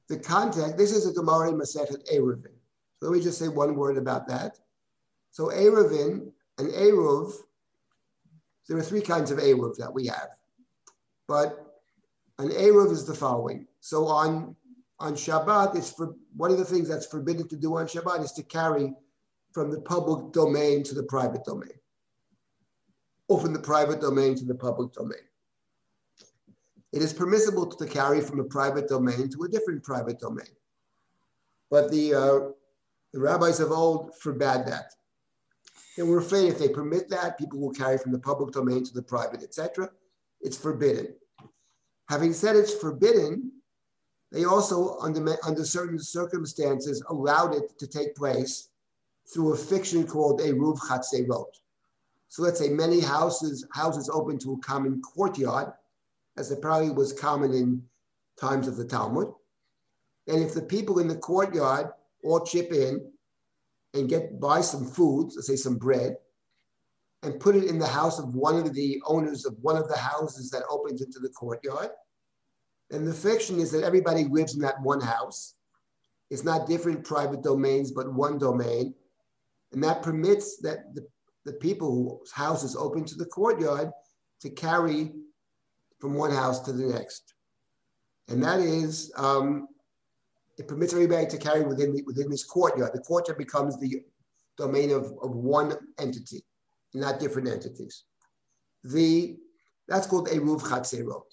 the 0.08 0.20
context, 0.20 0.78
this 0.78 0.92
is 0.92 1.08
a 1.08 1.14
Gemara 1.14 1.52
Masechet 1.52 2.08
Eruvin. 2.14 2.54
So 3.00 3.08
let 3.08 3.12
me 3.12 3.22
just 3.24 3.40
say 3.40 3.48
one 3.48 3.76
word 3.76 3.98
about 3.98 4.28
that. 4.28 4.58
So 5.32 5.48
Eruvin, 5.48 6.32
and 6.58 6.70
Eruv, 6.70 7.34
there 8.68 8.78
are 8.78 8.84
three 8.84 9.02
kinds 9.02 9.32
of 9.32 9.40
Eruv 9.40 9.78
that 9.78 9.94
we 9.94 10.08
have. 10.08 10.30
but 11.28 11.64
an 12.40 12.50
Eruv 12.50 12.92
is 12.92 13.06
the 13.06 13.14
following. 13.16 13.66
So 13.80 14.06
on, 14.06 14.56
on 15.00 15.14
Shabbat, 15.14 15.76
it's 15.76 15.92
for 15.92 16.16
one 16.36 16.52
of 16.52 16.58
the 16.58 16.66
things 16.66 16.88
that's 16.88 17.08
forbidden 17.08 17.48
to 17.48 17.56
do 17.56 17.78
on 17.78 17.88
Shabbat 17.88 18.24
is 18.24 18.32
to 18.34 18.44
carry 18.44 18.94
from 19.58 19.72
the 19.72 19.82
public 19.82 20.32
domain 20.34 20.84
to 20.84 20.94
the 20.94 21.02
private 21.02 21.44
domain, 21.44 21.80
or 23.28 23.42
from 23.42 23.54
the 23.54 23.60
private 23.60 24.00
domain 24.00 24.36
to 24.36 24.46
the 24.46 24.54
public 24.54 24.94
domain. 24.94 25.26
It 26.94 27.02
is 27.02 27.12
permissible 27.12 27.66
to 27.66 27.86
carry 27.88 28.22
from 28.22 28.40
a 28.40 28.44
private 28.44 28.88
domain 28.88 29.32
to 29.32 29.46
a 29.46 29.50
different 29.50 29.82
private 29.82 30.20
domain. 30.20 30.54
But 31.72 31.90
the, 31.90 32.14
uh, 32.14 32.40
the 33.14 33.20
rabbis 33.20 33.60
of 33.60 33.72
old 33.72 34.14
forbade 34.20 34.68
that. 34.68 34.94
They 35.98 36.04
were 36.04 36.20
afraid 36.20 36.50
if 36.50 36.60
they 36.60 36.70
permit 36.70 37.10
that, 37.10 37.40
people 37.40 37.60
will 37.60 37.74
carry 37.74 37.98
from 37.98 38.12
the 38.12 38.20
public 38.20 38.54
domain 38.54 38.84
to 38.84 38.94
the 38.94 39.02
private, 39.02 39.42
etc. 39.42 39.90
It's 40.40 40.56
forbidden. 40.56 41.16
Having 42.10 42.34
said 42.34 42.56
it's 42.56 42.76
forbidden, 42.76 43.52
they 44.32 44.46
also, 44.46 45.00
under, 45.00 45.36
under 45.44 45.66
certain 45.66 45.98
circumstances, 45.98 47.04
allowed 47.10 47.56
it 47.56 47.80
to 47.80 47.88
take 47.88 48.16
place 48.16 48.70
through 49.32 49.54
a 49.54 49.58
fiction 49.58 50.06
called 50.08 50.42
Eruv 50.42 50.80
Chatzerot. 50.80 51.52
So 52.30 52.44
let's 52.44 52.60
say 52.60 52.70
many 52.70 53.00
houses, 53.00 53.66
houses 53.74 54.10
open 54.10 54.38
to 54.40 54.54
a 54.54 54.60
common 54.60 55.02
courtyard, 55.02 55.72
as 56.38 56.52
it 56.52 56.62
probably 56.62 56.92
was 56.92 57.14
common 57.14 57.54
in 57.54 57.82
times 58.40 58.68
of 58.68 58.78
the 58.78 58.86
Talmud. 58.86 59.30
And 60.28 60.44
if 60.44 60.54
the 60.54 60.62
people 60.62 61.00
in 61.00 61.08
the 61.08 61.16
courtyard 61.16 61.88
all 62.24 62.42
chip 62.42 62.72
in 62.72 63.12
and 63.94 64.10
get 64.10 64.40
buy 64.40 64.62
some 64.62 64.86
food, 64.86 65.32
let's 65.36 65.48
say 65.48 65.56
some 65.56 65.78
bread, 65.78 66.18
and 67.24 67.40
put 67.40 67.56
it 67.56 67.64
in 67.64 67.80
the 67.80 67.88
house 67.88 68.20
of 68.20 68.36
one 68.36 68.58
of 68.58 68.74
the 68.74 69.02
owners 69.06 69.46
of 69.46 69.56
one 69.62 69.76
of 69.76 69.88
the 69.88 69.98
houses 69.98 70.52
that 70.52 70.64
opens 70.70 71.02
into 71.02 71.20
the 71.20 71.30
courtyard. 71.30 71.90
And 72.92 73.08
the 73.08 73.14
fiction 73.14 73.60
is 73.60 73.72
that 73.72 73.84
everybody 73.84 74.26
lives 74.26 74.56
in 74.56 74.62
that 74.62 74.82
one 74.82 75.02
house. 75.02 75.56
It's 76.30 76.44
not 76.44 76.68
different 76.68 77.04
private 77.04 77.42
domains, 77.42 77.92
but 77.92 78.14
one 78.14 78.38
domain. 78.38 78.94
And 79.72 79.84
that 79.84 80.02
permits 80.02 80.58
that 80.58 80.94
the, 80.96 81.06
the 81.46 81.54
people 81.54 82.20
whose 82.20 82.32
house 82.32 82.64
is 82.64 82.76
open 82.76 83.06
to 83.06 83.16
the 83.16 83.26
courtyard 83.26 83.92
to 84.42 84.50
carry 84.50 85.12
from 86.00 86.14
one 86.14 86.32
house 86.32 86.60
to 86.62 86.72
the 86.72 86.86
next. 86.86 87.34
And 88.30 88.44
that 88.44 88.60
is 88.60 89.12
um, 89.18 89.68
it 90.58 90.68
permits 90.68 90.94
everybody 90.94 91.28
to 91.28 91.38
carry 91.38 91.64
within, 91.64 91.94
the, 91.94 92.04
within 92.04 92.30
this 92.30 92.44
courtyard. 92.44 92.92
The 92.94 93.02
courtyard 93.02 93.38
becomes 93.38 93.80
the 93.80 94.02
domain 94.58 94.92
of, 94.92 95.14
of 95.22 95.36
one 95.36 95.74
entity, 96.00 96.44
not 96.94 97.20
different 97.20 97.48
entities. 97.48 98.06
The, 98.84 99.38
that's 99.88 100.08
called 100.08 100.30
Eruv 100.30 100.62
Chatzerot. 100.62 101.24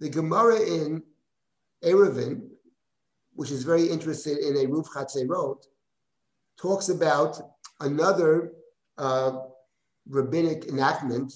The 0.00 0.08
Gemara 0.08 0.60
in 0.60 1.02
Eruvin, 1.84 2.48
which 3.34 3.50
is 3.50 3.62
very 3.62 3.86
interested 3.86 4.38
in 4.38 4.54
Eruv 4.54 4.86
Chatzerot, 4.88 5.66
talks 6.60 6.88
about 6.88 7.40
another 7.80 8.52
uh, 8.98 9.38
rabbinic 10.08 10.66
enactment 10.66 11.32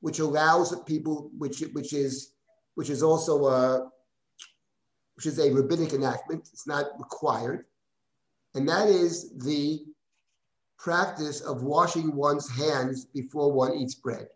which 0.00 0.18
allows 0.18 0.78
people, 0.82 1.30
which, 1.38 1.60
which, 1.72 1.92
is, 1.92 2.32
which 2.74 2.90
is 2.90 3.02
also 3.02 3.46
a, 3.46 3.90
which 5.16 5.26
is 5.26 5.38
a 5.38 5.50
rabbinic 5.50 5.92
enactment, 5.92 6.48
it's 6.52 6.66
not 6.66 6.86
required, 6.98 7.64
and 8.54 8.68
that 8.68 8.88
is 8.88 9.32
the 9.38 9.80
practice 10.78 11.40
of 11.40 11.62
washing 11.62 12.14
one's 12.14 12.50
hands 12.50 13.06
before 13.06 13.50
one 13.50 13.74
eats 13.74 13.94
bread, 13.94 14.28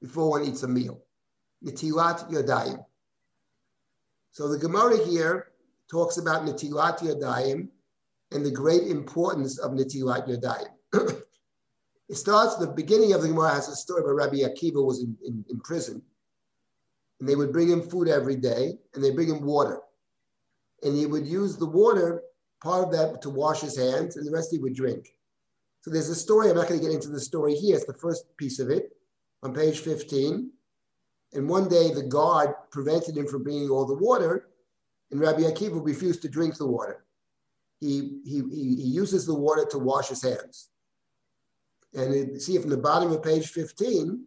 before 0.00 0.30
one 0.30 0.44
eats 0.44 0.62
a 0.62 0.68
meal. 0.68 1.02
Netilat 1.64 2.30
Yadayim. 2.30 2.82
So 4.32 4.48
the 4.48 4.58
Gemara 4.58 5.04
here 5.04 5.48
talks 5.90 6.16
about 6.16 6.46
Netilat 6.46 7.00
Yadayim 7.00 7.68
and 8.32 8.44
the 8.44 8.50
great 8.50 8.84
importance 8.84 9.58
of 9.58 9.72
Netilat 9.72 10.28
Yadayim. 10.28 11.22
it 12.08 12.14
starts, 12.14 12.56
the 12.56 12.66
beginning 12.66 13.12
of 13.12 13.22
the 13.22 13.28
Gemara 13.28 13.54
has 13.54 13.68
a 13.68 13.76
story 13.76 14.02
about 14.02 14.14
Rabbi 14.14 14.38
Akiva 14.38 14.84
was 14.84 15.00
in, 15.00 15.16
in, 15.24 15.44
in 15.50 15.60
prison 15.60 16.02
and 17.20 17.28
they 17.28 17.36
would 17.36 17.52
bring 17.52 17.68
him 17.68 17.82
food 17.82 18.08
every 18.08 18.36
day, 18.36 18.78
and 18.94 19.04
they 19.04 19.10
bring 19.10 19.28
him 19.28 19.42
water. 19.42 19.80
And 20.82 20.96
he 20.96 21.06
would 21.06 21.26
use 21.26 21.56
the 21.56 21.66
water, 21.66 22.22
part 22.62 22.84
of 22.84 22.92
that 22.92 23.20
to 23.22 23.30
wash 23.30 23.60
his 23.60 23.76
hands, 23.76 24.16
and 24.16 24.26
the 24.26 24.32
rest 24.32 24.50
he 24.50 24.58
would 24.58 24.74
drink. 24.74 25.14
So 25.82 25.90
there's 25.90 26.08
a 26.08 26.14
story, 26.14 26.48
I'm 26.48 26.56
not 26.56 26.68
going 26.68 26.80
to 26.80 26.86
get 26.86 26.94
into 26.94 27.10
the 27.10 27.20
story 27.20 27.54
here, 27.54 27.76
it's 27.76 27.84
the 27.84 27.94
first 27.94 28.24
piece 28.38 28.58
of 28.58 28.70
it 28.70 28.96
on 29.42 29.54
page 29.54 29.80
15. 29.80 30.50
And 31.32 31.48
one 31.48 31.68
day 31.68 31.92
the 31.92 32.02
guard 32.02 32.54
prevented 32.70 33.16
him 33.16 33.26
from 33.26 33.44
bringing 33.44 33.68
all 33.68 33.86
the 33.86 33.94
water, 33.94 34.48
and 35.10 35.20
Rabbi 35.20 35.42
Akiva 35.42 35.84
refused 35.84 36.22
to 36.22 36.28
drink 36.28 36.56
the 36.56 36.66
water. 36.66 37.04
He, 37.80 38.20
he, 38.24 38.42
he, 38.50 38.88
uses 38.88 39.24
the 39.24 39.34
water 39.34 39.64
to 39.70 39.78
wash 39.78 40.08
his 40.08 40.22
hands. 40.22 40.68
And 41.94 42.14
it, 42.14 42.42
see 42.42 42.58
from 42.58 42.70
the 42.70 42.76
bottom 42.76 43.10
of 43.10 43.22
page 43.22 43.48
15, 43.48 44.26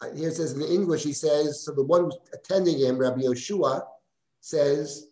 uh, 0.00 0.10
here 0.14 0.28
it 0.28 0.36
says 0.36 0.52
in 0.52 0.62
English, 0.62 1.04
he 1.04 1.12
says, 1.12 1.62
so 1.62 1.72
the 1.72 1.84
one 1.84 2.10
attending 2.32 2.78
him, 2.78 2.96
Rabbi 2.96 3.20
Yoshua, 3.20 3.82
says, 4.40 5.08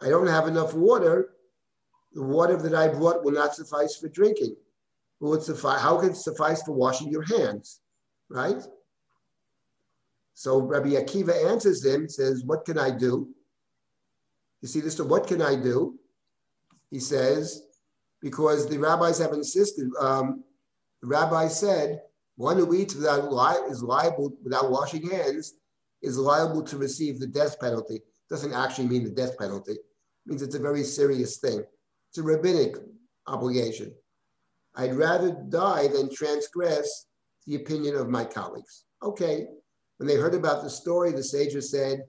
I 0.00 0.08
don't 0.08 0.28
have 0.28 0.46
enough 0.46 0.74
water. 0.74 1.34
The 2.12 2.22
water 2.22 2.56
that 2.56 2.74
I 2.74 2.88
brought 2.88 3.24
will 3.24 3.32
not 3.32 3.54
suffice 3.54 3.96
for 3.96 4.08
drinking. 4.08 4.56
Will 5.20 5.34
it 5.34 5.42
suffice? 5.42 5.80
How 5.80 5.98
can 5.98 6.10
it 6.10 6.16
suffice 6.16 6.62
for 6.62 6.72
washing 6.72 7.08
your 7.08 7.22
hands? 7.22 7.80
Right? 8.28 8.62
So 10.34 10.60
Rabbi 10.60 10.90
Akiva 10.90 11.50
answers 11.50 11.84
him, 11.84 12.08
says, 12.08 12.44
What 12.44 12.64
can 12.64 12.78
I 12.78 12.90
do? 12.90 13.28
You 14.60 14.68
see 14.68 14.80
this, 14.80 14.96
so 14.96 15.04
what 15.04 15.26
can 15.26 15.42
I 15.42 15.56
do? 15.56 15.98
He 16.92 17.00
says, 17.00 17.62
because 18.20 18.68
the 18.68 18.78
rabbis 18.78 19.18
have 19.18 19.32
insisted, 19.32 19.90
um, 19.98 20.44
the 21.00 21.08
rabbi 21.08 21.48
said, 21.48 22.02
one 22.36 22.58
who 22.58 22.74
eats 22.74 22.94
without 22.94 23.32
li- 23.32 23.70
is 23.70 23.82
liable 23.82 24.36
without 24.44 24.70
washing 24.70 25.08
hands 25.08 25.54
is 26.02 26.18
liable 26.18 26.62
to 26.62 26.76
receive 26.76 27.18
the 27.18 27.26
death 27.26 27.58
penalty. 27.58 28.02
Doesn't 28.28 28.52
actually 28.52 28.88
mean 28.88 29.04
the 29.04 29.10
death 29.10 29.38
penalty. 29.38 29.72
It 29.72 29.80
means 30.26 30.42
it's 30.42 30.54
a 30.54 30.60
very 30.60 30.84
serious 30.84 31.38
thing. 31.38 31.64
It's 32.10 32.18
a 32.18 32.22
rabbinic 32.22 32.76
obligation. 33.26 33.94
I'd 34.74 34.94
rather 34.94 35.30
die 35.48 35.88
than 35.88 36.14
transgress 36.14 37.06
the 37.46 37.56
opinion 37.56 37.96
of 37.96 38.10
my 38.10 38.24
colleagues. 38.24 38.84
Okay. 39.02 39.46
When 39.96 40.06
they 40.06 40.16
heard 40.16 40.34
about 40.34 40.62
the 40.62 40.70
story, 40.70 41.12
the 41.12 41.22
sages 41.22 41.70
said, 41.70 42.02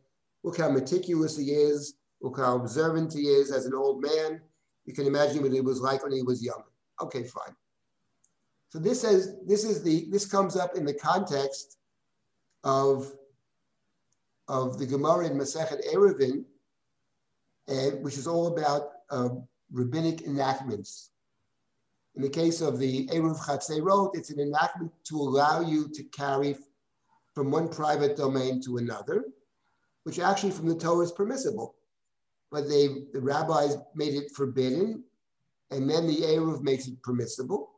look 0.43 0.57
how 0.57 0.69
meticulous 0.69 1.37
he 1.37 1.51
is, 1.51 1.95
look 2.21 2.37
how 2.37 2.57
observant 2.57 3.13
he 3.13 3.27
is 3.27 3.51
as 3.51 3.65
an 3.65 3.73
old 3.73 4.01
man. 4.01 4.41
You 4.85 4.93
can 4.93 5.07
imagine 5.07 5.41
what 5.41 5.53
it 5.53 5.63
was 5.63 5.81
like 5.81 6.03
when 6.03 6.11
he 6.11 6.21
was 6.21 6.43
young. 6.43 6.63
Okay, 7.01 7.23
fine. 7.23 7.55
So 8.69 8.79
this 8.79 9.01
says 9.01 9.35
this 9.45 9.63
is 9.63 9.83
the 9.83 10.07
this 10.09 10.25
comes 10.25 10.57
up 10.57 10.75
in 10.75 10.85
the 10.85 10.93
context 10.93 11.77
of 12.63 13.13
of 14.47 14.77
the 14.77 14.85
Gemara 14.85 15.27
in 15.27 15.37
Masechet 15.37 15.93
Eruvin, 15.93 16.43
and 17.67 18.03
which 18.03 18.17
is 18.17 18.27
all 18.27 18.47
about 18.47 18.89
uh, 19.09 19.29
rabbinic 19.71 20.23
enactments. 20.23 21.11
In 22.15 22.21
the 22.21 22.29
case 22.29 22.61
of 22.61 22.77
the 22.77 23.07
Eruv 23.07 23.39
Chatzerot, 23.39 24.15
it's 24.15 24.29
an 24.29 24.39
enactment 24.39 24.91
to 25.05 25.15
allow 25.15 25.61
you 25.61 25.89
to 25.89 26.03
carry 26.05 26.55
from 27.33 27.49
one 27.49 27.67
private 27.67 28.15
domain 28.15 28.61
to 28.61 28.77
another, 28.77 29.25
which 30.03 30.19
actually 30.19 30.51
from 30.51 30.67
the 30.67 30.75
Torah 30.75 31.05
is 31.05 31.11
permissible. 31.11 31.75
But 32.53 32.69
they, 32.69 32.87
the 33.11 33.19
rabbis 33.19 33.77
made 33.95 34.13
it 34.13 34.29
forbidden, 34.31 35.03
and 35.71 35.89
then 35.89 36.05
the 36.05 36.17
Eruv 36.17 36.61
makes 36.61 36.87
it 36.87 37.01
permissible. 37.01 37.71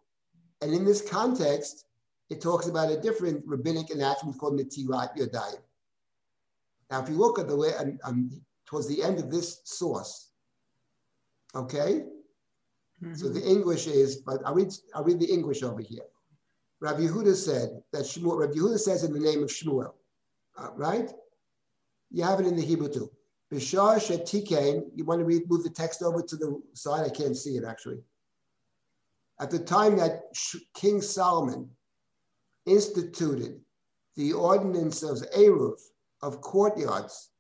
And 0.62 0.74
in 0.74 0.84
this 0.84 1.02
context, 1.02 1.86
it 2.30 2.42
talks 2.42 2.68
about 2.68 2.92
a 2.92 3.00
different 3.00 3.42
rabbinic 3.48 3.90
enactment 3.90 4.38
called 4.38 4.60
Netilat 4.60 5.16
Yadayim. 5.18 5.62
Now, 6.92 7.02
if 7.02 7.08
you 7.08 7.16
look 7.16 7.40
at 7.40 7.48
the 7.48 7.56
way, 7.56 7.74
um, 7.80 7.98
um, 8.04 8.42
towards 8.66 8.88
the 8.90 9.02
end 9.02 9.18
of 9.18 9.32
this 9.32 9.62
source, 9.64 10.32
okay? 11.56 12.04
Mm-hmm. 13.02 13.14
So 13.14 13.30
the 13.30 13.48
English 13.48 13.88
is, 13.88 14.18
but 14.18 14.42
I'll 14.46 14.56
read, 14.56 14.74
I'll 14.94 15.06
read 15.06 15.22
the 15.22 15.32
English 15.32 15.64
over 15.64 15.82
here. 15.82 16.04
Rabbi 16.82 17.04
Yehuda 17.04 17.34
said 17.34 17.82
that 17.94 18.04
Shmuel, 18.04 18.40
Rabbi 18.40 18.56
Yehuda 18.56 18.80
says 18.80 19.06
in 19.06 19.14
the 19.14 19.22
name 19.22 19.42
of 19.42 19.50
Shmuel, 19.50 19.94
uh, 20.58 20.72
right? 20.76 21.10
You 22.12 22.24
have 22.24 22.42
it 22.42 22.46
in 22.46 22.58
the 22.58 22.62
Hebrew 22.62 22.90
too. 22.90 23.10
Bishar 23.56 23.96
Shetikain, 23.98 24.84
you 24.96 25.06
want 25.06 25.20
to 25.20 25.26
read, 25.26 25.50
move 25.50 25.64
the 25.64 25.70
text 25.70 26.04
over 26.04 26.22
to 26.22 26.36
the 26.36 26.62
side? 26.74 27.06
I 27.06 27.10
can't 27.10 27.38
see 27.38 27.58
it 27.58 27.64
actually 27.64 28.00
at 29.40 29.52
the 29.52 29.60
time 29.60 29.98
that 29.98 30.24
King 30.74 31.02
Solomon 31.02 31.70
instituted 32.66 33.60
the 34.16 34.34
ordinance 34.34 35.04
of 35.04 35.18
Eruv, 35.38 35.80
of 36.22 36.42
courtyards, 36.42 37.32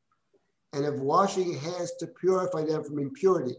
and 0.74 0.86
of 0.86 0.99
washing 0.99 1.57
hands 1.57 1.93
to 1.99 2.07
purify 2.07 2.66
them 2.66 2.84
from 2.84 2.99
impurity, 2.99 3.55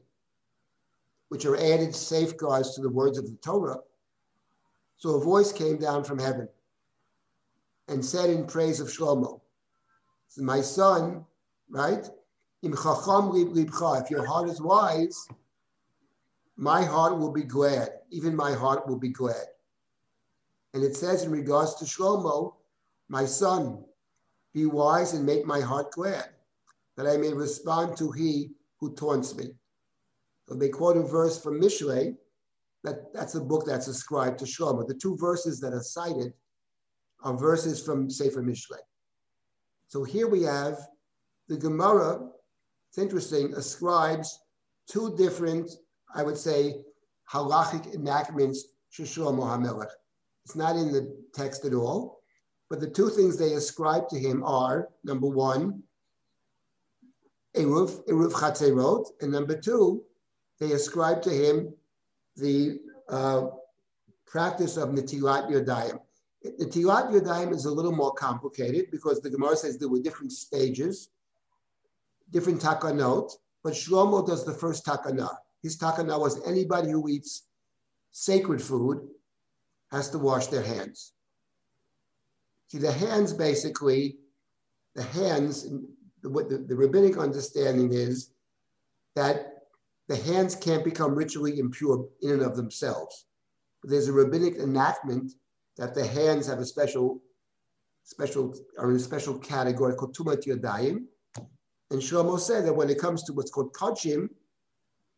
which 1.28 1.46
are 1.46 1.56
added 1.56 1.94
safeguards 1.94 2.74
to 2.74 2.82
the 2.82 2.90
words 2.90 3.16
of 3.16 3.24
the 3.24 3.36
Torah. 3.42 3.78
So 4.98 5.14
a 5.14 5.24
voice 5.24 5.52
came 5.52 5.78
down 5.78 6.04
from 6.04 6.18
heaven 6.18 6.48
and 7.88 8.04
said 8.04 8.28
in 8.28 8.46
praise 8.46 8.80
of 8.80 8.88
Shlomo, 8.88 9.40
my 10.36 10.60
son, 10.60 11.24
right? 11.70 12.06
If 12.62 14.10
your 14.10 14.26
heart 14.26 14.48
is 14.48 14.60
wise, 14.60 15.28
my 16.56 16.82
heart 16.82 17.18
will 17.18 17.32
be 17.32 17.44
glad. 17.44 17.88
Even 18.10 18.34
my 18.34 18.52
heart 18.52 18.88
will 18.88 18.98
be 18.98 19.10
glad. 19.10 19.46
And 20.74 20.82
it 20.82 20.96
says 20.96 21.24
in 21.24 21.30
regards 21.30 21.74
to 21.76 21.84
Shlomo, 21.84 22.54
my 23.08 23.24
son, 23.24 23.84
be 24.52 24.66
wise 24.66 25.12
and 25.14 25.24
make 25.24 25.44
my 25.46 25.60
heart 25.60 25.90
glad, 25.92 26.30
that 26.96 27.06
I 27.06 27.16
may 27.16 27.32
respond 27.32 27.96
to 27.98 28.10
he 28.10 28.50
who 28.80 28.94
taunts 28.94 29.34
me. 29.36 29.54
So 30.48 30.54
they 30.54 30.68
quote 30.68 30.96
a 30.96 31.02
verse 31.02 31.42
from 31.42 31.60
Mishlei, 31.60 32.16
that, 32.84 33.12
that's 33.12 33.34
a 33.34 33.40
book 33.40 33.66
that's 33.66 33.88
ascribed 33.88 34.38
to 34.38 34.44
Shlomo. 34.44 34.86
The 34.86 34.94
two 34.94 35.16
verses 35.16 35.60
that 35.60 35.72
are 35.72 35.82
cited 35.82 36.32
are 37.22 37.36
verses 37.36 37.82
from 37.84 38.08
Sefer 38.08 38.42
Mishlei. 38.42 38.78
So 39.88 40.04
here 40.04 40.28
we 40.28 40.42
have 40.42 40.78
the 41.48 41.56
Gemara, 41.56 42.28
it's 42.96 43.02
interesting, 43.02 43.52
ascribes 43.52 44.40
two 44.88 45.14
different, 45.18 45.70
I 46.14 46.22
would 46.22 46.38
say, 46.38 46.76
halachic 47.30 47.94
enactments 47.94 48.68
to 48.94 49.02
Shlomo 49.02 49.42
HaMelech. 49.42 49.90
It's 50.46 50.56
not 50.56 50.76
in 50.76 50.92
the 50.92 51.14
text 51.34 51.66
at 51.66 51.74
all, 51.74 52.20
but 52.70 52.80
the 52.80 52.88
two 52.88 53.10
things 53.10 53.36
they 53.36 53.52
ascribe 53.52 54.08
to 54.08 54.18
him 54.18 54.42
are 54.44 54.88
number 55.04 55.26
one, 55.26 55.82
Eruv, 57.54 58.02
Eruv 58.08 58.32
Chatzerot, 58.32 59.10
and 59.20 59.30
number 59.30 59.60
two, 59.60 60.02
they 60.58 60.72
ascribe 60.72 61.20
to 61.22 61.30
him 61.30 61.74
the 62.36 62.78
uh, 63.10 63.48
practice 64.26 64.78
of 64.78 64.90
Netilat 64.90 65.50
Yadayim. 65.50 65.98
Netilat 66.46 67.10
Yadayim 67.10 67.52
is 67.52 67.66
a 67.66 67.70
little 67.70 67.92
more 67.92 68.12
complicated 68.12 68.90
because 68.90 69.20
the 69.20 69.28
Gemara 69.28 69.56
says 69.56 69.76
there 69.76 69.90
were 69.90 69.98
different 69.98 70.32
stages, 70.32 71.10
different 72.30 72.60
takanot, 72.60 73.30
but 73.62 73.74
Shlomo 73.74 74.26
does 74.26 74.44
the 74.44 74.52
first 74.52 74.84
takana. 74.84 75.28
His 75.62 75.78
takana 75.78 76.18
was 76.18 76.46
anybody 76.46 76.90
who 76.90 77.08
eats 77.08 77.42
sacred 78.10 78.62
food 78.62 79.00
has 79.90 80.10
to 80.10 80.18
wash 80.18 80.46
their 80.48 80.62
hands. 80.62 81.12
See, 82.68 82.78
the 82.78 82.92
hands 82.92 83.32
basically, 83.32 84.18
the 84.94 85.02
hands, 85.02 85.68
what 86.22 86.48
the, 86.48 86.58
the 86.58 86.74
rabbinic 86.74 87.16
understanding 87.16 87.92
is 87.92 88.30
that 89.14 89.56
the 90.08 90.16
hands 90.16 90.54
can't 90.54 90.84
become 90.84 91.14
ritually 91.14 91.58
impure 91.58 92.08
in 92.22 92.30
and 92.30 92.42
of 92.42 92.56
themselves. 92.56 93.26
But 93.82 93.90
there's 93.90 94.08
a 94.08 94.12
rabbinic 94.12 94.56
enactment 94.56 95.32
that 95.76 95.94
the 95.94 96.06
hands 96.06 96.46
have 96.46 96.58
a 96.58 96.64
special, 96.64 97.22
special, 98.04 98.54
are 98.78 98.90
in 98.90 98.96
a 98.96 99.00
special 99.00 99.38
category 99.38 99.94
called 99.94 100.16
tumat 100.16 100.46
yadayim. 100.46 101.04
And 101.90 102.00
Shlomo 102.00 102.38
said 102.38 102.66
that 102.66 102.74
when 102.74 102.90
it 102.90 102.98
comes 102.98 103.22
to 103.24 103.32
what's 103.32 103.50
called 103.50 103.72
kachim, 103.72 104.28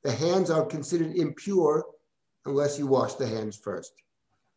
the 0.03 0.12
hands 0.12 0.51
are 0.51 0.64
considered 0.64 1.16
impure 1.16 1.85
unless 2.45 2.79
you 2.79 2.87
wash 2.87 3.14
the 3.14 3.27
hands 3.27 3.57
first. 3.57 3.93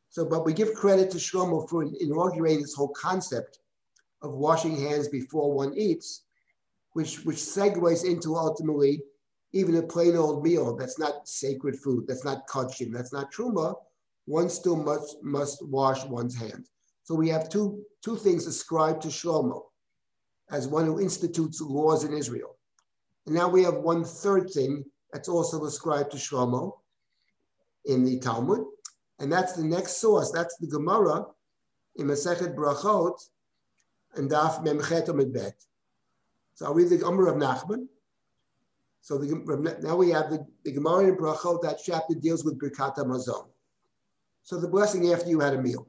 So, 0.09 0.25
but 0.25 0.45
we 0.45 0.53
give 0.53 0.73
credit 0.73 1.09
to 1.11 1.17
Shlomo 1.17 1.69
for 1.69 1.83
inaugurating 1.83 2.61
this 2.61 2.75
whole 2.75 2.89
concept 2.89 3.59
of 4.21 4.33
washing 4.33 4.77
hands 4.77 5.07
before 5.07 5.53
one 5.53 5.73
eats, 5.77 6.23
which, 6.93 7.23
which 7.23 7.37
segues 7.37 8.05
into 8.05 8.35
ultimately 8.35 9.01
even 9.53 9.77
a 9.77 9.81
plain 9.81 10.15
old 10.15 10.43
meal 10.43 10.75
that's 10.75 10.99
not 10.99 11.27
sacred 11.27 11.77
food, 11.79 12.05
that's 12.07 12.25
not 12.25 12.47
kachim, 12.47 12.93
that's 12.93 13.13
not 13.13 13.31
truma, 13.31 13.73
one 14.25 14.49
still 14.49 14.75
must, 14.75 15.21
must 15.23 15.65
wash 15.67 16.03
one's 16.05 16.37
hands. 16.37 16.69
So 17.03 17.15
we 17.15 17.29
have 17.29 17.49
two, 17.49 17.83
two 18.03 18.17
things 18.17 18.47
ascribed 18.47 19.01
to 19.03 19.07
Shlomo 19.07 19.63
as 20.51 20.67
one 20.67 20.85
who 20.85 20.99
institutes 20.99 21.61
laws 21.61 22.03
in 22.03 22.13
Israel. 22.13 22.57
And 23.25 23.35
now 23.35 23.47
we 23.47 23.63
have 23.63 23.75
one 23.75 24.03
third 24.03 24.51
thing 24.51 24.83
that's 25.13 25.29
also 25.29 25.63
ascribed 25.65 26.11
to 26.11 26.17
Shlomo 26.17 26.73
in 27.85 28.03
the 28.03 28.19
Talmud, 28.19 28.65
and 29.19 29.31
that's 29.31 29.53
the 29.53 29.63
next 29.63 29.97
source. 29.97 30.31
That's 30.31 30.57
the 30.57 30.67
Gemara 30.67 31.25
in 31.95 32.07
Masechet 32.07 32.55
Brachot 32.55 33.17
and 34.15 34.29
Daf 34.29 34.63
Memchet 34.65 35.33
Bet. 35.33 35.55
So 36.55 36.65
I'll 36.65 36.73
read 36.73 36.89
the 36.89 36.97
Gemara 36.97 37.33
Rav 37.33 37.63
Nachman. 37.63 37.87
So 39.01 39.17
the, 39.17 39.77
now 39.81 39.95
we 39.95 40.09
have 40.09 40.29
the, 40.29 40.45
the 40.63 40.71
Gemara 40.73 41.07
in 41.07 41.17
Brachot, 41.17 41.61
that 41.63 41.79
chapter 41.83 42.13
deals 42.13 42.43
with 42.43 42.59
Birkat 42.59 42.97
Hamazon. 42.97 43.47
So 44.43 44.59
the 44.59 44.67
blessing 44.67 45.11
after 45.11 45.29
you 45.29 45.39
had 45.39 45.53
a 45.53 45.61
meal. 45.61 45.87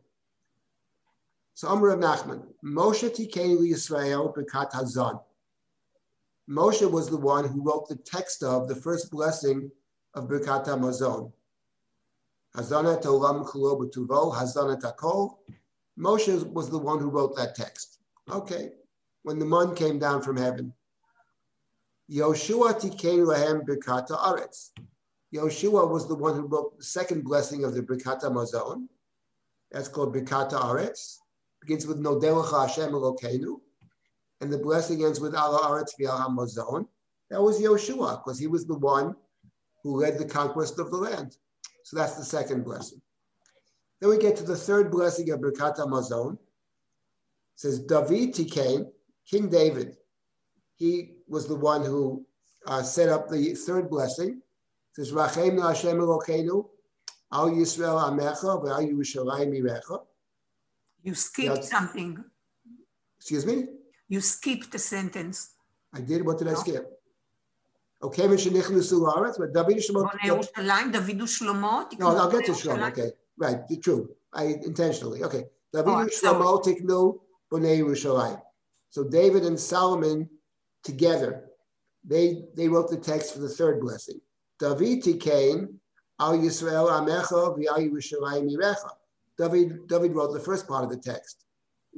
So 1.54 1.68
Amr 1.68 1.88
Rav 1.88 1.98
Nachman, 1.98 2.42
Moshe 2.64 3.10
Tikenu 3.10 3.60
Yisrael 3.60 4.34
Birkat 4.34 4.72
Hazon. 4.72 5.20
Moshe 6.48 6.90
was 6.90 7.08
the 7.08 7.16
one 7.16 7.46
who 7.46 7.62
wrote 7.62 7.88
the 7.88 7.96
text 7.96 8.42
of 8.42 8.68
the 8.68 8.74
first 8.74 9.10
blessing 9.10 9.70
of 10.14 10.28
Birkat 10.28 10.66
Hamazon. 10.66 11.30
Hazana 12.56 13.02
Olam 13.02 13.46
Kulo 13.46 13.80
B'tuvo, 13.80 14.34
Hazana 14.34 14.80
Takol. 14.80 15.36
Moshe 15.98 16.50
was 16.52 16.70
the 16.70 16.78
one 16.78 16.98
who 16.98 17.08
wrote 17.10 17.36
that 17.36 17.54
text. 17.54 17.98
Okay, 18.30 18.70
when 19.22 19.38
the 19.38 19.46
man 19.46 19.74
came 19.74 19.98
down 19.98 20.22
from 20.22 20.36
heaven. 20.36 20.72
Yoshua 22.10 22.78
Tikein 22.78 23.26
Lahem 23.26 23.62
Birkat 23.64 24.08
Ha'aretz. 24.08 24.70
Yoshua 25.34 25.88
was 25.88 26.08
the 26.08 26.14
one 26.14 26.34
who 26.34 26.46
wrote 26.46 26.76
the 26.76 26.84
second 26.84 27.24
blessing 27.24 27.64
of 27.64 27.74
the 27.74 27.82
Birkat 27.82 28.22
Hamazon. 28.22 28.86
That's 29.70 29.88
called 29.88 30.14
Birkat 30.14 30.52
Ha'aretz. 30.52 31.18
Begins 31.62 31.86
with 31.86 32.02
Nodelecha 32.02 32.68
Hashem 32.68 32.92
Elokeinu. 32.92 33.60
And 34.40 34.52
the 34.52 34.58
blessing 34.58 35.04
ends 35.04 35.20
with 35.20 35.34
Ala 35.34 35.60
Aretz 35.60 35.92
V'Al 35.98 36.28
Mazon. 36.36 36.86
That 37.30 37.40
was 37.40 37.60
Yoshua, 37.60 38.22
because 38.22 38.38
he 38.38 38.48
was 38.48 38.66
the 38.66 38.78
one 38.78 39.14
who 39.82 39.96
led 40.00 40.18
the 40.18 40.24
conquest 40.24 40.78
of 40.78 40.90
the 40.90 40.96
land. 40.96 41.36
So 41.84 41.96
that's 41.96 42.16
the 42.16 42.24
second 42.24 42.64
blessing. 42.64 43.00
Then 44.00 44.10
we 44.10 44.18
get 44.18 44.36
to 44.36 44.42
the 44.42 44.56
third 44.56 44.90
blessing 44.90 45.30
of 45.30 45.40
Birkat 45.40 45.76
Hamazon. 45.76 46.32
It 46.32 46.38
says 47.54 47.78
David 47.78 48.34
Tikain, 48.34 48.90
King 49.30 49.48
David. 49.48 49.96
He 50.74 51.14
was 51.28 51.46
the 51.46 51.54
one 51.54 51.84
who 51.84 52.26
uh, 52.66 52.82
set 52.82 53.08
up 53.08 53.28
the 53.28 53.54
third 53.54 53.88
blessing. 53.88 54.30
It 54.30 54.96
says 54.96 55.12
Rachem 55.12 55.62
Hashem 55.62 55.98
Elokeinu, 55.98 56.68
Al 57.32 57.50
Yisrael 57.50 58.10
Amecha, 58.10 58.60
Ve'al 58.62 58.92
Yerushalayim 58.92 59.56
Irecha. 59.56 60.00
You 61.03 61.13
skipped 61.15 61.63
something. 61.63 62.23
Excuse 63.19 63.45
me? 63.45 63.65
You 64.09 64.21
skipped 64.21 64.73
a 64.75 64.79
sentence. 64.79 65.51
I 65.93 66.01
did. 66.01 66.25
What 66.25 66.37
did 66.37 66.47
no. 66.47 66.53
I 66.53 66.55
skip? 66.55 66.97
Okay, 68.03 68.27
ושנכנסו 68.27 69.05
לארץ, 69.05 69.37
but 69.37 69.53
David 69.53 69.77
ושלמה... 69.77 70.09
ירושלים, 70.25 70.91
דוד 70.91 71.21
ושלמה, 71.21 71.83
No, 71.99 72.15
I'll 72.15 72.29
get 72.29 72.45
to 72.45 72.51
Shlomo, 72.51 72.91
okay. 72.91 73.11
Right, 73.37 73.57
true. 73.81 74.09
I 74.33 74.43
intentionally, 74.63 75.23
okay. 75.23 75.45
David 75.73 76.07
ושלמה 76.07 76.45
תקנו 76.63 77.19
בוני 77.51 77.67
ירושלים. 77.67 78.37
So 78.91 79.03
David 79.03 79.43
and 79.43 79.59
Solomon 79.59 80.29
together, 80.83 81.49
they, 82.03 82.43
they 82.55 82.67
wrote 82.67 82.89
the 82.89 82.97
text 82.97 83.33
for 83.33 83.39
the 83.39 83.49
third 83.49 83.81
blessing. 83.81 84.21
David 84.59 85.03
tikain 85.03 85.79
al 86.19 86.37
Yisrael 86.37 86.89
amecha 86.89 87.57
v'al 87.57 87.79
Yerushalayim 87.89 88.47
yirecha. 88.51 88.91
David, 89.42 89.88
David 89.88 90.12
wrote 90.14 90.32
the 90.32 90.38
first 90.40 90.68
part 90.68 90.84
of 90.84 90.90
the 90.90 90.96
text. 90.96 91.44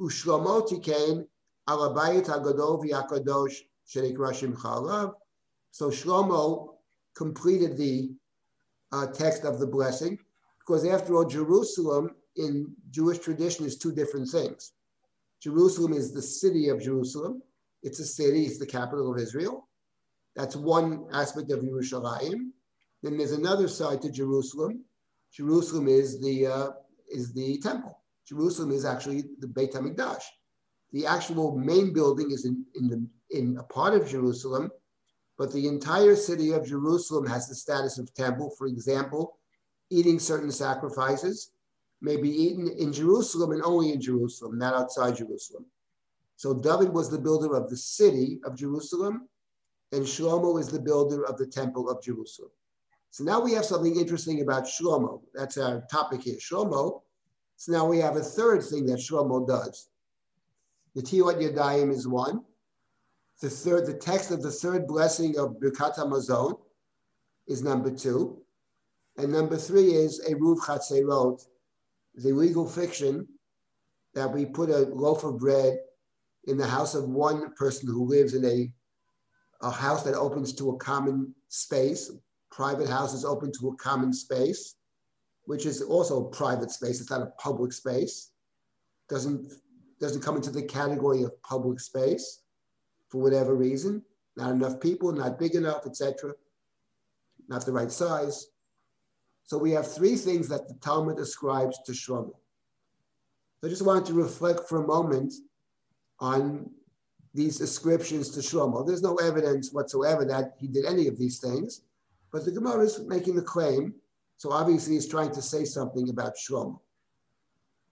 Ushlomo 0.01 0.67
tikain 0.67 1.25
al 1.67 1.93
hagadol 1.93 2.83
v'yakadosh 2.83 3.55
shenikra 3.87 4.31
shimcha. 4.33 5.13
So 5.69 5.89
Shlomo 5.89 6.69
completed 7.15 7.77
the 7.77 8.11
uh, 8.91 9.07
text 9.07 9.43
of 9.43 9.59
the 9.59 9.67
blessing 9.67 10.17
because, 10.59 10.85
after 10.85 11.15
all, 11.15 11.25
Jerusalem 11.25 12.09
in 12.35 12.73
Jewish 12.89 13.19
tradition 13.19 13.65
is 13.65 13.77
two 13.77 13.93
different 13.93 14.27
things. 14.29 14.73
Jerusalem 15.39 15.93
is 15.93 16.13
the 16.13 16.21
city 16.23 16.69
of 16.69 16.81
Jerusalem. 16.81 17.43
It's 17.83 17.99
a 17.99 18.05
city, 18.05 18.45
it's 18.45 18.57
the 18.57 18.65
capital 18.65 19.13
of 19.13 19.19
Israel. 19.19 19.69
That's 20.35 20.55
one 20.55 21.05
aspect 21.13 21.51
of 21.51 21.59
Yerushalayim. 21.59 22.49
Then 23.03 23.17
there's 23.17 23.33
another 23.33 23.67
side 23.67 24.01
to 24.01 24.11
Jerusalem. 24.11 24.83
Jerusalem 25.31 25.87
is 25.87 26.19
the, 26.19 26.47
uh, 26.47 26.69
is 27.11 27.33
the 27.33 27.57
temple. 27.59 27.99
Jerusalem 28.27 28.71
is 28.71 28.85
actually 28.85 29.23
the 29.39 29.47
Beit 29.47 29.73
HaMikdash. 29.73 30.23
The 30.91 31.05
actual 31.05 31.57
main 31.57 31.93
building 31.93 32.31
is 32.31 32.45
in, 32.45 32.65
in, 32.75 32.87
the, 32.87 33.07
in 33.37 33.57
a 33.57 33.63
part 33.63 33.93
of 33.93 34.07
Jerusalem 34.07 34.71
but 35.37 35.51
the 35.51 35.67
entire 35.67 36.15
city 36.15 36.51
of 36.51 36.65
Jerusalem 36.65 37.25
has 37.27 37.47
the 37.47 37.55
status 37.55 37.97
of 37.97 38.13
temple. 38.13 38.51
For 38.57 38.67
example, 38.67 39.37
eating 39.89 40.19
certain 40.19 40.51
sacrifices 40.51 41.51
may 42.01 42.17
be 42.17 42.29
eaten 42.29 42.69
in 42.69 42.93
Jerusalem 42.93 43.51
and 43.51 43.61
only 43.63 43.91
in 43.91 44.01
Jerusalem, 44.01 44.57
not 44.57 44.73
outside 44.73 45.17
Jerusalem. 45.17 45.65
So 46.37 46.53
David 46.53 46.89
was 46.89 47.09
the 47.09 47.17
builder 47.17 47.55
of 47.55 47.69
the 47.69 47.77
city 47.77 48.39
of 48.45 48.57
Jerusalem, 48.57 49.27
and 49.91 50.03
Shlomo 50.03 50.59
is 50.59 50.69
the 50.69 50.79
builder 50.79 51.25
of 51.25 51.37
the 51.37 51.47
temple 51.47 51.89
of 51.89 52.03
Jerusalem. 52.03 52.51
So 53.15 53.23
now 53.23 53.39
we 53.39 53.53
have 53.53 53.63
something 53.63 53.97
interesting 53.97 54.41
about 54.41 54.65
Shlomo. 54.65 55.21
That's 55.33 55.57
our 55.57 55.85
topic 55.89 56.23
here, 56.23 56.35
Shlomo. 56.35 56.99
So 57.55 57.71
now 57.71 57.85
we 57.85 57.97
have 57.99 58.17
a 58.17 58.21
third 58.21 58.61
thing 58.61 58.85
that 58.87 58.99
Shlomo 58.99 59.47
does. 59.47 59.87
Netilat 60.97 61.39
Yadayim 61.41 61.93
is 61.93 62.09
one. 62.09 62.43
the 63.41 63.49
third, 63.49 63.85
the 63.85 63.93
text 63.93 64.31
of 64.31 64.43
the 64.43 64.51
third 64.51 64.85
blessing 64.85 65.39
of 65.39 65.61
Birkat 65.61 65.95
Hamazon 65.95 66.59
is 67.47 67.63
number 67.63 67.89
two. 67.89 68.41
And 69.15 69.31
number 69.31 69.55
three 69.55 69.93
is 69.93 70.21
Eruv 70.29 70.59
Chatzerot, 70.59 71.41
the 72.15 72.33
legal 72.33 72.67
fiction 72.67 73.25
that 74.13 74.29
we 74.29 74.45
put 74.45 74.69
a 74.69 74.89
loaf 74.93 75.23
of 75.23 75.39
bread 75.39 75.77
in 76.47 76.57
the 76.57 76.67
house 76.67 76.95
of 76.95 77.07
one 77.07 77.53
person 77.53 77.87
who 77.87 78.09
lives 78.09 78.33
in 78.33 78.43
a, 78.43 78.69
a 79.65 79.71
house 79.71 80.03
that 80.03 80.15
opens 80.15 80.51
to 80.55 80.71
a 80.71 80.77
common 80.79 81.33
space. 81.47 82.11
Private 82.55 82.87
houses 82.87 83.25
open 83.25 83.51
to 83.59 83.67
a 83.67 83.75
common 83.75 84.13
space, 84.13 84.75
which 85.43 85.65
is 85.65 85.81
also 85.81 86.25
a 86.25 86.29
private 86.29 86.71
space. 86.71 87.01
It's 87.01 87.09
not 87.11 87.21
a 87.21 87.33
public 87.37 87.73
space. 87.73 88.31
Doesn't 89.09 89.51
doesn't 89.99 90.21
come 90.21 90.37
into 90.37 90.51
the 90.51 90.63
category 90.63 91.23
of 91.23 91.41
public 91.43 91.81
space 91.81 92.43
for 93.09 93.21
whatever 93.21 93.55
reason. 93.55 94.01
Not 94.37 94.51
enough 94.51 94.79
people, 94.79 95.11
not 95.11 95.37
big 95.37 95.55
enough, 95.55 95.85
etc. 95.85 96.33
Not 97.49 97.65
the 97.65 97.73
right 97.73 97.91
size. 97.91 98.47
So 99.43 99.57
we 99.57 99.71
have 99.71 99.93
three 99.93 100.15
things 100.15 100.47
that 100.47 100.69
the 100.69 100.75
Talmud 100.75 101.19
ascribes 101.19 101.77
to 101.85 101.91
Shlomo. 101.91 102.35
So 103.59 103.67
I 103.67 103.69
just 103.69 103.85
wanted 103.85 104.05
to 104.05 104.13
reflect 104.13 104.61
for 104.69 104.81
a 104.81 104.87
moment 104.87 105.33
on 106.21 106.69
these 107.33 107.59
ascriptions 107.59 108.29
to 108.29 108.39
Shlomo. 108.39 108.87
There's 108.87 109.01
no 109.01 109.15
evidence 109.15 109.73
whatsoever 109.73 110.23
that 110.23 110.55
he 110.57 110.67
did 110.67 110.85
any 110.85 111.07
of 111.07 111.17
these 111.17 111.39
things, 111.39 111.81
but 112.35 112.43
the 112.43 112.51
Gemara 112.51 112.83
is 112.83 112.99
making 113.07 113.33
the 113.33 113.41
claim, 113.41 113.93
so 114.35 114.51
obviously 114.51 114.95
he's 114.95 115.07
trying 115.07 115.31
to 115.31 115.41
say 115.41 115.63
something 115.63 116.09
about 116.09 116.33
Shlomo. 116.35 116.81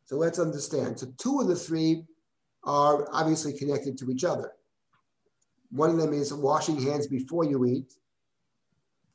So 0.03 0.17
let's 0.17 0.37
understand. 0.37 0.99
So 0.99 1.07
two 1.17 1.39
of 1.39 1.47
the 1.47 1.55
three 1.55 2.03
are 2.65 3.07
obviously 3.13 3.53
connected 3.53 3.97
to 3.99 4.11
each 4.11 4.25
other. 4.25 4.51
One 5.71 5.91
of 5.91 5.95
them 5.97 6.11
is 6.11 6.33
washing 6.33 6.77
hands 6.81 7.07
before 7.07 7.45
you 7.45 7.63
eat, 7.63 7.93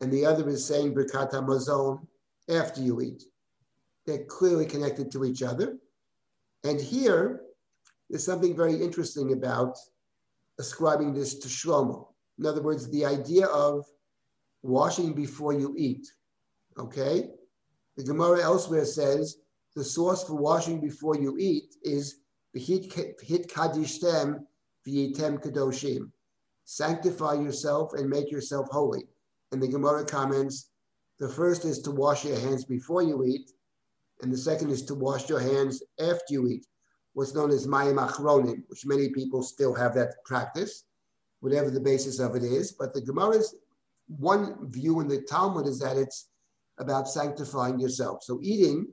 and 0.00 0.10
the 0.10 0.24
other 0.24 0.48
is 0.48 0.64
saying 0.64 0.94
Birkat 0.94 1.32
Hamazon 1.32 2.06
after 2.48 2.80
you 2.80 3.02
eat. 3.02 3.24
They're 4.06 4.24
clearly 4.24 4.64
connected 4.64 5.12
to 5.12 5.26
each 5.26 5.42
other. 5.42 5.76
And 6.64 6.80
here, 6.80 7.42
there's 8.08 8.24
something 8.24 8.56
very 8.56 8.82
interesting 8.82 9.34
about 9.34 9.76
ascribing 10.58 11.12
this 11.12 11.34
to 11.40 11.48
Shlomo. 11.48 12.06
In 12.38 12.46
other 12.46 12.62
words, 12.62 12.88
the 12.88 13.04
idea 13.04 13.44
of 13.48 13.84
washing 14.62 15.12
before 15.14 15.52
you 15.52 15.74
eat. 15.76 16.06
Okay? 16.78 17.30
The 17.96 18.04
Gemara 18.04 18.42
elsewhere 18.42 18.84
says 18.84 19.38
the 19.74 19.84
source 19.84 20.24
for 20.24 20.34
washing 20.34 20.80
before 20.80 21.16
you 21.16 21.36
eat 21.38 21.74
is 21.82 22.20
the 22.54 22.60
hit 22.60 23.48
kadishtem 23.48 24.40
v'yitem 24.86 25.42
kadoshim. 25.42 26.10
Sanctify 26.64 27.34
yourself 27.34 27.92
and 27.94 28.08
make 28.08 28.30
yourself 28.30 28.68
holy. 28.70 29.06
And 29.52 29.62
the 29.62 29.68
Gemara 29.68 30.04
comments, 30.04 30.70
the 31.18 31.28
first 31.28 31.64
is 31.64 31.80
to 31.80 31.90
wash 31.90 32.24
your 32.24 32.38
hands 32.38 32.64
before 32.64 33.02
you 33.02 33.24
eat, 33.24 33.50
and 34.22 34.32
the 34.32 34.36
second 34.36 34.70
is 34.70 34.82
to 34.84 34.94
wash 34.94 35.28
your 35.28 35.40
hands 35.40 35.82
after 35.98 36.24
you 36.30 36.46
eat, 36.48 36.66
what's 37.14 37.34
known 37.34 37.50
as 37.50 37.66
mayim 37.66 37.98
achronim, 38.04 38.62
which 38.68 38.86
many 38.86 39.08
people 39.08 39.42
still 39.42 39.74
have 39.74 39.94
that 39.94 40.22
practice, 40.24 40.84
whatever 41.40 41.70
the 41.70 41.80
basis 41.80 42.20
of 42.20 42.36
it 42.36 42.42
is. 42.42 42.72
But 42.72 42.92
the 42.94 43.00
Gemara's 43.00 43.54
one 44.08 44.70
view 44.70 45.00
in 45.00 45.08
the 45.08 45.22
Talmud 45.22 45.66
is 45.66 45.78
that 45.80 45.96
it's 45.96 46.28
about 46.78 47.08
sanctifying 47.08 47.78
yourself. 47.78 48.22
So 48.22 48.40
eating 48.42 48.86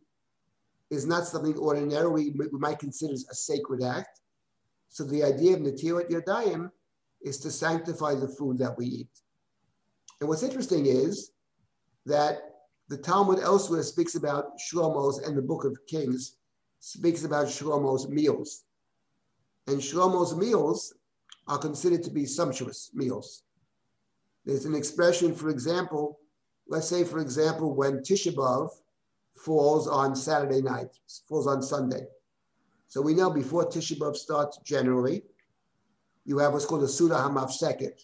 is 0.92 1.06
not 1.06 1.26
something 1.26 1.58
ordinarily 1.58 2.32
we 2.38 2.48
might 2.52 2.80
consider 2.80 3.14
a 3.14 3.36
sacred 3.36 3.82
act. 3.84 4.22
So 4.90 5.04
the 5.04 5.24
idea 5.24 5.56
of 5.56 5.62
Natilat 5.62 6.10
Yadayim 6.10 6.70
is 7.22 7.40
to 7.40 7.52
sanctify 7.52 8.16
the 8.16 8.28
food 8.28 8.58
that 8.60 8.78
we 8.78 8.86
eat. 8.86 9.22
And 10.20 10.30
what's 10.30 10.44
interesting 10.44 10.86
is 10.86 11.32
that 12.06 12.40
the 12.88 12.98
Talmud 12.98 13.40
elsewhere 13.40 13.84
speaks 13.84 14.16
about 14.16 14.58
Shlomo's 14.60 15.20
and 15.20 15.36
the 15.36 15.42
Book 15.42 15.66
of 15.66 15.78
Kings 15.88 16.38
speaks 16.80 17.24
about 17.24 17.48
Shlomo's 17.48 18.08
meals. 18.08 18.66
And 19.68 19.78
Shlomo's 19.78 20.36
meals 20.36 20.94
are 21.48 21.58
considered 21.58 22.04
to 22.04 22.12
be 22.12 22.26
sumptuous 22.26 22.92
meals. 22.94 23.45
There's 24.46 24.66
an 24.66 24.76
expression, 24.76 25.34
for 25.34 25.50
example, 25.50 26.20
let's 26.68 26.88
say, 26.88 27.04
for 27.04 27.20
example, 27.20 27.74
when 27.76 28.00
Tisha 28.00 28.34
B'Av 28.34 28.70
falls 29.36 29.88
on 29.88 30.16
Saturday 30.16 30.62
night, 30.62 30.98
falls 31.28 31.48
on 31.48 31.62
Sunday. 31.62 32.06
So 32.88 33.02
we 33.02 33.14
know 33.14 33.30
before 33.30 33.66
Tisha 33.66 33.98
B'Av 33.98 34.16
starts 34.16 34.58
generally, 34.60 35.24
you 36.26 36.38
have 36.40 36.54
what's 36.54 36.66
called 36.66 36.84
a 36.84 36.88
Seudah 36.88 37.28
Hamafseket. 37.28 38.02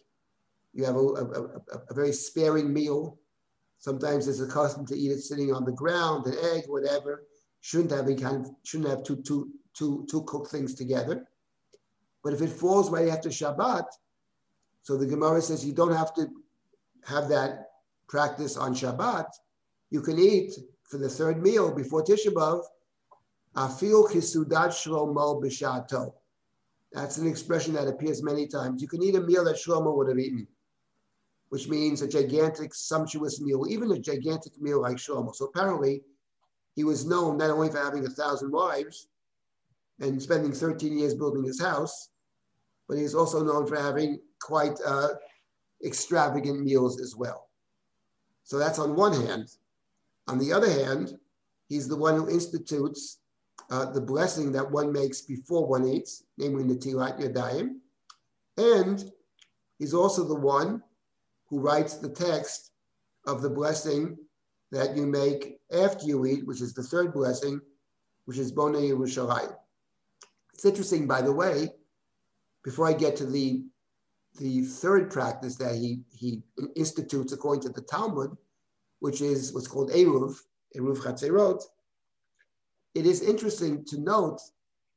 You 0.73 0.85
have 0.85 0.95
a, 0.95 0.99
a, 0.99 1.23
a, 1.23 1.61
a 1.89 1.93
very 1.93 2.13
sparing 2.13 2.71
meal 2.73 3.19
Sometimes 3.81 4.27
it's 4.27 4.39
accustomed 4.39 4.87
to 4.89 4.95
eat 4.95 5.11
it 5.11 5.21
sitting 5.21 5.51
on 5.51 5.65
the 5.65 5.71
ground, 5.71 6.27
an 6.27 6.35
egg, 6.53 6.65
whatever. 6.67 7.25
Shouldn't 7.61 7.89
have 7.89 8.05
kind 8.21 8.45
of, 8.45 8.51
shouldn't 8.61 8.89
have 8.91 9.03
two, 9.03 9.23
two, 9.23 9.49
two, 9.73 10.05
two 10.07 10.21
cooked 10.25 10.51
things 10.51 10.75
together. 10.75 11.25
But 12.23 12.33
if 12.33 12.43
it 12.43 12.51
falls 12.51 12.91
right 12.91 13.07
after 13.07 13.29
Shabbat, 13.29 13.85
so 14.81 14.97
the 14.97 15.05
Gemara 15.05 15.41
says 15.41 15.65
you 15.65 15.73
don't 15.73 15.95
have 15.95 16.13
to 16.15 16.27
have 17.05 17.29
that 17.29 17.69
practice 18.07 18.57
on 18.57 18.73
Shabbat. 18.73 19.27
You 19.89 20.01
can 20.01 20.19
eat 20.19 20.53
for 20.83 20.97
the 20.97 21.09
third 21.09 21.41
meal 21.41 21.73
before 21.73 22.03
Tisha 22.03 22.33
B'av, 22.33 22.63
afil 23.55 24.09
chisudat 24.09 24.69
shlomo 24.69 25.41
b'shato. 25.41 26.13
That's 26.91 27.17
an 27.17 27.27
expression 27.27 27.73
that 27.75 27.87
appears 27.87 28.21
many 28.21 28.47
times. 28.47 28.81
You 28.81 28.87
can 28.87 29.01
eat 29.01 29.15
a 29.15 29.21
meal 29.21 29.45
that 29.45 29.55
Shlomo 29.55 29.95
would 29.95 30.09
have 30.09 30.19
eaten 30.19 30.45
which 31.51 31.67
means 31.67 32.01
a 32.01 32.07
gigantic, 32.07 32.73
sumptuous 32.73 33.41
meal, 33.41 33.65
even 33.69 33.91
a 33.91 33.99
gigantic 33.99 34.59
meal 34.61 34.81
like 34.81 34.95
Shlomo. 34.95 35.35
So 35.35 35.45
apparently, 35.45 36.01
he 36.75 36.85
was 36.85 37.05
known 37.05 37.37
not 37.37 37.49
only 37.49 37.69
for 37.69 37.77
having 37.77 38.05
a 38.05 38.09
thousand 38.09 38.53
wives 38.53 39.09
and 39.99 40.21
spending 40.21 40.53
13 40.53 40.97
years 40.97 41.13
building 41.13 41.43
his 41.43 41.59
house, 41.59 42.10
but 42.91 42.99
he's 42.99 43.15
also 43.15 43.41
known 43.41 43.65
for 43.65 43.77
having 43.77 44.19
quite 44.41 44.77
uh, 44.85 45.07
extravagant 45.85 46.61
meals 46.61 46.99
as 46.99 47.15
well. 47.15 47.47
So 48.43 48.57
that's 48.59 48.79
on 48.79 48.97
one 48.97 49.13
hand. 49.25 49.47
On 50.27 50.37
the 50.37 50.51
other 50.51 50.69
hand, 50.69 51.13
he's 51.69 51.87
the 51.87 51.95
one 51.95 52.17
who 52.17 52.29
institutes 52.29 53.19
uh, 53.69 53.85
the 53.85 54.01
blessing 54.01 54.51
that 54.51 54.69
one 54.69 54.91
makes 54.91 55.21
before 55.21 55.65
one 55.65 55.87
eats, 55.87 56.25
namely 56.37 56.65
Natilat 56.65 57.17
Yadayim. 57.17 57.75
And 58.57 59.09
he's 59.79 59.93
also 59.93 60.25
the 60.25 60.35
one 60.35 60.83
who 61.47 61.61
writes 61.61 61.93
the 61.93 62.09
text 62.09 62.71
of 63.25 63.41
the 63.41 63.49
blessing 63.49 64.17
that 64.73 64.97
you 64.97 65.05
make 65.05 65.59
after 65.71 66.05
you 66.05 66.25
eat, 66.25 66.45
which 66.45 66.59
is 66.59 66.73
the 66.73 66.83
third 66.83 67.13
blessing, 67.13 67.61
which 68.25 68.37
is 68.37 68.51
Bona 68.51 68.79
Yerushalayim. 68.79 69.55
It's 70.53 70.65
interesting, 70.65 71.07
by 71.07 71.21
the 71.21 71.31
way, 71.31 71.69
before 72.63 72.87
I 72.87 72.93
get 72.93 73.15
to 73.17 73.25
the, 73.25 73.63
the 74.39 74.61
third 74.61 75.11
practice 75.11 75.55
that 75.57 75.75
he, 75.75 76.01
he 76.11 76.41
institutes 76.75 77.33
according 77.33 77.63
to 77.63 77.69
the 77.69 77.81
Talmud, 77.81 78.35
which 78.99 79.21
is 79.21 79.53
what's 79.53 79.67
called 79.67 79.91
Eruv, 79.91 80.35
Eruv 80.75 80.97
Chatzerot, 80.97 81.61
it 82.93 83.05
is 83.05 83.21
interesting 83.21 83.85
to 83.85 83.99
note 83.99 84.39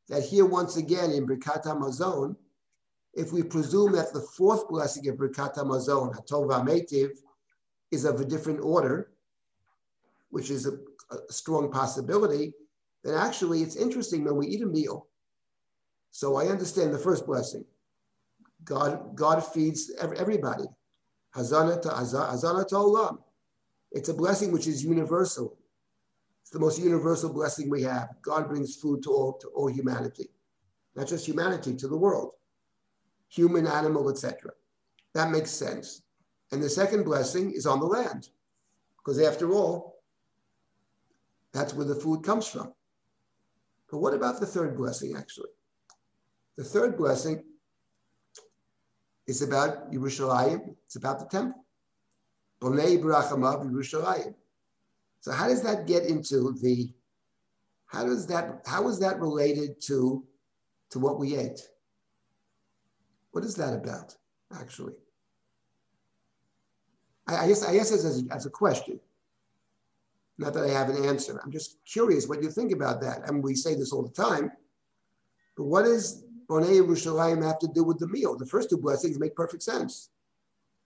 that 0.08 0.22
here 0.22 0.44
once 0.44 0.76
again 0.76 1.10
in 1.10 1.26
Birkat 1.26 1.64
HaMazon, 1.64 2.36
if 3.14 3.32
we 3.32 3.42
presume 3.42 3.92
that 3.92 4.12
the 4.12 4.20
fourth 4.20 4.68
blessing 4.68 5.08
of 5.08 5.16
Birkat 5.16 5.54
Hamazon, 5.54 6.14
Hatov 6.14 6.48
Metiv, 6.66 7.10
is 7.90 8.04
of 8.04 8.20
a 8.20 8.24
different 8.24 8.60
order, 8.60 9.12
which 10.30 10.50
is 10.50 10.66
a, 10.66 10.72
a, 11.14 11.32
strong 11.32 11.70
possibility, 11.70 12.52
then 13.04 13.14
actually 13.14 13.62
it's 13.62 13.76
interesting 13.76 14.24
when 14.24 14.36
we 14.36 14.48
eat 14.48 14.62
a 14.62 14.66
meal. 14.66 15.06
So 16.14 16.36
I 16.36 16.46
understand 16.46 16.94
the 16.94 16.98
first 16.98 17.26
blessing. 17.26 17.64
God, 18.64 19.16
God 19.16 19.40
feeds 19.44 19.90
everybody. 19.98 20.62
Hazana 21.34 21.82
to 21.82 21.88
Hazana 21.88 22.68
to 22.68 22.74
Olam. 22.76 23.18
It's 23.90 24.08
a 24.10 24.14
blessing 24.14 24.52
which 24.52 24.68
is 24.68 24.84
universal. 24.84 25.58
It's 26.40 26.50
the 26.50 26.60
most 26.60 26.80
universal 26.80 27.32
blessing 27.32 27.68
we 27.68 27.82
have. 27.82 28.10
God 28.22 28.48
brings 28.48 28.76
food 28.76 29.02
to 29.02 29.10
all, 29.10 29.32
to 29.38 29.48
all 29.48 29.66
humanity, 29.66 30.30
not 30.94 31.08
just 31.08 31.26
humanity, 31.26 31.74
to 31.74 31.88
the 31.88 31.96
world 31.96 32.30
human, 33.28 33.66
animal, 33.66 34.08
etc. 34.08 34.52
That 35.14 35.32
makes 35.32 35.50
sense. 35.50 36.02
And 36.52 36.62
the 36.62 36.70
second 36.70 37.02
blessing 37.02 37.50
is 37.50 37.66
on 37.66 37.80
the 37.80 37.86
land, 37.86 38.28
because 38.98 39.20
after 39.20 39.52
all, 39.52 39.96
that's 41.52 41.74
where 41.74 41.86
the 41.86 41.96
food 41.96 42.22
comes 42.22 42.46
from. 42.46 42.72
But 43.90 43.98
what 43.98 44.14
about 44.14 44.38
the 44.38 44.46
third 44.46 44.76
blessing, 44.76 45.16
actually? 45.16 45.53
The 46.56 46.64
third 46.64 46.96
blessing 46.96 47.42
is 49.26 49.42
about 49.42 49.90
Yerushalayim, 49.92 50.74
it's 50.84 50.96
about 50.96 51.18
the 51.18 51.26
temple. 51.26 51.64
Bonei 52.60 53.00
Brachamav 53.00 53.64
Yerushalayim. 53.70 54.34
So 55.20 55.32
how 55.32 55.48
does 55.48 55.62
that 55.62 55.86
get 55.86 56.04
into 56.04 56.52
the, 56.62 56.92
how 57.86 58.04
does 58.04 58.26
that, 58.26 58.62
how 58.66 58.88
is 58.88 58.98
that 59.00 59.20
related 59.20 59.80
to, 59.82 60.24
to 60.90 60.98
what 60.98 61.18
we 61.18 61.36
ate? 61.36 61.60
What 63.32 63.44
is 63.44 63.54
that 63.56 63.74
about? 63.74 64.14
actually? 64.60 64.94
I, 67.26 67.44
I 67.44 67.48
guess 67.48 67.64
I 67.64 67.72
guess 67.72 67.92
as, 67.92 68.24
as 68.30 68.46
a 68.46 68.50
question. 68.50 69.00
Not 70.36 70.52
that 70.54 70.64
I 70.64 70.70
have 70.70 70.88
an 70.88 71.04
answer. 71.04 71.40
I'm 71.44 71.52
just 71.52 71.78
curious 71.84 72.26
what 72.26 72.42
you 72.42 72.50
think 72.50 72.72
about 72.72 73.00
that. 73.02 73.20
I 73.26 73.30
mean, 73.30 73.42
we 73.42 73.54
say 73.54 73.74
this 73.74 73.92
all 73.92 74.02
the 74.02 74.10
time, 74.10 74.50
but 75.56 75.64
what 75.64 75.84
does 75.84 76.23
Bonei 76.48 76.80
Yerushalayim 76.80 77.42
have 77.42 77.58
to 77.60 77.68
do 77.68 77.84
with 77.84 77.98
the 77.98 78.08
meal? 78.08 78.36
The 78.36 78.46
first 78.46 78.70
two 78.70 78.76
blessings 78.76 79.18
make 79.18 79.34
perfect 79.34 79.62
sense. 79.62 80.10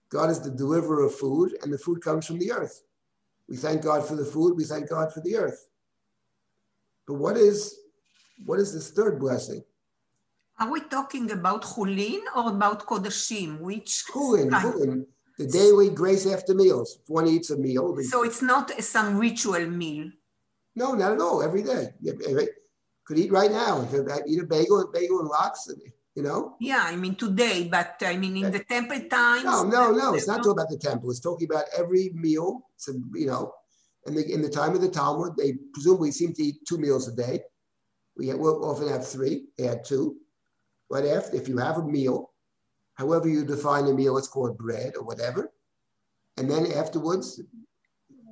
God 0.09 0.29
is 0.29 0.39
the 0.39 0.49
deliverer 0.49 1.05
of 1.05 1.15
food, 1.15 1.57
and 1.61 1.71
the 1.71 1.77
food 1.77 2.01
comes 2.01 2.25
from 2.25 2.39
the 2.39 2.51
earth. 2.51 2.83
We 3.47 3.57
thank 3.57 3.83
God 3.83 4.05
for 4.05 4.15
the 4.15 4.25
food. 4.25 4.55
We 4.55 4.63
thank 4.63 4.89
God 4.89 5.13
for 5.13 5.21
the 5.21 5.35
earth. 5.37 5.67
But 7.07 7.15
what 7.15 7.37
is 7.37 7.79
what 8.45 8.59
is 8.59 8.73
this 8.73 8.91
third 8.91 9.19
blessing? 9.19 9.63
Are 10.59 10.71
we 10.71 10.81
talking 10.81 11.31
about 11.31 11.63
chulin 11.63 12.19
or 12.35 12.49
about 12.49 12.85
kodashim? 12.85 13.59
Which 13.59 14.05
chulin? 14.11 14.49
Chulin. 14.49 15.05
The 15.37 15.47
daily 15.47 15.89
grace 15.89 16.27
after 16.27 16.53
meals. 16.53 16.99
If 17.01 17.09
one 17.09 17.27
eats 17.27 17.49
a 17.49 17.57
meal. 17.57 17.97
So 18.03 18.23
it's 18.23 18.41
not 18.41 18.71
some 18.83 19.17
ritual 19.17 19.67
meal. 19.67 20.11
No, 20.75 20.93
not 20.93 21.13
at 21.13 21.21
all. 21.21 21.41
Every 21.41 21.63
day. 21.63 21.93
Could 23.09 23.17
eat 23.17 23.31
right 23.31 23.51
now. 23.51 23.79
Uh, 23.91 24.17
eat 24.27 24.39
a 24.39 24.45
bagel, 24.45 24.81
and 24.81 24.93
bagel 24.93 25.21
and 25.21 25.27
lox, 25.27 25.67
you 26.13 26.21
know? 26.21 26.55
Yeah, 26.59 26.83
I 26.83 26.95
mean 26.95 27.15
today, 27.15 27.67
but 27.67 27.95
I 28.05 28.15
mean 28.17 28.37
in 28.37 28.51
the 28.51 28.63
temple 28.63 28.99
times. 29.09 29.45
No, 29.45 29.63
no, 29.63 29.91
no. 29.91 30.13
It's 30.13 30.27
not 30.27 30.37
talking 30.43 30.51
about 30.51 30.69
the 30.69 30.77
temple. 30.77 31.09
It's 31.09 31.19
talking 31.19 31.49
about 31.49 31.65
every 31.75 32.11
meal. 32.13 32.67
So, 32.77 32.93
you 33.15 33.25
know, 33.25 33.51
in 34.05 34.13
the, 34.13 34.31
in 34.31 34.43
the 34.43 34.49
time 34.49 34.75
of 34.75 34.81
the 34.81 34.89
Talmud, 34.89 35.35
they 35.37 35.53
presumably 35.73 36.11
seem 36.11 36.33
to 36.33 36.43
eat 36.43 36.57
two 36.67 36.77
meals 36.77 37.07
a 37.07 37.15
day. 37.15 37.41
We 38.15 38.31
will 38.35 38.63
often 38.63 38.87
have 38.89 39.07
three, 39.07 39.45
add 39.59 39.83
two. 39.83 40.17
But 40.87 41.03
if, 41.03 41.33
if 41.33 41.47
you 41.47 41.57
have 41.57 41.77
a 41.77 41.83
meal, 41.83 42.29
however 42.93 43.27
you 43.27 43.43
define 43.43 43.87
a 43.87 43.93
meal, 43.93 44.19
it's 44.19 44.27
called 44.27 44.55
bread 44.55 44.93
or 44.95 45.03
whatever. 45.03 45.51
And 46.37 46.49
then 46.49 46.71
afterwards, 46.73 47.41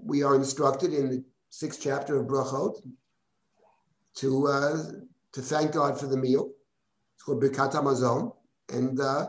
we 0.03 0.21
are 0.21 0.35
instructed 0.35 0.93
in 0.93 1.09
the 1.09 1.23
sixth 1.49 1.79
chapter 1.81 2.17
of 2.17 2.27
Brachot 2.27 2.79
to, 4.17 4.47
uh, 4.47 4.77
to 5.33 5.41
thank 5.41 5.71
God 5.71 5.99
for 5.99 6.07
the 6.07 6.17
meal. 6.17 6.51
It's 7.15 7.23
called 7.23 7.41
Birkat 7.41 7.73
Hamazon. 7.73 8.33
And 8.69 8.99
uh, 8.99 9.27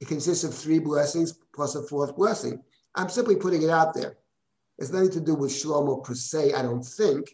it 0.00 0.08
consists 0.08 0.44
of 0.44 0.54
three 0.54 0.78
blessings 0.78 1.38
plus 1.54 1.74
a 1.74 1.82
fourth 1.82 2.16
blessing. 2.16 2.62
I'm 2.94 3.08
simply 3.08 3.36
putting 3.36 3.62
it 3.62 3.70
out 3.70 3.94
there. 3.94 4.16
It's 4.78 4.92
nothing 4.92 5.10
to 5.12 5.20
do 5.20 5.34
with 5.34 5.50
Shlomo 5.50 6.04
per 6.04 6.14
se, 6.14 6.52
I 6.52 6.62
don't 6.62 6.82
think, 6.82 7.30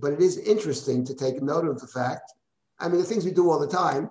but 0.00 0.12
it 0.12 0.20
is 0.20 0.38
interesting 0.38 1.04
to 1.04 1.14
take 1.14 1.42
note 1.42 1.66
of 1.66 1.80
the 1.80 1.86
fact. 1.86 2.32
I 2.78 2.88
mean, 2.88 2.98
the 2.98 3.04
things 3.04 3.24
we 3.24 3.32
do 3.32 3.50
all 3.50 3.58
the 3.58 3.66
time, 3.66 4.10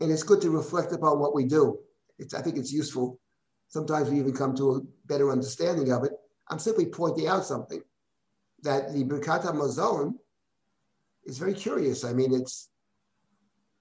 and 0.00 0.10
it's 0.10 0.22
good 0.22 0.40
to 0.42 0.50
reflect 0.50 0.92
upon 0.92 1.20
what 1.20 1.34
we 1.34 1.44
do. 1.44 1.78
It's, 2.18 2.34
I 2.34 2.42
think 2.42 2.56
it's 2.56 2.72
useful. 2.72 3.20
Sometimes 3.68 4.10
we 4.10 4.18
even 4.18 4.34
come 4.34 4.54
to 4.56 4.76
a 4.76 4.80
better 5.06 5.30
understanding 5.30 5.92
of 5.92 6.04
it. 6.04 6.12
I'm 6.48 6.58
simply 6.58 6.86
pointing 6.86 7.28
out 7.28 7.44
something 7.44 7.82
that 8.62 8.92
the 8.92 9.04
Birkat 9.04 9.44
Hamazon 9.44 10.14
is 11.26 11.38
very 11.38 11.54
curious. 11.54 12.04
I 12.04 12.12
mean, 12.12 12.34
it's 12.34 12.70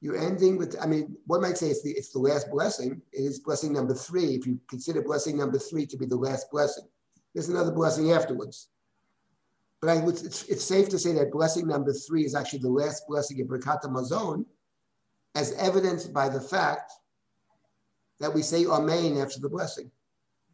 you're 0.01 0.17
ending 0.17 0.57
with. 0.57 0.75
I 0.81 0.85
mean, 0.85 1.15
one 1.27 1.41
might 1.41 1.57
say 1.57 1.67
it's 1.67 1.81
the 1.81 1.91
it's 1.91 2.09
the 2.09 2.19
last 2.19 2.51
blessing. 2.51 3.01
It 3.11 3.21
is 3.21 3.39
blessing 3.39 3.73
number 3.73 3.93
three. 3.93 4.35
If 4.35 4.45
you 4.45 4.59
consider 4.69 5.01
blessing 5.01 5.37
number 5.37 5.57
three 5.57 5.85
to 5.85 5.97
be 5.97 6.05
the 6.05 6.15
last 6.15 6.51
blessing, 6.51 6.85
there's 7.33 7.49
another 7.49 7.71
blessing 7.71 8.11
afterwards. 8.11 8.69
But 9.81 9.89
I 9.89 10.05
it's, 10.05 10.43
it's 10.43 10.63
safe 10.63 10.89
to 10.89 10.99
say 10.99 11.13
that 11.13 11.31
blessing 11.31 11.67
number 11.67 11.93
three 11.93 12.25
is 12.25 12.35
actually 12.35 12.59
the 12.59 12.69
last 12.69 13.03
blessing 13.07 13.41
of 13.41 13.47
Birkat 13.47 13.83
Hamazon, 13.83 14.45
as 15.35 15.53
evidenced 15.53 16.13
by 16.13 16.29
the 16.29 16.41
fact 16.41 16.91
that 18.19 18.33
we 18.33 18.41
say 18.41 18.65
Amen 18.65 19.17
after 19.17 19.39
the 19.39 19.49
blessing. 19.49 19.89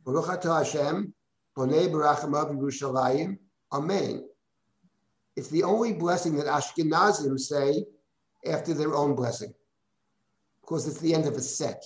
Baruch 0.05 0.25
atah 0.25 0.59
Hashem, 0.59 1.13
Bonei 1.57 1.89
Barachamav 1.89 2.55
Yerushalayim, 2.55 3.37
Amen. 3.71 4.28
It's 5.35 5.49
the 5.49 5.63
only 5.63 5.93
blessing 5.93 6.35
that 6.37 6.47
Ashkenazim 6.47 7.39
say 7.39 7.85
after 8.45 8.73
their 8.73 8.95
own 8.95 9.15
blessing, 9.15 9.53
because 10.61 10.87
it's 10.87 10.99
the 10.99 11.13
end 11.13 11.25
of 11.25 11.33
a 11.33 11.41
set. 11.41 11.83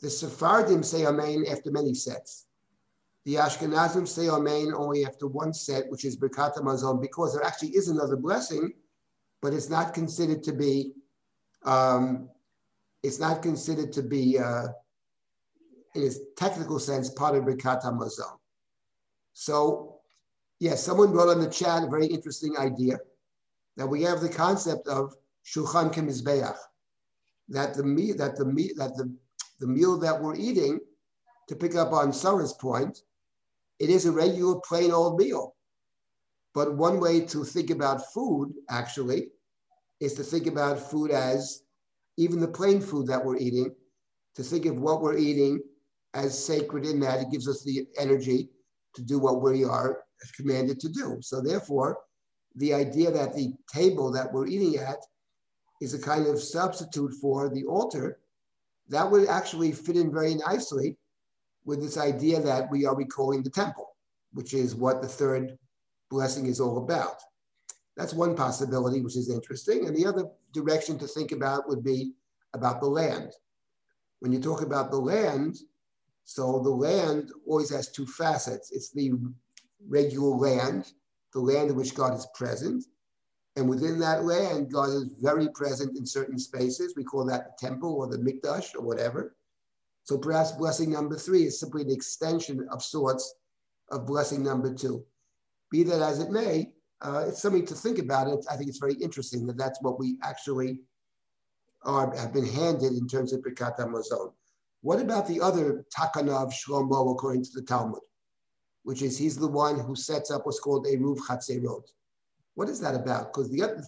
The 0.00 0.10
Sephardim 0.10 0.82
say 0.82 1.06
Amen 1.06 1.44
after 1.50 1.70
many 1.70 1.94
sets. 1.94 2.46
The 3.24 3.36
Ashkenazim 3.36 4.06
say 4.06 4.28
Amen 4.28 4.72
only 4.76 5.06
after 5.06 5.26
one 5.26 5.54
set, 5.54 5.88
which 5.88 6.04
is 6.04 6.16
Birkat 6.16 7.00
because 7.00 7.34
there 7.34 7.44
actually 7.44 7.70
is 7.70 7.88
another 7.88 8.16
blessing, 8.16 8.72
but 9.40 9.54
it's 9.54 9.70
not 9.70 9.94
considered 9.94 10.42
to 10.42 10.52
be 10.52 10.92
um, 11.64 12.28
it's 13.02 13.18
not 13.18 13.42
considered 13.42 13.92
to 13.92 14.02
be, 14.02 14.38
uh, 14.38 14.68
in 15.94 16.02
its 16.02 16.18
technical 16.36 16.78
sense, 16.78 17.10
part 17.10 17.36
of 17.36 17.44
Birkat. 17.44 17.82
So, 19.34 19.93
yes, 20.64 20.82
someone 20.82 21.12
wrote 21.12 21.28
on 21.28 21.40
the 21.42 21.50
chat 21.50 21.82
a 21.82 21.86
very 21.86 22.06
interesting 22.06 22.56
idea 22.56 22.98
that 23.76 23.86
we 23.86 24.00
have 24.02 24.22
the 24.22 24.28
concept 24.30 24.88
of 24.88 25.14
Shulchan 25.44 25.92
Kemizbeach, 25.92 26.56
that 27.50 27.74
the 27.74 27.84
meat, 27.84 28.16
that 28.16 28.36
the 28.36 28.46
meat, 28.46 28.72
that 28.78 28.96
the, 28.96 29.14
the 29.60 29.66
meal 29.66 29.98
that 29.98 30.18
we're 30.18 30.36
eating, 30.36 30.80
to 31.50 31.54
pick 31.54 31.74
up 31.74 31.92
on 31.92 32.14
Sarah's 32.14 32.54
point, 32.54 33.02
it 33.78 33.90
is 33.90 34.06
a 34.06 34.12
regular 34.12 34.58
plain 34.66 34.90
old 34.90 35.18
meal. 35.18 35.54
But 36.54 36.76
one 36.76 36.98
way 36.98 37.20
to 37.26 37.44
think 37.44 37.68
about 37.68 38.14
food, 38.14 38.54
actually, 38.70 39.28
is 40.00 40.14
to 40.14 40.22
think 40.22 40.46
about 40.46 40.78
food 40.78 41.10
as 41.10 41.64
even 42.16 42.40
the 42.40 42.48
plain 42.48 42.80
food 42.80 43.06
that 43.08 43.22
we're 43.22 43.36
eating, 43.36 43.74
to 44.36 44.42
think 44.42 44.64
of 44.64 44.78
what 44.78 45.02
we're 45.02 45.18
eating 45.18 45.60
as 46.14 46.42
sacred 46.42 46.86
in 46.86 47.00
that 47.00 47.20
it 47.20 47.30
gives 47.30 47.48
us 47.48 47.62
the 47.64 47.86
energy 47.98 48.48
to 48.94 49.02
do 49.02 49.18
what 49.18 49.42
we 49.42 49.62
are 49.62 50.04
commanded 50.32 50.80
to 50.80 50.88
do. 50.88 51.18
So 51.20 51.40
therefore, 51.40 51.98
the 52.56 52.72
idea 52.74 53.10
that 53.10 53.34
the 53.34 53.52
table 53.72 54.10
that 54.12 54.32
we're 54.32 54.46
eating 54.46 54.76
at 54.76 54.98
is 55.80 55.94
a 55.94 55.98
kind 55.98 56.26
of 56.26 56.40
substitute 56.40 57.12
for 57.20 57.48
the 57.48 57.64
altar, 57.64 58.18
that 58.88 59.10
would 59.10 59.28
actually 59.28 59.72
fit 59.72 59.96
in 59.96 60.12
very 60.12 60.34
nicely 60.34 60.96
with 61.64 61.80
this 61.80 61.96
idea 61.96 62.40
that 62.40 62.70
we 62.70 62.86
are 62.86 62.94
recalling 62.94 63.42
the 63.42 63.50
temple, 63.50 63.88
which 64.32 64.54
is 64.54 64.74
what 64.74 65.02
the 65.02 65.08
third 65.08 65.58
blessing 66.10 66.46
is 66.46 66.60
all 66.60 66.78
about. 66.78 67.16
That's 67.96 68.12
one 68.12 68.34
possibility, 68.34 69.00
which 69.00 69.16
is 69.16 69.30
interesting. 69.30 69.86
And 69.86 69.96
the 69.96 70.06
other 70.06 70.26
direction 70.52 70.98
to 70.98 71.06
think 71.06 71.32
about 71.32 71.68
would 71.68 71.82
be 71.82 72.12
about 72.52 72.80
the 72.80 72.86
land. 72.86 73.32
When 74.20 74.32
you 74.32 74.40
talk 74.40 74.62
about 74.62 74.90
the 74.90 74.98
land, 74.98 75.56
so 76.24 76.60
the 76.60 76.70
land 76.70 77.30
always 77.46 77.70
has 77.70 77.90
two 77.90 78.06
facets. 78.06 78.70
It's 78.72 78.90
the 78.90 79.12
regular 79.88 80.36
land, 80.36 80.92
the 81.32 81.40
land 81.40 81.70
in 81.70 81.76
which 81.76 81.94
God 81.94 82.14
is 82.14 82.26
present. 82.34 82.84
And 83.56 83.68
within 83.68 83.98
that 84.00 84.24
land, 84.24 84.72
God 84.72 84.88
is 84.88 85.14
very 85.20 85.48
present 85.48 85.96
in 85.96 86.06
certain 86.06 86.38
spaces. 86.38 86.94
We 86.96 87.04
call 87.04 87.24
that 87.26 87.46
the 87.46 87.66
temple 87.66 87.94
or 87.94 88.08
the 88.08 88.18
mikdash 88.18 88.74
or 88.74 88.82
whatever. 88.82 89.36
So 90.02 90.18
perhaps 90.18 90.52
blessing 90.52 90.90
number 90.90 91.16
three 91.16 91.44
is 91.44 91.58
simply 91.58 91.82
an 91.82 91.90
extension 91.90 92.66
of 92.70 92.82
sorts 92.82 93.34
of 93.90 94.06
blessing 94.06 94.42
number 94.42 94.74
two. 94.74 95.04
Be 95.70 95.82
that 95.84 96.00
as 96.02 96.20
it 96.20 96.30
may, 96.30 96.72
uh, 97.00 97.26
it's 97.28 97.40
something 97.40 97.66
to 97.66 97.74
think 97.74 97.98
about. 97.98 98.28
It. 98.28 98.44
I 98.50 98.56
think 98.56 98.68
it's 98.68 98.78
very 98.78 98.94
interesting 98.94 99.46
that 99.46 99.56
that's 99.56 99.80
what 99.82 99.98
we 99.98 100.16
actually 100.22 100.80
are, 101.82 102.14
have 102.16 102.32
been 102.32 102.46
handed 102.46 102.92
in 102.92 103.06
terms 103.06 103.32
of 103.32 103.40
Birkat 103.40 103.78
Hamazon. 103.78 104.32
What 104.82 105.00
about 105.00 105.26
the 105.26 105.40
other 105.40 105.84
Takana 105.96 106.42
of 106.42 106.52
Shlomo 106.52 107.12
according 107.12 107.44
to 107.44 107.50
the 107.54 107.62
Talmud, 107.62 108.00
which 108.84 109.02
is 109.02 109.18
he's 109.18 109.36
the 109.36 109.48
one 109.48 109.78
who 109.78 109.94
sets 109.96 110.30
up 110.30 110.46
what's 110.46 110.60
called 110.60 110.86
Eruv 110.86 111.18
Chatzerot. 111.18 111.84
What 112.54 112.68
is 112.68 112.80
that 112.80 112.94
about? 112.94 113.32
Because 113.32 113.50
the 113.50 113.62
other, 113.62 113.82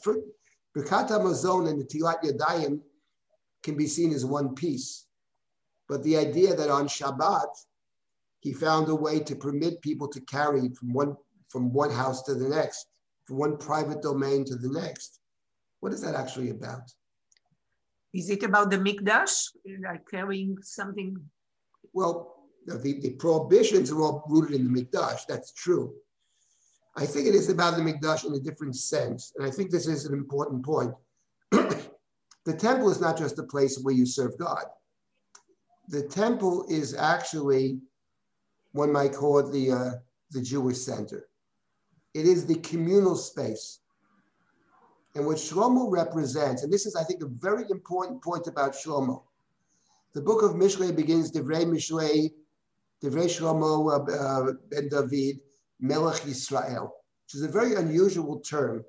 Birkat 0.77 1.09
Hamazon 1.09 1.69
and 1.69 1.83
Netilat 1.83 2.23
Yadayim 2.23 2.81
can 3.63 3.77
be 3.77 3.87
seen 3.87 4.13
as 4.13 4.25
one 4.25 4.55
piece. 4.55 5.07
But 5.89 6.03
the 6.03 6.17
idea 6.17 6.55
that 6.55 6.69
on 6.69 6.89
Shabbat, 6.89 7.49
he 8.41 8.53
found 8.53 8.89
a 8.89 8.95
way 8.95 9.21
to 9.21 9.37
permit 9.37 9.81
people 9.81 10.09
to 10.09 10.21
carry 10.23 10.69
from 10.71 10.93
one, 10.93 11.17
from 11.49 11.73
one 11.73 11.91
house 11.91 12.23
to 12.25 12.35
the 12.35 12.49
next 12.49 12.89
from 13.27 13.39
one 13.39 13.59
private 13.59 14.03
domain 14.03 14.45
to 14.45 14.57
the 14.57 14.69
next. 14.69 15.21
What 15.81 15.93
is 15.93 16.01
that 16.03 16.15
actually 16.15 16.51
about? 16.51 16.91
Is 18.15 18.31
it 18.31 18.45
about 18.45 18.71
the 18.71 18.79
mikdash, 18.79 19.51
like 19.85 20.09
carrying 20.09 20.57
something? 20.63 21.17
Well, 21.93 22.36
the, 22.67 23.01
the 23.01 23.11
prohibitions 23.19 23.91
are 23.91 24.03
all 24.03 24.25
rooted 24.29 24.61
in 24.61 24.73
the 24.73 24.83
mikdash. 24.83 25.21
That's 25.29 25.53
true. 25.53 25.95
I 26.97 27.07
think 27.07 27.27
it 27.27 27.35
is 27.35 27.49
about 27.51 27.77
the 27.77 27.83
mikdash 27.83 28.25
in 28.25 28.35
a 28.35 28.41
different 28.41 28.77
sense, 28.77 29.33
and 29.37 29.47
I 29.47 29.51
think 29.51 29.71
this 29.71 29.87
is 29.87 30.07
an 30.07 30.15
important 30.15 30.65
point. 30.65 30.93
the 31.51 32.57
temple 32.59 32.91
is 32.91 33.01
not 33.01 33.19
just 33.19 33.39
a 33.39 33.43
place 33.43 33.79
where 33.79 33.95
you 33.95 34.07
serve 34.07 34.39
God. 34.39 34.65
The 35.89 36.03
temple 36.03 36.67
is 36.69 36.95
actually, 36.95 37.79
one 38.73 38.93
might 38.93 39.13
call 39.13 39.39
it 39.39 39.53
the 39.53 39.71
uh, 39.71 39.91
the 40.33 40.43
Jewish 40.43 40.79
center. 40.79 41.29
It 42.15 42.27
is 42.27 42.47
the 42.47 42.57
communal 42.57 43.15
space. 43.15 43.81
And 45.15 45.25
what 45.25 45.37
Shlomo 45.37 45.91
represents, 45.91 46.63
and 46.63 46.73
this 46.73 46.85
is, 46.85 46.97
I 46.97 47.05
think, 47.05 47.23
a 47.23 47.27
very 47.27 47.65
important 47.71 48.23
point 48.23 48.47
about 48.49 48.73
Shlomo. 48.73 49.23
The 50.15 50.21
book 50.21 50.43
of 50.43 50.53
Mishlei 50.53 50.95
begins 50.95 51.31
Divrei 51.31 51.65
Mishlei, 51.65 52.33
Divrei 53.03 53.27
Shlomo 53.27 54.59
ben 54.71 54.89
David, 54.89 55.41
Melech 55.81 56.23
Yisrael, 56.23 56.91
which 57.25 57.35
is 57.35 57.43
a 57.43 57.49
very 57.49 57.75
unusual 57.75 58.41
term, 58.41 58.85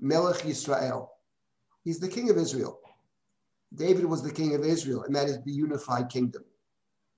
Melech 0.00 0.42
Yisrael. 0.42 1.08
He's 1.84 2.00
the 2.00 2.08
king 2.08 2.30
of 2.30 2.36
Israel. 2.36 2.80
David 3.74 4.04
was 4.04 4.22
the 4.22 4.32
king 4.32 4.54
of 4.54 4.64
Israel, 4.64 5.04
and 5.04 5.14
that 5.14 5.28
is 5.28 5.42
the 5.44 5.52
unified 5.52 6.08
kingdom. 6.08 6.44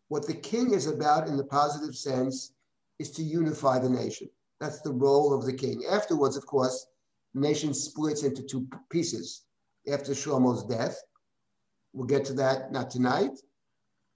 What 0.08 0.26
the 0.26 0.34
king 0.34 0.72
is 0.72 0.86
about 0.86 1.28
in 1.28 1.36
the 1.36 1.44
positive 1.44 1.94
sense 1.94 2.52
is 2.98 3.10
to 3.12 3.22
unify 3.22 3.78
the 3.78 3.90
nation. 3.90 4.28
That's 4.60 4.80
the 4.80 4.92
role 4.92 5.34
of 5.34 5.44
the 5.44 5.52
king. 5.52 5.84
Afterwards, 5.90 6.36
of 6.36 6.46
course, 6.46 6.86
the 7.34 7.40
nation 7.40 7.74
splits 7.74 8.22
into 8.22 8.42
two 8.42 8.66
pieces 8.90 9.42
after 9.90 10.12
Shlomo's 10.12 10.64
death. 10.64 10.98
We'll 11.92 12.06
get 12.06 12.24
to 12.26 12.32
that 12.34 12.72
not 12.72 12.90
tonight. 12.90 13.32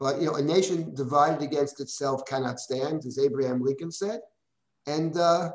But 0.01 0.19
you 0.19 0.27
know, 0.27 0.37
a 0.37 0.43
nation 0.43 0.95
divided 0.95 1.43
against 1.43 1.79
itself 1.81 2.25
cannot 2.27 2.59
stand, 2.59 3.05
as 3.05 3.19
Abraham 3.19 3.63
Lincoln 3.63 3.93
said. 3.93 4.21
And 4.87 5.17
uh, 5.17 5.51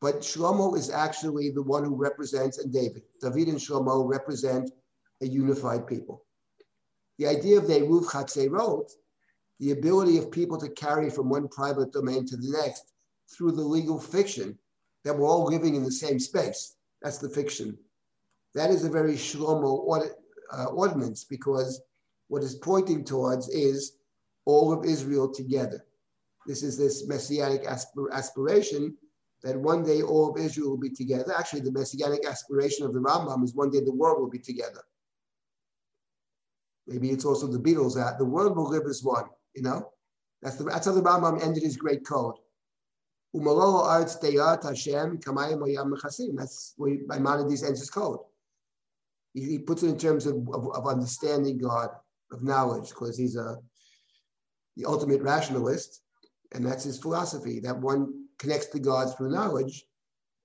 but 0.00 0.20
Shlomo 0.20 0.76
is 0.76 0.88
actually 0.88 1.50
the 1.50 1.62
one 1.62 1.84
who 1.84 1.96
represents, 1.96 2.58
and 2.58 2.72
David, 2.72 3.02
David 3.20 3.48
and 3.48 3.58
Shlomo 3.58 4.08
represent 4.08 4.70
a 5.20 5.26
unified 5.26 5.86
people. 5.86 6.24
The 7.18 7.26
idea 7.26 7.58
of 7.58 7.66
the 7.66 7.80
Eruv 7.80 8.06
Chatzerot, 8.06 8.90
the 9.58 9.72
ability 9.72 10.16
of 10.16 10.30
people 10.30 10.56
to 10.58 10.70
carry 10.70 11.10
from 11.10 11.28
one 11.28 11.48
private 11.48 11.92
domain 11.92 12.24
to 12.26 12.36
the 12.36 12.56
next 12.62 12.94
through 13.30 13.52
the 13.52 13.62
legal 13.62 14.00
fiction 14.00 14.58
that 15.04 15.16
we're 15.16 15.28
all 15.28 15.44
living 15.44 15.74
in 15.74 15.84
the 15.84 15.92
same 15.92 16.18
space. 16.18 16.76
That's 17.02 17.18
the 17.18 17.28
fiction. 17.28 17.76
That 18.54 18.70
is 18.70 18.84
a 18.84 18.90
very 18.90 19.14
Shlomo 19.14 20.10
uh, 20.52 20.64
ordinance 20.66 21.24
because 21.24 21.82
what 22.30 22.42
is 22.44 22.54
pointing 22.54 23.04
towards 23.04 23.48
is 23.48 23.96
all 24.44 24.72
of 24.72 24.84
Israel 24.84 25.28
together. 25.28 25.84
This 26.46 26.62
is 26.62 26.78
this 26.78 27.08
messianic 27.08 27.64
aspir- 27.64 28.12
aspiration 28.12 28.96
that 29.42 29.58
one 29.58 29.82
day 29.82 30.02
all 30.02 30.30
of 30.30 30.40
Israel 30.40 30.70
will 30.70 30.78
be 30.78 30.90
together. 30.90 31.34
Actually, 31.36 31.62
the 31.62 31.72
messianic 31.72 32.24
aspiration 32.24 32.86
of 32.86 32.94
the 32.94 33.00
Rambam 33.00 33.42
is 33.42 33.56
one 33.56 33.70
day 33.70 33.80
the 33.80 33.92
world 33.92 34.20
will 34.20 34.30
be 34.30 34.38
together. 34.38 34.80
Maybe 36.86 37.10
it's 37.10 37.24
also 37.24 37.48
the 37.48 37.58
Beatles 37.58 37.96
that 37.96 38.18
the 38.18 38.24
world 38.24 38.56
will 38.56 38.70
live 38.70 38.84
as 38.88 39.02
one, 39.02 39.24
you 39.54 39.62
know? 39.62 39.90
That's, 40.40 40.54
the, 40.54 40.62
that's 40.64 40.86
how 40.86 40.92
the 40.92 41.02
Rambam 41.02 41.42
ended 41.42 41.64
his 41.64 41.76
great 41.76 42.06
code. 42.06 42.36
That's 43.32 43.46
where 46.76 46.96
Maimonides 47.08 47.64
ends 47.64 47.80
his 47.80 47.90
code. 47.90 48.20
He, 49.34 49.44
he, 49.44 49.58
puts 49.58 49.82
it 49.82 49.88
in 49.88 49.98
terms 49.98 50.26
of, 50.26 50.36
of, 50.52 50.72
of 50.74 50.86
understanding 50.86 51.58
God, 51.58 51.90
of 52.32 52.42
knowledge, 52.42 52.90
because 52.90 53.16
he's 53.16 53.36
a 53.36 53.58
the 54.76 54.84
ultimate 54.84 55.20
rationalist, 55.20 56.02
and 56.52 56.64
that's 56.64 56.84
his 56.84 56.98
philosophy, 56.98 57.60
that 57.60 57.78
one 57.78 58.24
connects 58.38 58.66
to 58.66 58.78
God 58.78 59.16
through 59.16 59.30
knowledge, 59.30 59.84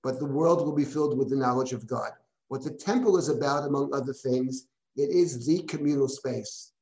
but 0.02 0.18
the 0.18 0.26
world 0.26 0.64
will 0.64 0.74
be 0.74 0.84
filled 0.84 1.16
with 1.16 1.30
the 1.30 1.36
knowledge 1.36 1.72
of 1.72 1.86
God. 1.86 2.10
What 2.48 2.62
the 2.62 2.70
temple 2.70 3.16
is 3.16 3.28
about, 3.28 3.64
among 3.64 3.94
other 3.94 4.12
things, 4.12 4.66
it 4.96 5.10
is 5.10 5.46
the 5.46 5.62
communal 5.62 6.08
space. 6.08 6.72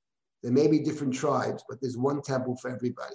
There 0.43 0.53
may 0.53 0.67
be 0.67 0.79
different 0.79 1.15
tribes, 1.15 1.65
but 1.69 1.81
there's 1.81 1.97
one 1.97 2.23
temple 2.23 2.57
for 2.57 2.71
everybody. 2.71 3.15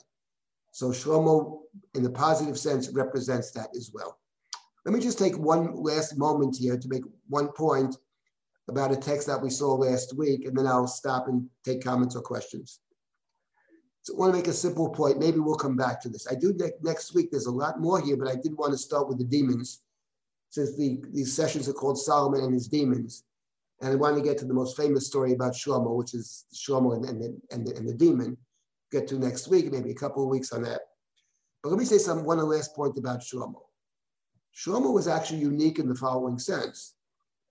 So 0.72 0.90
Shlomo, 0.90 1.60
in 1.94 2.04
the 2.04 2.10
positive 2.10 2.58
sense, 2.58 2.90
represents 2.90 3.52
that 3.52 3.70
as 3.76 3.92
well. 3.94 4.20
Let 4.86 4.94
me 4.94 5.02
just 5.02 5.20
take 5.20 5.38
one 5.38 5.76
last 5.76 6.18
moment 6.18 6.56
here 6.58 6.78
to 6.78 6.88
make 6.88 7.04
one 7.28 7.50
point 7.50 7.98
about 8.70 8.92
a 8.92 8.96
text 8.96 9.28
that 9.28 9.42
we 9.42 9.50
saw 9.50 9.74
last 9.74 10.16
week, 10.18 10.46
and 10.46 10.56
then 10.56 10.68
I'll 10.68 10.88
stop 10.88 11.28
and 11.28 11.48
take 11.66 11.84
comments 11.84 12.16
or 12.16 12.22
questions. 12.22 12.80
So 14.04 14.16
I 14.16 14.20
want 14.20 14.34
to 14.34 14.38
make 14.38 14.48
a 14.48 14.54
simple 14.54 14.90
point. 14.90 15.20
Maybe 15.20 15.40
we'll 15.40 15.56
come 15.56 15.76
back 15.76 16.02
to 16.02 16.10
this. 16.10 16.28
I 16.32 16.36
do 16.36 16.54
ne- 16.54 16.72
next 16.82 17.14
week. 17.14 17.32
There's 17.32 17.48
a 17.48 17.52
lot 17.52 17.80
more 17.80 18.00
here, 18.00 18.16
but 18.16 18.30
I 18.30 18.36
did 18.36 18.56
want 18.58 18.72
to 18.72 18.78
start 18.78 19.10
with 19.10 19.18
the 19.18 19.26
demons, 19.26 19.82
since 20.50 20.76
the, 20.78 21.02
these 21.12 21.36
sessions 21.36 21.68
are 21.68 21.74
called 21.74 22.00
Solomon 22.00 22.42
and 22.44 22.54
his 22.54 22.68
demons. 22.68 23.24
And 23.82 23.92
I 23.92 23.96
want 23.96 24.18
to 24.18 24.24
get 24.24 24.38
to 24.40 24.46
the 24.46 24.54
most 24.54 24.76
famous 24.76 25.08
story 25.08 25.34
about 25.34 25.54
Shlomo, 25.54 25.96
which 25.96 26.14
is 26.14 26.46
Shlomo 26.54 26.96
and, 26.96 27.06
and, 27.06 27.22
the, 27.22 27.42
and, 27.52 27.68
the, 27.68 27.76
and 27.76 27.88
the 27.88 27.94
demon. 27.94 28.38
Get 28.92 29.08
to 29.10 29.20
next 29.20 29.48
week, 29.48 29.72
maybe 29.72 29.92
a 29.92 29.96
couple 29.96 30.24
of 30.24 30.30
weeks 30.30 30.52
on 30.52 30.64
that. 30.64 30.82
But 31.62 31.70
let 31.70 31.80
me 31.80 31.86
say 31.86 31.98
some 31.98 32.24
one 32.24 32.40
last 32.40 32.76
point 32.76 32.98
about 32.98 33.20
Shlomo. 33.22 33.62
Shlomo 34.56 34.94
was 34.94 35.08
actually 35.08 35.40
unique 35.40 35.80
in 35.80 35.88
the 35.88 35.96
following 35.96 36.40
sense. 36.40 36.96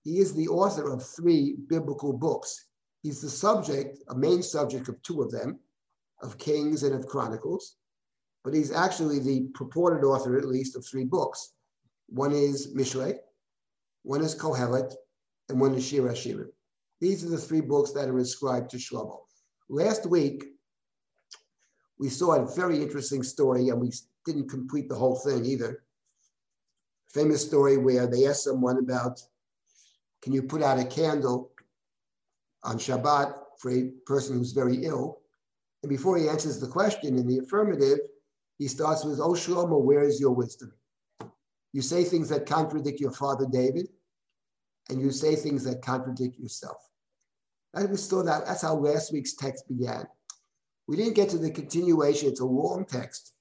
He 0.03 0.19
is 0.19 0.33
the 0.33 0.47
author 0.47 0.91
of 0.91 1.05
three 1.05 1.55
biblical 1.67 2.13
books. 2.13 2.67
He's 3.03 3.21
the 3.21 3.29
subject, 3.29 3.99
a 4.09 4.15
main 4.15 4.41
subject 4.41 4.89
of 4.89 5.01
two 5.01 5.21
of 5.21 5.31
them, 5.31 5.59
of 6.21 6.37
Kings 6.37 6.83
and 6.83 6.93
of 6.93 7.07
Chronicles, 7.07 7.77
but 8.43 8.53
he's 8.53 8.71
actually 8.71 9.19
the 9.19 9.47
purported 9.53 10.05
author, 10.05 10.37
at 10.37 10.45
least, 10.45 10.75
of 10.75 10.85
three 10.85 11.05
books. 11.05 11.53
One 12.07 12.31
is 12.31 12.73
Mishlei, 12.73 13.17
one 14.03 14.21
is 14.21 14.35
Kohelet, 14.35 14.93
and 15.49 15.59
one 15.59 15.75
is 15.75 15.85
Shir 15.85 16.01
HaShirim. 16.01 16.49
These 16.99 17.23
are 17.23 17.29
the 17.29 17.37
three 17.37 17.61
books 17.61 17.91
that 17.91 18.09
are 18.09 18.19
inscribed 18.19 18.69
to 18.71 18.77
Shlomo. 18.77 19.19
Last 19.69 20.05
week, 20.05 20.45
we 21.97 22.09
saw 22.09 22.35
a 22.35 22.55
very 22.55 22.81
interesting 22.81 23.23
story, 23.23 23.69
and 23.69 23.79
we 23.79 23.91
didn't 24.25 24.49
complete 24.49 24.89
the 24.89 24.95
whole 24.95 25.17
thing 25.17 25.45
either. 25.45 25.83
Famous 27.13 27.45
story 27.45 27.77
where 27.77 28.07
they 28.07 28.25
asked 28.25 28.43
someone 28.43 28.77
about, 28.77 29.21
can 30.21 30.33
you 30.33 30.43
put 30.43 30.61
out 30.61 30.79
a 30.79 30.85
candle 30.85 31.51
on 32.63 32.77
Shabbat 32.77 33.33
for 33.59 33.71
a 33.71 33.91
person 34.05 34.37
who's 34.37 34.51
very 34.51 34.83
ill? 34.85 35.19
And 35.83 35.89
before 35.89 36.17
he 36.17 36.27
answers 36.27 36.59
the 36.59 36.67
question 36.67 37.17
in 37.17 37.27
the 37.27 37.39
affirmative, 37.39 37.99
he 38.57 38.67
starts 38.67 39.05
with, 39.05 39.19
Oh 39.19 39.31
Shlomo, 39.31 39.81
where 39.81 40.03
is 40.03 40.19
your 40.19 40.31
wisdom? 40.31 40.73
You 41.71 41.81
say 41.81 42.03
things 42.03 42.29
that 42.29 42.45
contradict 42.45 42.99
your 42.99 43.11
father 43.11 43.45
David, 43.49 43.87
and 44.89 44.99
you 44.99 45.11
say 45.11 45.35
things 45.35 45.63
that 45.63 45.81
contradict 45.81 46.37
yourself. 46.37 46.77
And 47.73 47.89
we 47.89 47.97
saw 47.97 48.23
that. 48.23 48.45
That's 48.45 48.63
how 48.63 48.75
last 48.75 49.13
week's 49.13 49.35
text 49.35 49.67
began. 49.67 50.07
We 50.87 50.97
didn't 50.97 51.13
get 51.13 51.29
to 51.29 51.37
the 51.37 51.51
continuation. 51.51 52.27
It's 52.27 52.39
a 52.39 52.45
long 52.45 52.85
text. 52.85 53.33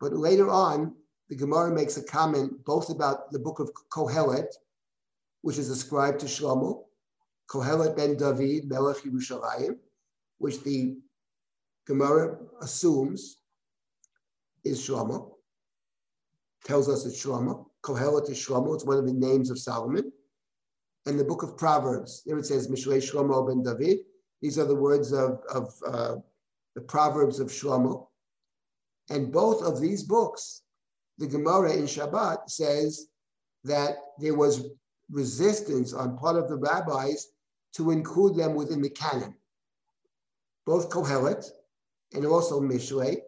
But 0.00 0.14
later 0.14 0.48
on, 0.48 0.94
the 1.28 1.36
Gemara 1.36 1.70
makes 1.70 1.96
a 1.96 2.02
comment 2.02 2.64
both 2.64 2.88
about 2.88 3.30
the 3.32 3.38
book 3.38 3.60
of 3.60 3.70
Kohelet, 3.90 4.46
which 5.46 5.58
is 5.58 5.70
ascribed 5.70 6.18
to 6.18 6.26
Shlomo, 6.26 6.86
Kohelet 7.48 7.96
ben 7.96 8.16
David, 8.16 8.68
Melech 8.68 8.96
Yerushalayim, 9.04 9.76
which 10.38 10.60
the 10.64 10.96
Gemara 11.86 12.36
assumes 12.62 13.42
is 14.64 14.84
Shlomo, 14.84 15.34
tells 16.64 16.88
us 16.88 17.06
it's 17.06 17.24
Shlomo. 17.24 17.66
Kohelet 17.84 18.28
is 18.28 18.44
Shlomo, 18.44 18.74
it's 18.74 18.84
one 18.84 18.98
of 18.98 19.06
the 19.06 19.12
names 19.12 19.48
of 19.50 19.60
Solomon 19.60 20.10
and 21.06 21.16
the 21.16 21.22
book 21.22 21.44
of 21.44 21.56
Proverbs. 21.56 22.24
There 22.26 22.36
it 22.38 22.46
says 22.46 22.66
Mishlei 22.66 22.98
Shlomo 22.98 23.46
ben 23.46 23.62
David. 23.62 23.98
These 24.42 24.58
are 24.58 24.66
the 24.66 24.74
words 24.74 25.12
of, 25.12 25.38
of 25.48 25.72
uh, 25.86 26.16
the 26.74 26.80
Proverbs 26.80 27.38
of 27.38 27.50
Shlomo. 27.50 28.08
And 29.10 29.30
both 29.30 29.62
of 29.62 29.80
these 29.80 30.02
books, 30.02 30.62
the 31.18 31.28
Gemara 31.28 31.74
in 31.74 31.84
Shabbat 31.84 32.50
says 32.50 33.10
that 33.62 33.98
there 34.18 34.34
was 34.34 34.70
resistance 35.10 35.92
on 35.92 36.18
part 36.18 36.36
of 36.36 36.48
the 36.48 36.56
rabbis 36.56 37.28
to 37.74 37.90
include 37.90 38.36
them 38.36 38.54
within 38.54 38.80
the 38.80 38.90
canon. 38.90 39.34
Both 40.64 40.90
Kohelet 40.90 41.46
and 42.12 42.24
also 42.26 42.60
Mishlei. 42.60 43.18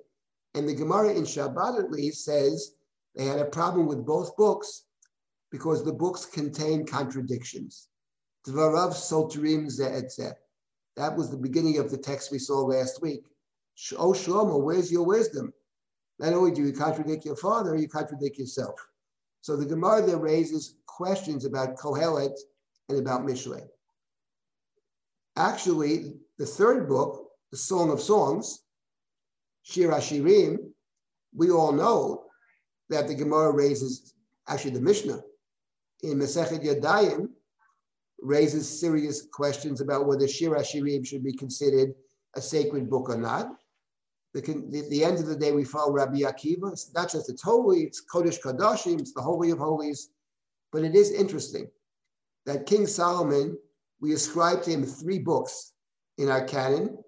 And 0.55 0.69
the 0.69 0.75
Gemara 0.75 1.11
in 1.11 1.25
Shabbat 1.25 1.79
at 1.79 1.91
least 1.91 2.25
says 2.25 2.73
they 3.15 3.27
had 3.27 3.39
a 3.39 3.45
problem 3.45 3.87
with 3.87 4.07
both 4.07 4.37
books 4.37 4.85
because 5.51 5.85
the 5.85 5.93
books 5.93 6.25
contain 6.25 6.87
contradictions. 6.87 7.89
Dvarav 8.47 8.93
Soterim 8.93 9.67
Ze'etzeh. 9.67 10.35
That 10.97 11.17
was 11.17 11.31
the 11.31 11.37
beginning 11.37 11.79
of 11.79 11.91
the 11.91 11.99
text 11.99 12.33
we 12.33 12.39
saw 12.39 12.61
last 12.61 13.01
week. 13.03 13.25
Oh, 13.97 14.13
Shlomo, 14.13 14.61
where's 14.63 14.91
your 14.91 15.07
wisdom? 15.07 15.53
Not 16.19 16.33
only 16.33 16.51
do 16.51 16.63
you 16.63 16.73
contradict 16.73 17.25
your 17.25 17.37
father, 17.37 17.77
you 17.77 17.89
contradict 17.89 18.39
yourself. 18.39 18.75
So 19.41 19.57
the 19.57 19.67
Gemara 19.67 20.05
there 20.05 20.19
raises 20.19 20.75
questions 20.87 21.45
about 21.45 21.77
Kohelet 21.77 22.37
and 22.89 22.99
about 22.99 23.23
Mishlei. 23.23 23.63
Actually, 25.37 26.15
the 26.39 26.47
third 26.47 26.89
book, 26.89 27.29
the 27.51 27.57
Song 27.57 27.91
of 27.91 28.01
Songs, 28.01 28.63
Shir 29.63 29.91
HaShirim, 29.91 30.57
we 31.35 31.51
all 31.51 31.73
know 31.73 32.25
that 32.89 33.07
the 33.07 33.15
Gemara 33.15 33.53
raises, 33.53 34.15
actually 34.49 34.73
the 34.73 34.81
Mishnah 34.81 35.21
in 36.03 36.19
Masechet 36.19 36.65
Yadayim 36.65 37.29
raises 38.21 38.81
serious 38.81 39.27
questions 39.33 39.81
about 39.81 40.07
whether 40.07 40.27
Shir 40.27 40.51
HaShirim 40.51 41.07
should 41.07 41.23
be 41.23 41.33
considered 41.33 41.95
a 42.35 42.41
sacred 42.41 42.91
book 42.91 43.09
or 43.09 43.17
not. 43.17 43.53
The, 44.35 44.43
the, 44.43 44.87
the, 44.91 45.05
end 45.05 45.19
of 45.19 45.27
the 45.27 45.37
day, 45.37 45.53
we 45.53 45.65
follow 45.65 45.93
Rabbi 45.93 46.19
Akiva. 46.19 46.73
It's 46.73 46.93
not 46.95 47.11
just 47.11 47.31
it's 47.31 47.43
holy, 47.43 47.81
it's 47.85 48.05
Kodesh 48.05 48.41
Kadashim, 48.41 49.01
it's 49.01 49.15
the 49.15 49.23
Holy 49.23 49.51
of 49.51 49.59
Holies. 49.59 50.11
But 50.71 50.85
it 50.85 50.95
is 50.95 51.11
interesting 51.11 51.69
that 52.45 52.67
King 52.67 52.87
Solomon, 52.87 53.57
we 54.01 54.13
ascribe 54.13 54.63
to 54.63 54.71
him 54.71 54.85
three 54.85 55.19
books 55.19 55.73
in 56.19 56.29
our 56.29 56.45
canon, 56.45 56.99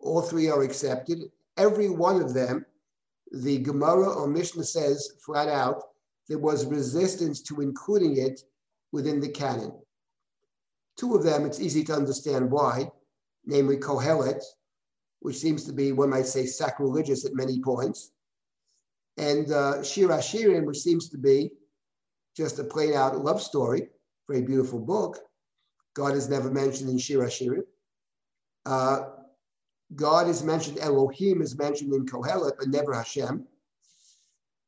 all 0.00 0.20
three 0.20 0.48
are 0.48 0.62
accepted. 0.62 1.18
Every 1.56 1.88
one 1.88 2.20
of 2.20 2.34
them, 2.34 2.66
the 3.32 3.58
Gemara 3.58 4.08
or 4.08 4.26
Mishnah 4.26 4.64
says 4.64 5.12
flat 5.24 5.48
out, 5.48 5.82
there 6.28 6.38
was 6.38 6.66
resistance 6.66 7.40
to 7.42 7.60
including 7.60 8.18
it 8.18 8.42
within 8.92 9.20
the 9.20 9.28
canon. 9.28 9.72
Two 10.96 11.14
of 11.14 11.22
them, 11.22 11.44
it's 11.44 11.60
easy 11.60 11.84
to 11.84 11.94
understand 11.94 12.50
why, 12.50 12.90
namely 13.44 13.76
Kohelet, 13.76 14.42
which 15.26 15.38
seems 15.38 15.64
to 15.64 15.72
be, 15.72 15.90
one 15.90 16.08
might 16.08 16.24
say, 16.24 16.46
sacrilegious 16.46 17.24
at 17.24 17.34
many 17.34 17.60
points, 17.60 18.12
and 19.16 19.50
uh, 19.50 19.82
Shir 19.82 20.06
HaShirim, 20.06 20.64
which 20.66 20.78
seems 20.78 21.08
to 21.08 21.18
be 21.18 21.50
just 22.36 22.60
a 22.60 22.64
plain 22.64 22.94
out 22.94 23.18
love 23.24 23.42
story, 23.42 23.88
very 24.28 24.42
beautiful 24.42 24.78
book. 24.78 25.18
God 25.94 26.14
is 26.14 26.28
never 26.28 26.48
mentioned 26.48 26.90
in 26.90 26.98
Shir 26.98 27.18
HaShirim. 27.18 27.64
Uh, 28.66 29.00
God 29.96 30.28
is 30.28 30.44
mentioned, 30.44 30.78
Elohim 30.78 31.42
is 31.42 31.58
mentioned 31.58 31.92
in 31.92 32.06
Kohelet, 32.06 32.52
but 32.56 32.68
never 32.68 32.94
Hashem. 32.94 33.44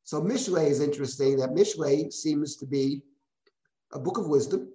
So 0.03 0.21
Mishlei 0.21 0.69
is 0.71 0.81
interesting 0.81 1.37
that 1.37 1.51
Mishlei 1.51 2.13
seems 2.13 2.57
to 2.57 2.67
be 2.67 3.03
a 3.93 4.01
book 4.01 4.19
of 4.19 4.27
wisdom. 4.27 4.73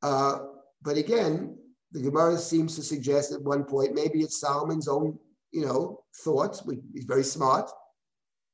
Uh, 0.00 0.38
but 0.80 0.96
again, 0.96 1.58
the 1.94 2.02
Gemara 2.02 2.36
seems 2.36 2.74
to 2.74 2.82
suggest 2.82 3.32
at 3.32 3.40
one 3.40 3.62
point 3.62 3.94
maybe 3.94 4.20
it's 4.20 4.40
Solomon's 4.40 4.88
own, 4.88 5.16
you 5.52 5.64
know, 5.64 6.02
thoughts. 6.24 6.60
He's 6.92 7.04
very 7.04 7.22
smart. 7.22 7.70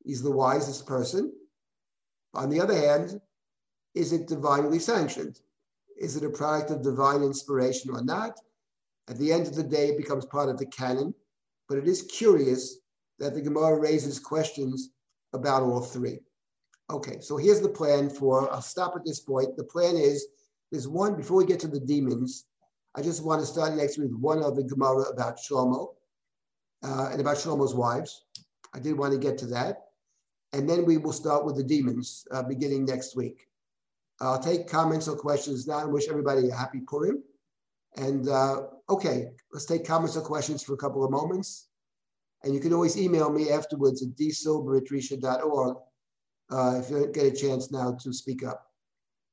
He's 0.05 0.23
the 0.23 0.31
wisest 0.31 0.87
person. 0.87 1.33
On 2.35 2.51
the 2.51 2.61
other 2.61 2.77
hand, 2.77 3.19
is 3.95 4.13
it 4.13 4.29
divinely 4.29 4.79
sanctioned? 4.79 5.41
Is 5.99 6.17
it 6.17 6.25
a 6.25 6.29
product 6.31 6.71
of 6.71 6.83
divine 6.83 7.23
inspiration 7.23 7.91
or 7.91 8.05
not? 8.05 8.39
At 9.09 9.17
the 9.17 9.33
end 9.33 9.47
of 9.47 9.57
the 9.57 9.63
day, 9.63 9.89
it 9.89 9.97
becomes 9.97 10.27
part 10.27 10.51
of 10.51 10.59
the 10.59 10.67
canon. 10.67 11.15
But 11.67 11.79
it 11.79 11.89
is 11.89 12.03
curious 12.03 12.79
that 13.19 13.35
the 13.35 13.41
Gemara 13.41 13.81
raises 13.81 14.19
questions 14.19 14.91
about 15.33 15.63
all 15.63 15.81
three. 15.81 16.19
Okay, 16.91 17.21
so 17.21 17.39
here's 17.39 17.61
the 17.61 17.69
plan 17.69 18.11
for, 18.11 18.53
I'll 18.53 18.61
stop 18.61 18.97
at 18.97 19.05
this 19.07 19.21
point. 19.21 19.57
The 19.57 19.65
plan 19.65 19.97
is, 19.97 20.27
there's 20.71 20.89
one, 20.89 21.17
before 21.17 21.39
we 21.39 21.47
get 21.47 21.61
to 21.61 21.69
the 21.69 21.81
demons, 21.81 22.45
I 22.97 23.03
just 23.03 23.25
want 23.25 23.41
to 23.41 23.47
start 23.47 23.75
next 23.75 23.99
week 23.99 24.11
with 24.11 24.21
one 24.21 24.43
other 24.43 24.63
Gemara 24.63 25.03
about 25.03 25.39
Shlomo 25.39 25.95
uh, 26.83 27.09
and 27.13 27.21
about 27.21 27.37
Shlomo's 27.37 27.75
wives. 27.75 28.25
I 28.75 28.81
did 28.81 28.99
want 28.99 29.13
to 29.13 29.19
get 29.19 29.39
to 29.39 29.47
that. 29.47 29.83
And 30.53 30.69
then 30.69 30.85
we 30.85 30.97
will 30.97 31.13
start 31.13 31.45
with 31.45 31.57
the 31.57 31.63
demons 31.63 32.27
uh, 32.33 32.43
beginning 32.43 32.85
next 32.85 33.15
week. 33.15 33.47
I'll 34.21 34.43
take 34.43 34.69
comments 34.69 35.07
or 35.09 35.17
questions 35.17 35.67
now 35.67 35.81
and 35.81 35.93
wish 35.93 36.09
everybody 36.09 36.49
a 36.49 36.55
happy 36.55 36.81
Purim. 36.81 37.23
And 37.97 38.29
uh, 38.29 38.63
okay, 38.89 39.31
let's 39.53 39.65
take 39.67 39.87
comments 39.87 40.17
or 40.17 40.23
questions 40.23 40.63
for 40.63 40.75
a 40.75 40.77
couple 40.77 41.05
of 41.05 41.11
moments. 41.11 41.69
And 42.43 42.55
you 42.55 42.61
can 42.61 42.73
always 42.73 42.99
email 42.99 43.31
me 43.31 43.51
afterwards 43.51 44.03
at 44.03 44.17
dsilber 44.17 44.79
uh, 46.51 46.81
if 46.83 46.91
you 46.91 47.11
get 47.13 47.27
a 47.27 47.31
chance 47.31 47.71
now 47.71 47.97
to 48.03 48.13
speak 48.13 48.45
up. 48.45 48.67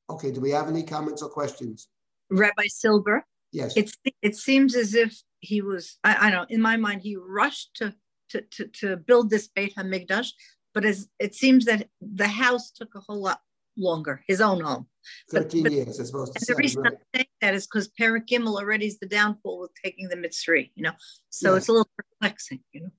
Okay, 0.09 0.31
do 0.31 0.39
we 0.39 0.51
have 0.51 0.67
any 0.67 0.83
comments 0.83 1.21
or 1.21 1.29
questions? 1.29 1.89
Rabbi 2.29 2.67
Silber? 2.67 3.25
Yes. 3.51 3.75
It, 3.77 3.91
it 4.21 4.35
seems 4.35 4.75
as 4.75 4.93
if 4.93 5.15
he 5.39 5.61
was, 5.61 5.97
I, 6.03 6.27
I 6.27 6.31
don't 6.31 6.49
know, 6.49 6.55
in 6.55 6.61
my 6.61 6.77
mind, 6.77 7.01
he 7.01 7.15
rushed 7.15 7.75
to, 7.75 7.93
to, 8.29 8.41
to, 8.41 8.67
to 8.67 8.97
build 8.97 9.29
this 9.29 9.47
Beit 9.47 9.75
HaMikdash, 9.75 10.29
but 10.73 10.85
as, 10.85 11.07
it 11.19 11.33
seems 11.33 11.65
that 11.65 11.87
the 12.01 12.27
house 12.27 12.71
took 12.71 12.95
a 12.95 12.99
whole 12.99 13.21
lot 13.21 13.39
longer, 13.77 14.23
his 14.27 14.41
own 14.41 14.61
home. 14.61 14.87
13 15.31 15.63
but, 15.63 15.71
years, 15.71 15.99
I 15.99 16.03
suppose. 16.03 16.31
the 16.31 16.55
reason 16.55 16.83
right. 16.83 16.93
I'm 16.93 16.99
saying 17.15 17.27
that 17.41 17.53
is 17.53 17.65
because 17.65 17.89
Perakimel 17.99 18.57
already 18.57 18.87
is 18.87 18.99
the 18.99 19.07
downfall 19.07 19.61
with 19.61 19.71
taking 19.83 20.09
the 20.09 20.17
Mitzri, 20.17 20.71
you 20.75 20.83
know. 20.83 20.91
So 21.29 21.53
yes. 21.53 21.61
it's 21.61 21.69
a 21.69 21.71
little 21.71 21.89
perplexing, 21.97 22.59
you 22.73 22.81
know. 22.81 22.91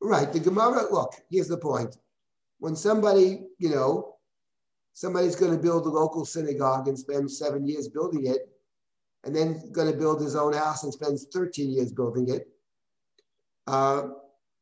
Right. 0.00 0.32
The 0.32 0.40
Gemara, 0.40 0.90
look, 0.90 1.14
here's 1.30 1.48
the 1.48 1.56
point. 1.56 1.96
When 2.58 2.74
somebody, 2.74 3.42
you 3.58 3.70
know, 3.70 4.16
somebody's 4.92 5.36
going 5.36 5.52
to 5.52 5.58
build 5.58 5.86
a 5.86 5.90
local 5.90 6.24
synagogue 6.24 6.88
and 6.88 6.98
spend 6.98 7.30
seven 7.30 7.66
years 7.66 7.88
building 7.88 8.26
it, 8.26 8.48
and 9.26 9.36
then 9.36 9.60
going 9.72 9.90
to 9.90 9.98
build 9.98 10.22
his 10.22 10.34
own 10.34 10.54
house 10.54 10.84
and 10.84 10.92
spends 10.92 11.26
13 11.32 11.70
years 11.70 11.92
building 11.92 12.28
it. 12.28 12.48
Uh, 13.66 14.08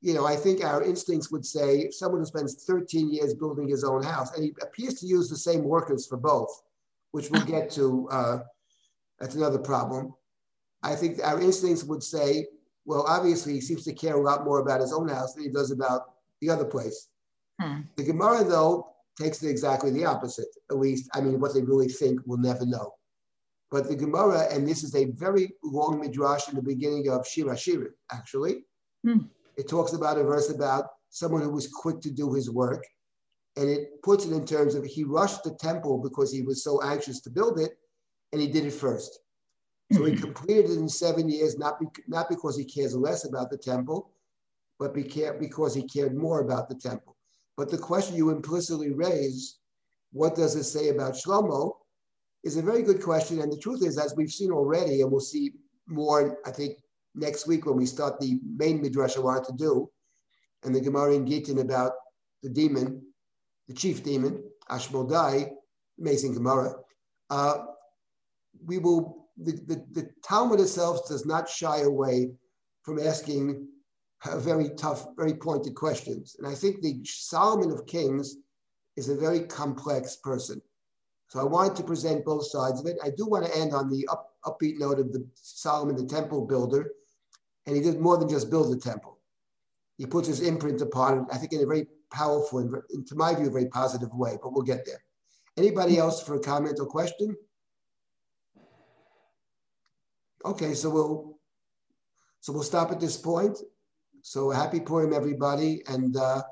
you 0.01 0.15
know, 0.15 0.27
I 0.27 0.37
think 0.37 0.65
our 0.65 0.83
instincts 0.83 1.31
would 1.31 1.47
say 1.47 1.91
someone 1.91 2.21
who 2.21 2.27
spends 2.27 2.65
13 2.65 3.12
years 3.12 3.35
building 3.35 3.69
his 3.69 3.85
own 3.85 4.03
house, 4.03 4.35
and 4.35 4.45
he 4.45 4.53
appears 4.61 4.95
to 4.95 5.07
use 5.07 5.29
the 5.29 5.37
same 5.37 5.62
workers 5.62 6.07
for 6.07 6.17
both, 6.17 6.51
which 7.12 7.31
we'll 7.31 7.45
get 7.45 7.71
to, 7.71 8.09
uh, 8.11 8.39
that's 9.21 9.37
another 9.37 9.59
problem. 9.59 10.12
I 10.83 10.97
think 10.97 11.21
our 11.23 11.41
instincts 11.41 11.85
would 11.85 12.03
say 12.03 12.47
well, 12.87 13.05
obviously, 13.09 13.55
he 13.55 13.61
seems 13.61 13.85
to 13.85 13.95
care 13.95 14.17
a 14.17 14.21
lot 14.21 14.45
more 14.45 14.61
about 14.61 14.81
his 14.81 14.93
own 14.93 15.09
house 15.09 15.35
than 15.35 15.45
he 15.45 15.51
does 15.51 15.71
about 15.71 16.03
the 16.41 16.51
other 16.51 16.65
place. 16.65 17.09
Hmm. 17.61 17.83
The 17.97 18.05
Gemara, 18.05 18.45
though, 18.45 18.95
takes 19.21 19.43
it 19.43 19.49
exactly 19.49 19.91
the 19.91 20.05
opposite. 20.05 20.49
At 20.71 20.79
least, 20.79 21.09
I 21.15 21.21
mean, 21.21 21.41
what 21.41 21.55
they 21.55 21.62
really 21.62 21.89
think, 21.89 22.21
we'll 22.27 22.39
never 22.39 22.67
know. 22.67 22.93
But 23.71 23.89
the 23.89 23.97
Gemara, 23.97 24.47
and 24.53 24.67
this 24.67 24.83
is 24.85 24.95
a 24.95 25.07
very 25.12 25.53
long 25.62 26.01
midrash 26.01 26.49
in 26.49 26.55
the 26.55 26.62
beginning 26.62 27.09
of 27.09 27.27
Shir 27.27 27.45
HaShirim, 27.45 27.93
actually. 28.12 28.65
Hmm. 29.05 29.25
It 29.57 29.69
talks 29.69 29.93
about 29.93 30.19
a 30.19 30.25
verse 30.25 30.51
about 30.51 30.87
someone 31.11 31.43
who 31.43 31.51
was 31.51 31.69
quick 31.69 32.01
to 32.03 32.11
do 32.11 32.33
his 32.33 32.51
work. 32.51 32.85
And 33.57 33.69
it 33.69 34.03
puts 34.03 34.27
it 34.27 34.33
in 34.33 34.45
terms 34.45 34.75
of 34.75 34.85
he 34.85 35.05
rushed 35.05 35.45
the 35.45 35.55
temple 35.55 35.99
because 35.99 36.33
he 36.33 36.43
was 36.43 36.65
so 36.65 36.83
anxious 36.83 37.21
to 37.21 37.31
build 37.31 37.61
it, 37.61 37.79
and 38.33 38.41
he 38.41 38.49
did 38.49 38.67
it 38.67 38.73
first. 38.73 39.21
So 39.93 40.05
he 40.05 40.17
completed 40.17 40.71
it 40.71 40.79
in 40.79 40.89
seven 40.89 41.29
years, 41.29 41.57
not, 41.57 41.79
be, 41.79 41.87
not 42.09 42.29
because 42.29 42.57
he 42.57 42.65
cares 42.65 42.97
less 42.97 43.25
about 43.25 43.51
the 43.51 43.59
temple, 43.59 44.11
but 44.79 44.93
because 44.93 45.75
he 45.75 45.85
cared 45.85 46.17
more 46.17 46.41
about 46.41 46.69
the 46.69 46.75
temple. 46.75 47.17
But 47.57 47.71
the 47.71 47.79
question 47.79 48.17
you 48.17 48.31
implicitly 48.31 48.91
raise, 48.91 49.59
what 50.12 50.35
does 50.35 50.57
it 50.57 50.65
say 50.65 50.89
about 50.89 51.15
Shlomo, 51.15 51.75
is 52.45 52.57
a 52.57 52.62
very 52.62 52.82
good 52.82 53.03
question. 53.03 53.40
And 53.40 53.51
the 53.51 53.59
truth 53.59 53.84
is, 53.84 53.99
as 53.99 54.14
we've 54.16 54.30
seen 54.30 54.53
already, 54.53 55.01
and 55.01 55.11
we'll 55.11 55.20
see 55.20 55.53
more, 55.86 56.38
I 56.47 56.51
think, 56.51 56.78
next 57.14 57.47
week 57.47 57.66
when 57.66 57.76
we 57.76 57.86
start 57.86 58.20
the 58.20 58.38
main 58.57 58.80
midrash 58.80 59.16
I 59.16 59.20
wanted 59.20 59.45
to 59.47 59.57
do, 59.57 59.90
and 60.62 60.74
the 60.74 60.80
Gemara 60.80 61.14
in 61.14 61.26
Gittin 61.26 61.59
about 61.59 61.92
the 62.42 62.49
demon, 62.49 63.03
the 63.68 63.74
chief 63.74 64.03
demon, 64.03 64.42
Ashmodai, 64.70 65.51
amazing 65.99 66.34
Gemara. 66.34 66.74
Uh, 67.30 67.59
we 68.64 68.78
will 68.78 69.28
the, 69.36 69.53
the, 69.53 69.84
the 69.92 70.11
Talmud 70.24 70.61
itself 70.61 71.09
does 71.09 71.26
not 71.26 71.49
shy 71.49 71.80
away 71.80 72.30
from 72.82 73.01
asking 73.01 73.66
very 74.36 74.70
tough, 74.76 75.07
very 75.16 75.34
pointed 75.34 75.74
questions. 75.74 76.36
And 76.38 76.47
I 76.47 76.55
think 76.55 76.80
the 76.80 77.01
Solomon 77.05 77.70
of 77.70 77.86
Kings 77.86 78.36
is 78.97 79.09
a 79.09 79.16
very 79.16 79.40
complex 79.40 80.16
person. 80.16 80.61
So 81.29 81.41
I 81.41 81.45
wanted 81.45 81.77
to 81.77 81.83
present 81.83 82.25
both 82.25 82.47
sides 82.47 82.81
of 82.81 82.87
it. 82.87 82.97
I 83.03 83.11
do 83.11 83.27
want 83.27 83.47
to 83.47 83.57
end 83.57 83.75
on 83.75 83.91
the 83.91 84.07
up, 84.11 84.35
upbeat 84.45 84.79
note 84.79 84.99
of 84.99 85.12
the 85.12 85.27
Solomon, 85.35 85.97
the 85.97 86.07
temple 86.07 86.47
builder. 86.47 86.93
And 87.66 87.75
he 87.75 87.83
did 87.83 88.01
more 88.01 88.16
than 88.18 88.29
just 88.29 88.51
build 88.51 88.72
the 88.72 88.81
temple. 88.81 89.18
He 89.97 90.07
puts 90.07 90.29
his 90.29 90.41
imprint 90.41 90.81
upon 90.81 91.18
it, 91.18 91.25
I 91.33 91.39
think 91.39 91.53
in 91.53 91.62
a 91.62 91.66
very 91.66 91.87
powerful 92.11 92.59
and, 92.61 93.07
to 93.07 93.14
my 93.14 93.35
view, 93.35 93.47
a 93.47 93.51
very 93.51 93.66
positive 93.66 94.12
way, 94.12 94.39
but 94.43 94.53
we'll 94.53 94.62
get 94.62 94.85
there. 94.85 95.03
Anybody 95.57 95.99
else 95.99 96.22
for 96.22 96.35
a 96.35 96.41
comment 96.41 96.79
or 96.81 96.87
question? 96.87 97.37
Okay, 100.45 100.75
so 100.75 100.91
we'll 100.91 101.39
so 102.41 102.53
we'll 102.53 102.62
stop 102.62 102.91
at 102.93 103.01
this 103.01 103.16
point. 103.16 103.57
So 104.20 104.51
happy 104.51 104.81
Purim, 104.81 105.14
everybody, 105.14 105.83
and 105.89 106.16
uh, 106.16 106.43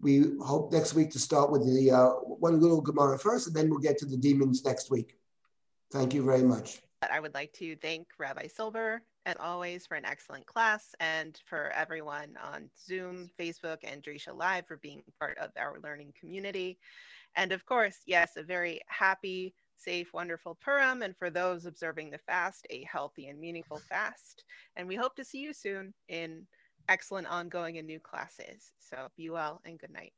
we 0.00 0.36
hope 0.42 0.72
next 0.72 0.94
week 0.94 1.10
to 1.10 1.18
start 1.18 1.50
with 1.50 1.64
the 1.66 1.90
uh, 1.90 2.08
one 2.10 2.60
little 2.60 2.80
Gemara 2.80 3.18
first, 3.18 3.46
and 3.46 3.56
then 3.56 3.68
we'll 3.68 3.78
get 3.78 3.98
to 3.98 4.06
the 4.06 4.16
demons 4.16 4.64
next 4.64 4.90
week. 4.90 5.16
Thank 5.92 6.14
you 6.14 6.22
very 6.22 6.42
much. 6.42 6.80
I 7.10 7.20
would 7.20 7.34
like 7.34 7.52
to 7.54 7.76
thank 7.76 8.08
Rabbi 8.18 8.46
Silber, 8.46 9.02
as 9.26 9.36
always, 9.40 9.86
for 9.86 9.94
an 9.94 10.04
excellent 10.04 10.46
class, 10.46 10.94
and 11.00 11.38
for 11.46 11.70
everyone 11.70 12.36
on 12.42 12.70
Zoom, 12.78 13.30
Facebook, 13.38 13.78
and 13.84 14.02
Drisha 14.02 14.36
Live 14.36 14.66
for 14.66 14.76
being 14.78 15.02
part 15.18 15.38
of 15.38 15.50
our 15.58 15.78
learning 15.82 16.12
community. 16.18 16.78
And 17.36 17.52
of 17.52 17.64
course, 17.64 17.98
yes, 18.06 18.36
a 18.36 18.42
very 18.42 18.80
happy 18.86 19.54
safe, 19.76 20.12
wonderful 20.12 20.58
Purim, 20.62 21.02
and 21.02 21.16
for 21.16 21.30
those 21.30 21.64
observing 21.64 22.10
the 22.10 22.18
fast, 22.18 22.66
a 22.70 22.84
healthy 22.84 23.28
and 23.28 23.40
meaningful 23.40 23.78
fast. 23.78 24.44
And 24.76 24.86
we 24.86 24.96
hope 24.96 25.16
to 25.16 25.24
see 25.24 25.38
you 25.38 25.52
soon 25.52 25.94
in 26.08 26.46
excellent 26.90 27.28
ongoing 27.28 27.78
and 27.78 27.86
new 27.86 28.00
classes. 28.00 28.72
So 28.80 29.08
be 29.16 29.30
well 29.30 29.62
and 29.64 29.78
good 29.78 29.92
night. 29.92 30.12